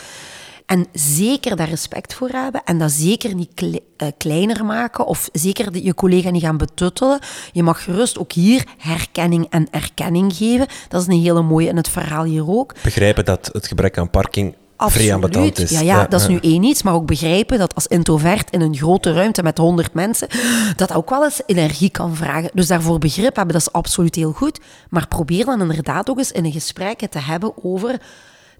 En 0.68 0.86
zeker 0.92 1.56
daar 1.56 1.68
respect 1.68 2.14
voor 2.14 2.28
hebben 2.28 2.60
en 2.64 2.78
dat 2.78 2.90
zeker 2.90 3.34
niet 3.34 3.80
eh, 3.96 4.08
kleiner 4.16 4.64
maken 4.64 5.06
of 5.06 5.28
zeker 5.32 5.76
je 5.76 5.94
collega 5.94 6.30
niet 6.30 6.42
gaan 6.42 6.56
betuttelen. 6.56 7.18
Je 7.52 7.62
mag 7.62 7.84
gerust 7.84 8.18
ook 8.18 8.32
hier 8.32 8.66
herkenning 8.78 9.46
en 9.50 9.68
erkenning 9.70 10.32
geven. 10.36 10.66
Dat 10.88 11.00
is 11.00 11.06
een 11.06 11.22
hele 11.22 11.42
mooie 11.42 11.68
in 11.68 11.76
het 11.76 11.88
verhaal 11.88 12.24
hier 12.24 12.50
ook. 12.50 12.74
Begrijpen 12.82 13.24
dat 13.24 13.50
het 13.52 13.66
gebrek 13.66 13.98
aan 13.98 14.10
parking 14.10 14.54
Absoluut. 14.76 15.58
Is. 15.58 15.70
Ja, 15.70 15.80
ja, 15.80 16.06
dat 16.06 16.20
is 16.20 16.26
nu 16.26 16.38
één 16.40 16.62
iets. 16.62 16.82
Maar 16.82 16.94
ook 16.94 17.06
begrijpen 17.06 17.58
dat 17.58 17.74
als 17.74 17.86
introvert 17.86 18.50
in 18.50 18.60
een 18.60 18.76
grote 18.76 19.12
ruimte 19.12 19.42
met 19.42 19.58
honderd 19.58 19.94
mensen, 19.94 20.28
dat 20.76 20.94
ook 20.94 21.10
wel 21.10 21.24
eens 21.24 21.40
energie 21.46 21.90
kan 21.90 22.16
vragen. 22.16 22.50
Dus 22.54 22.66
daarvoor 22.66 22.98
begrip 22.98 23.36
hebben, 23.36 23.54
dat 23.54 23.66
is 23.66 23.72
absoluut 23.72 24.14
heel 24.14 24.32
goed. 24.32 24.60
Maar 24.90 25.08
probeer 25.08 25.44
dan 25.44 25.60
inderdaad 25.60 26.10
ook 26.10 26.18
eens 26.18 26.32
in 26.32 26.44
een 26.44 26.52
gesprek 26.52 26.98
te 26.98 27.18
hebben 27.18 27.64
over 27.64 28.00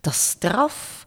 dat 0.00 0.14
straf 0.14 1.06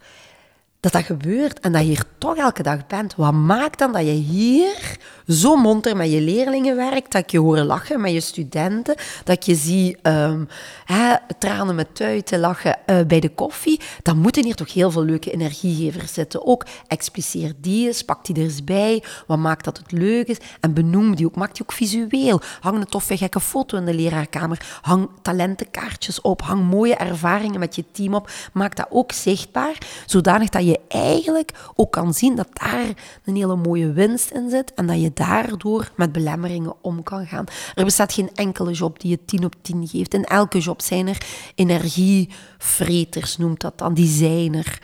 dat 0.81 0.91
dat 0.91 1.03
gebeurt 1.03 1.59
en 1.59 1.71
dat 1.71 1.81
je 1.81 1.87
hier 1.87 2.03
toch 2.17 2.35
elke 2.35 2.63
dag 2.63 2.87
bent. 2.87 3.15
Wat 3.15 3.33
maakt 3.33 3.79
dan 3.79 3.93
dat 3.93 4.01
je 4.01 4.11
hier 4.11 4.97
zo 5.27 5.55
monter 5.55 5.95
met 5.95 6.11
je 6.11 6.21
leerlingen 6.21 6.75
werkt, 6.75 7.11
dat 7.11 7.31
je 7.31 7.39
hoor 7.39 7.57
lachen 7.57 8.01
met 8.01 8.11
je 8.11 8.21
studenten, 8.21 8.95
dat 9.23 9.45
je 9.45 9.55
zie 9.55 9.97
um, 10.03 10.47
hè, 10.85 11.15
tranen 11.39 11.75
met 11.75 11.95
tuiten 11.95 12.39
lachen 12.39 12.77
uh, 12.85 13.01
bij 13.07 13.19
de 13.19 13.29
koffie, 13.29 13.79
dan 14.01 14.17
moeten 14.17 14.43
hier 14.43 14.55
toch 14.55 14.73
heel 14.73 14.91
veel 14.91 15.03
leuke 15.03 15.31
energiegevers 15.31 16.13
zitten. 16.13 16.45
Ook 16.45 16.65
expliceer 16.87 17.53
die 17.57 17.87
eens, 17.87 18.01
pak 18.01 18.25
die 18.25 18.35
er 18.35 18.41
eens 18.41 18.63
bij, 18.63 19.03
wat 19.27 19.37
maakt 19.37 19.65
dat 19.65 19.77
het 19.77 19.91
leuk 19.91 20.27
is 20.27 20.37
en 20.59 20.73
benoem 20.73 21.15
die 21.15 21.25
ook, 21.25 21.35
maak 21.35 21.53
die 21.53 21.61
ook 21.61 21.71
visueel. 21.71 22.41
Hang 22.59 22.77
een 22.77 22.85
toffe 22.85 23.17
gekke 23.17 23.39
foto 23.39 23.77
in 23.77 23.85
de 23.85 23.93
leraarkamer, 23.93 24.79
hang 24.81 25.09
talentenkaartjes 25.21 26.21
op, 26.21 26.41
hang 26.41 26.63
mooie 26.63 26.95
ervaringen 26.95 27.59
met 27.59 27.75
je 27.75 27.83
team 27.91 28.13
op, 28.13 28.31
maak 28.53 28.75
dat 28.75 28.87
ook 28.89 29.11
zichtbaar, 29.11 29.77
zodanig 30.05 30.49
dat 30.49 30.63
je 30.63 30.70
eigenlijk 30.87 31.51
ook 31.75 31.91
kan 31.91 32.13
zien 32.13 32.35
dat 32.35 32.47
daar 32.53 32.85
een 33.25 33.35
hele 33.35 33.55
mooie 33.55 33.91
winst 33.91 34.31
in 34.31 34.49
zit 34.49 34.73
en 34.73 34.87
dat 34.87 35.01
je 35.01 35.11
daardoor 35.13 35.91
met 35.95 36.11
belemmeringen 36.11 36.73
om 36.81 37.03
kan 37.03 37.27
gaan. 37.27 37.45
Er 37.75 37.85
bestaat 37.85 38.13
geen 38.13 38.29
enkele 38.33 38.71
job 38.71 38.99
die 38.99 39.09
je 39.09 39.25
10 39.25 39.45
op 39.45 39.55
10 39.61 39.87
geeft. 39.87 40.13
In 40.13 40.23
elke 40.23 40.59
job 40.59 40.81
zijn 40.81 41.07
er 41.07 41.17
energievreters, 41.55 43.37
noemt 43.37 43.61
dat 43.61 43.77
dan, 43.77 43.93
die 43.93 44.07
zijn 44.07 44.53
er. 44.53 44.81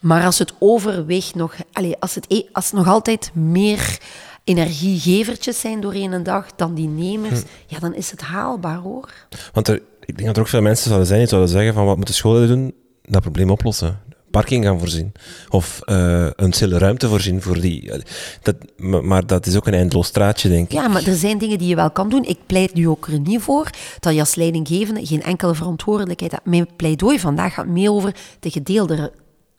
Maar 0.00 0.24
als 0.24 0.38
het 0.38 0.52
overweegt 0.58 1.34
nog, 1.34 1.54
allez, 1.72 1.94
als, 1.98 2.14
het, 2.14 2.24
e- 2.28 2.46
als 2.52 2.64
het 2.64 2.74
nog 2.74 2.88
altijd 2.88 3.34
meer 3.34 3.98
energiegevertjes 4.44 5.60
zijn 5.60 5.80
door 5.80 5.94
een 5.94 6.22
dag 6.22 6.46
dan 6.56 6.74
die 6.74 6.88
nemers, 6.88 7.40
hm. 7.40 7.46
ja, 7.66 7.78
dan 7.78 7.94
is 7.94 8.10
het 8.10 8.20
haalbaar 8.20 8.78
hoor. 8.78 9.10
Want 9.52 9.68
er, 9.68 9.82
ik 10.00 10.14
denk 10.14 10.26
dat 10.26 10.36
er 10.36 10.42
ook 10.42 10.48
veel 10.48 10.62
mensen 10.62 10.86
zouden 10.86 11.06
zijn 11.06 11.20
die 11.20 11.28
zouden 11.28 11.50
zeggen 11.50 11.74
van 11.74 11.84
wat 11.84 11.96
moet 11.96 12.06
de 12.06 12.12
school 12.12 12.46
doen? 12.46 12.74
Dat 13.02 13.22
probleem 13.22 13.50
oplossen 13.50 14.00
parking 14.30 14.64
gaan 14.64 14.78
voorzien. 14.78 15.12
Of 15.48 15.80
uh, 15.84 16.26
een 16.36 16.52
stille 16.52 16.78
ruimte 16.78 17.08
voorzien 17.08 17.42
voor 17.42 17.60
die. 17.60 17.90
Eh, 17.90 18.00
dat, 18.42 18.56
maar 19.02 19.26
dat 19.26 19.46
is 19.46 19.56
ook 19.56 19.66
een 19.66 19.74
eindeloos 19.74 20.06
straatje, 20.06 20.48
denk 20.48 20.64
ik. 20.64 20.72
Ja, 20.72 20.88
maar 20.88 21.06
er 21.06 21.14
zijn 21.14 21.38
dingen 21.38 21.58
die 21.58 21.68
je 21.68 21.74
wel 21.74 21.90
kan 21.90 22.08
doen. 22.08 22.24
Ik 22.24 22.38
pleit 22.46 22.74
nu 22.74 22.88
ook 22.88 23.06
er 23.06 23.20
niet 23.20 23.40
voor 23.40 23.70
dat 24.00 24.14
je 24.14 24.20
als 24.20 24.34
leidinggevende 24.34 25.06
geen 25.06 25.22
enkele 25.22 25.54
verantwoordelijkheid 25.54 26.32
hebt. 26.32 26.46
Mijn 26.46 26.68
pleidooi 26.76 27.18
vandaag 27.18 27.54
gaat 27.54 27.66
meer 27.66 27.92
over 27.92 28.14
de 28.40 28.50
gedeelde 28.50 29.12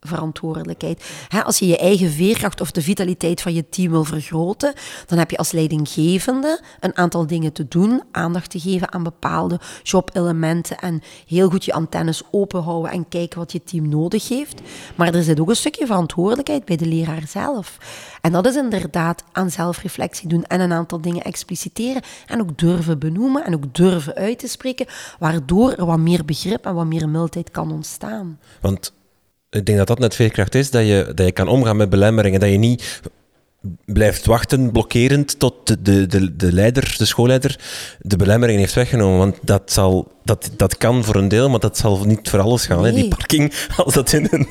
verantwoordelijkheid. 0.08 1.04
als 1.44 1.60
je 1.60 1.68
je 1.68 1.78
eigen 1.78 2.12
veerkracht 2.12 2.62
of 2.62 2.72
de 2.72 2.82
vitaliteit 2.82 3.42
van 3.42 3.54
je 3.54 3.70
team 3.70 3.92
wil 3.92 4.04
vergroten, 4.04 4.74
dan 5.06 5.18
heb 5.18 5.32
je 5.32 5.38
als 5.38 5.52
leidinggevende 5.52 6.62
een 6.80 6.98
aantal 6.98 7.28
dingen 7.28 7.54
te 7.54 7.68
doen, 7.68 8.02
aandacht 8.12 8.50
te 8.50 8.60
geven 8.60 8.94
aan 8.94 9.04
bepaalde 9.04 9.60
jobelementen 9.84 10.80
en 10.80 11.02
heel 11.28 11.50
goed 11.50 11.66
je 11.66 11.74
antennes 11.74 12.22
open 12.32 12.64
houden 12.64 12.92
en 12.92 13.08
kijken 13.08 13.40
wat 13.40 13.52
je 13.52 13.64
team 13.64 13.90
nodig 13.90 14.28
heeft. 14.28 14.62
Maar 14.96 15.14
er 15.14 15.24
zit 15.24 15.40
ook 15.40 15.50
een 15.50 15.56
stukje 15.56 15.86
verantwoordelijkheid 15.86 16.66
bij 16.66 16.76
de 16.76 16.86
leraar 16.86 17.24
zelf. 17.28 17.78
En 18.22 18.32
dat 18.32 18.46
is 18.46 18.56
inderdaad 18.56 19.24
aan 19.32 19.52
zelfreflectie 19.52 20.28
doen 20.28 20.44
en 20.44 20.60
een 20.60 20.74
aantal 20.74 21.02
dingen 21.02 21.24
expliciteren 21.24 22.02
en 22.28 22.42
ook 22.42 22.58
durven 22.58 23.00
benoemen 23.00 23.46
en 23.46 23.54
ook 23.54 23.76
durven 23.76 24.14
uit 24.14 24.40
te 24.40 24.48
spreken, 24.48 24.86
waardoor 25.20 25.72
er 25.72 25.86
wat 25.86 26.00
meer 26.00 26.26
begrip 26.26 26.66
en 26.66 26.76
wat 26.76 26.86
meer 26.86 27.10
mildheid 27.10 27.52
kan 27.52 27.72
ontstaan. 27.72 28.40
Want 28.62 28.94
ik 29.52 29.66
denk 29.66 29.78
dat 29.78 29.88
dat 29.88 30.00
net 30.00 30.16
veerkracht 30.16 30.56
is, 30.56 30.70
dat 30.70 30.86
je, 30.86 31.12
dat 31.16 31.26
je 31.26 31.32
kan 31.32 31.48
omgaan 31.48 31.78
met 31.78 31.90
belemmeringen. 31.90 32.40
Dat 32.40 32.50
je 32.50 32.58
niet 32.58 33.02
blijft 33.86 34.26
wachten, 34.26 34.72
blokkerend, 34.72 35.40
tot 35.40 35.68
de, 35.68 35.82
de, 35.82 36.08
de, 36.08 36.36
de 36.36 36.54
leider, 36.54 36.96
de 36.98 37.06
schoolleider, 37.06 37.60
de 38.00 38.16
belemmering 38.16 38.60
heeft 38.60 38.74
weggenomen. 38.74 39.18
Want 39.18 39.38
dat, 39.42 39.72
zal, 39.72 40.12
dat, 40.24 40.50
dat 40.58 40.78
kan 40.78 41.04
voor 41.04 41.16
een 41.16 41.28
deel, 41.28 41.50
maar 41.50 41.60
dat 41.60 41.78
zal 41.78 42.04
niet 42.06 42.30
voor 42.30 42.40
alles 42.40 42.66
gaan. 42.66 42.86
Hè? 42.86 42.94
Die 42.94 43.08
parking, 43.08 43.54
als 43.86 43.94
dat 43.94 44.14
in 44.14 44.28
een, 44.32 44.48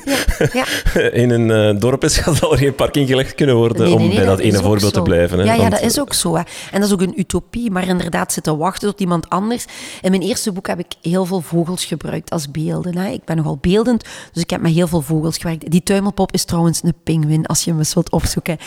ja, 0.53 0.65
in 1.23 1.29
een 1.29 1.75
uh, 1.75 1.79
dorp 1.79 2.03
is, 2.03 2.13
zal 2.39 2.51
er 2.51 2.57
geen 2.57 2.75
parking 2.75 3.07
gelegd 3.07 3.35
kunnen 3.35 3.55
worden, 3.55 3.93
om 3.93 4.09
bij 4.09 4.25
dat, 4.25 4.39
ene 4.39 4.57
voorbeeld 4.57 4.93
te 4.93 5.01
blijven. 5.01 5.39
Hè? 5.39 5.45
Ja, 5.45 5.53
ja, 5.53 5.69
dat 5.69 5.81
is 5.81 5.99
ook 5.99 6.13
zo. 6.13 6.35
Hè. 6.35 6.41
En 6.71 6.79
dat 6.79 6.83
is 6.83 6.93
ook 6.93 7.01
een 7.01 7.19
utopie, 7.19 7.71
maar 7.71 7.87
inderdaad 7.87 8.33
zitten 8.33 8.57
wachten 8.57 8.89
tot 8.89 8.99
iemand 8.99 9.29
anders. 9.29 9.65
In 10.01 10.09
mijn 10.09 10.23
eerste 10.23 10.51
boek 10.51 10.67
heb 10.67 10.79
ik 10.79 10.93
heel 11.01 11.25
veel 11.25 11.41
vogels 11.41 11.85
gebruikt 11.85 12.29
als 12.29 12.51
beelden. 12.51 12.97
Hè. 12.97 13.09
Ik 13.09 13.25
ben 13.25 13.35
nogal 13.35 13.57
beeldend, 13.61 14.03
dus 14.33 14.43
ik 14.43 14.49
heb 14.49 14.61
met 14.61 14.71
heel 14.73 14.87
veel 14.87 15.01
vogels 15.01 15.37
gewerkt. 15.37 15.71
Die 15.71 15.83
tuimelpop 15.83 16.31
is 16.31 16.45
trouwens 16.45 16.83
een 16.83 16.93
pinguïn, 17.03 17.45
als 17.45 17.63
je 17.63 17.69
hem 17.69 17.79
eens 17.79 17.93
wilt 17.93 18.11
opzoeken. 18.11 18.57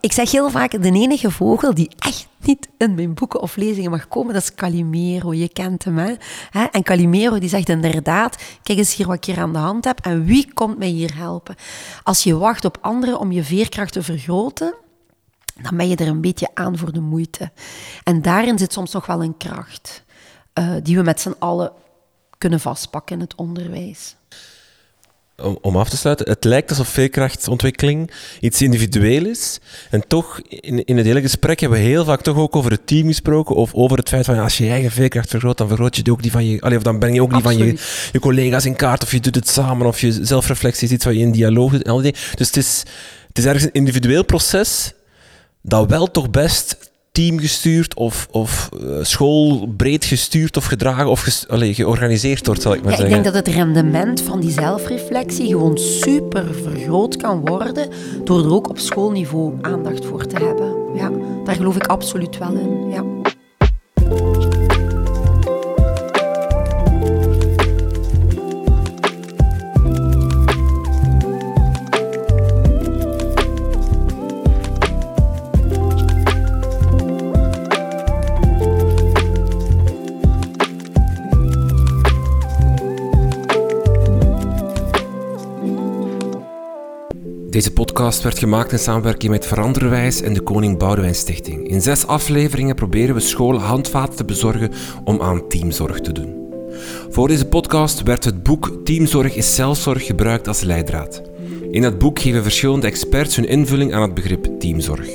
Ik 0.00 0.12
zeg 0.12 0.30
heel 0.30 0.50
vaak, 0.50 0.82
de 0.82 0.90
enige 0.92 1.30
vogel 1.30 1.74
die 1.74 1.90
echt 1.98 2.28
niet 2.42 2.68
in 2.78 2.94
mijn 2.94 3.14
boeken 3.14 3.40
of 3.40 3.56
lezingen 3.56 3.90
mag 3.90 4.08
komen, 4.08 4.34
dat 4.34 4.42
is 4.42 4.54
Calimero. 4.54 5.34
Je 5.34 5.48
kent 5.48 5.84
hem, 5.84 5.98
hè? 5.98 6.14
En 6.64 6.82
Calimero 6.82 7.38
die 7.38 7.48
zegt 7.48 7.68
inderdaad, 7.68 8.42
kijk 8.62 8.78
eens 8.78 8.94
hier 8.94 9.06
wat 9.06 9.16
ik 9.16 9.24
hier 9.24 9.38
aan 9.38 9.52
de 9.52 9.58
hand 9.58 9.84
heb 9.84 10.00
en 10.00 10.24
wie 10.24 10.52
komt 10.54 10.78
mij 10.78 10.88
hier 10.88 11.16
helpen? 11.16 11.54
Als 12.02 12.22
je 12.22 12.36
wacht 12.36 12.64
op 12.64 12.78
anderen 12.80 13.18
om 13.18 13.32
je 13.32 13.44
veerkracht 13.44 13.92
te 13.92 14.02
vergroten, 14.02 14.74
dan 15.62 15.76
ben 15.76 15.88
je 15.88 15.96
er 15.96 16.08
een 16.08 16.20
beetje 16.20 16.48
aan 16.54 16.78
voor 16.78 16.92
de 16.92 17.00
moeite. 17.00 17.50
En 18.04 18.22
daarin 18.22 18.58
zit 18.58 18.72
soms 18.72 18.92
nog 18.92 19.06
wel 19.06 19.22
een 19.22 19.36
kracht 19.36 20.04
uh, 20.54 20.74
die 20.82 20.96
we 20.96 21.02
met 21.02 21.20
z'n 21.20 21.34
allen 21.38 21.72
kunnen 22.38 22.60
vastpakken 22.60 23.14
in 23.14 23.20
het 23.20 23.34
onderwijs 23.34 24.16
om, 25.60 25.76
af 25.76 25.88
te 25.88 25.96
sluiten, 25.96 26.28
het 26.28 26.44
lijkt 26.44 26.70
alsof 26.70 26.88
veerkrachtsontwikkeling 26.88 28.10
iets 28.40 28.62
individueel 28.62 29.26
is. 29.26 29.58
En 29.90 30.06
toch, 30.06 30.40
in, 30.48 30.84
in 30.84 30.96
het 30.96 31.06
hele 31.06 31.20
gesprek 31.20 31.60
hebben 31.60 31.78
we 31.78 31.84
heel 31.84 32.04
vaak 32.04 32.22
toch 32.22 32.36
ook 32.36 32.56
over 32.56 32.70
het 32.70 32.86
team 32.86 33.06
gesproken. 33.06 33.54
Of 33.54 33.74
over 33.74 33.98
het 33.98 34.08
feit 34.08 34.24
van 34.24 34.38
als 34.38 34.58
je 34.58 34.64
je 34.64 34.70
eigen 34.70 34.90
veerkracht 34.90 35.30
vergroot, 35.30 35.58
dan 35.58 35.68
vergroot 35.68 35.96
je 35.96 36.10
ook 36.10 36.22
die 36.22 36.30
van 36.30 36.46
je. 36.46 36.60
Allee, 36.60 36.76
of 36.76 36.82
dan 36.82 36.98
breng 36.98 37.14
je 37.14 37.22
ook 37.22 37.32
die 37.32 37.42
van 37.42 37.56
je, 37.56 37.78
je 38.12 38.18
collega's 38.20 38.64
in 38.64 38.76
kaart. 38.76 39.02
Of 39.02 39.12
je 39.12 39.20
doet 39.20 39.34
het 39.34 39.48
samen. 39.48 39.86
Of 39.86 40.00
je 40.00 40.24
zelfreflectie 40.24 40.88
is 40.88 40.94
iets 40.94 41.04
wat 41.04 41.14
je 41.14 41.20
in 41.20 41.32
dialoog 41.32 41.70
doet. 41.70 41.82
En 41.82 41.90
al 41.90 42.00
die 42.00 42.14
Dus 42.34 42.46
het 42.46 42.56
is, 42.56 42.82
het 43.28 43.38
is 43.38 43.44
ergens 43.44 43.64
een 43.64 43.72
individueel 43.72 44.24
proces 44.24 44.92
dat 45.62 45.90
wel 45.90 46.10
toch 46.10 46.30
best 46.30 46.89
teamgestuurd 47.12 47.94
of, 47.94 48.28
of 48.30 48.68
uh, 48.82 48.96
schoolbreed 49.02 50.04
gestuurd 50.04 50.56
of 50.56 50.64
gedragen 50.64 51.06
of 51.06 51.20
ges 51.20 51.48
allez, 51.48 51.76
georganiseerd 51.76 52.46
wordt, 52.46 52.62
zal 52.62 52.74
ik 52.74 52.82
maar 52.82 52.90
ja, 52.90 52.96
zeggen. 52.96 53.16
Ik 53.16 53.22
denk 53.22 53.34
dat 53.34 53.46
het 53.46 53.54
rendement 53.54 54.22
van 54.22 54.40
die 54.40 54.50
zelfreflectie 54.50 55.48
gewoon 55.48 55.78
super 55.78 56.54
vergroot 56.54 57.16
kan 57.16 57.40
worden 57.46 57.88
door 58.24 58.44
er 58.44 58.52
ook 58.52 58.68
op 58.68 58.78
schoolniveau 58.78 59.54
aandacht 59.60 60.04
voor 60.04 60.26
te 60.26 60.44
hebben. 60.44 60.74
Ja, 60.94 61.10
daar 61.44 61.54
geloof 61.54 61.76
ik 61.76 61.86
absoluut 61.86 62.38
wel 62.38 62.52
in. 62.52 62.90
Ja. 62.90 63.19
Deze 87.50 87.72
podcast 87.72 88.22
werd 88.22 88.38
gemaakt 88.38 88.72
in 88.72 88.78
samenwerking 88.78 89.32
met 89.32 89.46
Veranderwijs 89.46 90.22
en 90.22 90.32
de 90.32 90.40
Koning 90.40 90.78
Boudewijn 90.78 91.14
Stichting. 91.14 91.68
In 91.68 91.80
zes 91.80 92.06
afleveringen 92.06 92.74
proberen 92.74 93.14
we 93.14 93.20
scholen 93.20 93.60
handvaten 93.60 94.16
te 94.16 94.24
bezorgen 94.24 94.72
om 95.04 95.22
aan 95.22 95.48
teamzorg 95.48 96.00
te 96.00 96.12
doen. 96.12 96.48
Voor 97.08 97.28
deze 97.28 97.46
podcast 97.46 98.02
werd 98.02 98.24
het 98.24 98.42
boek 98.42 98.80
Teamzorg 98.84 99.34
is 99.34 99.54
zelfzorg 99.54 100.06
gebruikt 100.06 100.48
als 100.48 100.60
leidraad. 100.60 101.22
In 101.70 101.82
het 101.82 101.98
boek 101.98 102.18
geven 102.18 102.42
verschillende 102.42 102.86
experts 102.86 103.36
hun 103.36 103.48
invulling 103.48 103.94
aan 103.94 104.02
het 104.02 104.14
begrip 104.14 104.60
teamzorg. 104.60 105.06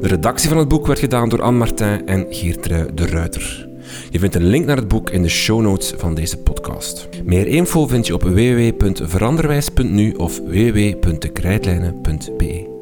De 0.00 0.08
redactie 0.08 0.48
van 0.48 0.58
het 0.58 0.68
boek 0.68 0.86
werd 0.86 0.98
gedaan 0.98 1.28
door 1.28 1.42
Anne 1.42 1.58
Martin 1.58 2.06
en 2.06 2.26
Geertrui 2.30 2.94
de 2.94 3.06
Ruiter. 3.06 3.67
Je 4.10 4.18
vindt 4.18 4.34
een 4.34 4.46
link 4.46 4.66
naar 4.66 4.76
het 4.76 4.88
boek 4.88 5.10
in 5.10 5.22
de 5.22 5.28
show 5.28 5.60
notes 5.60 5.92
van 5.96 6.14
deze 6.14 6.38
podcast. 6.38 7.08
Meer 7.24 7.46
info 7.46 7.86
vind 7.86 8.06
je 8.06 8.14
op 8.14 8.22
www.veranderwijs.nu 8.22 10.12
of 10.12 10.38
www.dekrijtlijnen.be. 10.38 12.77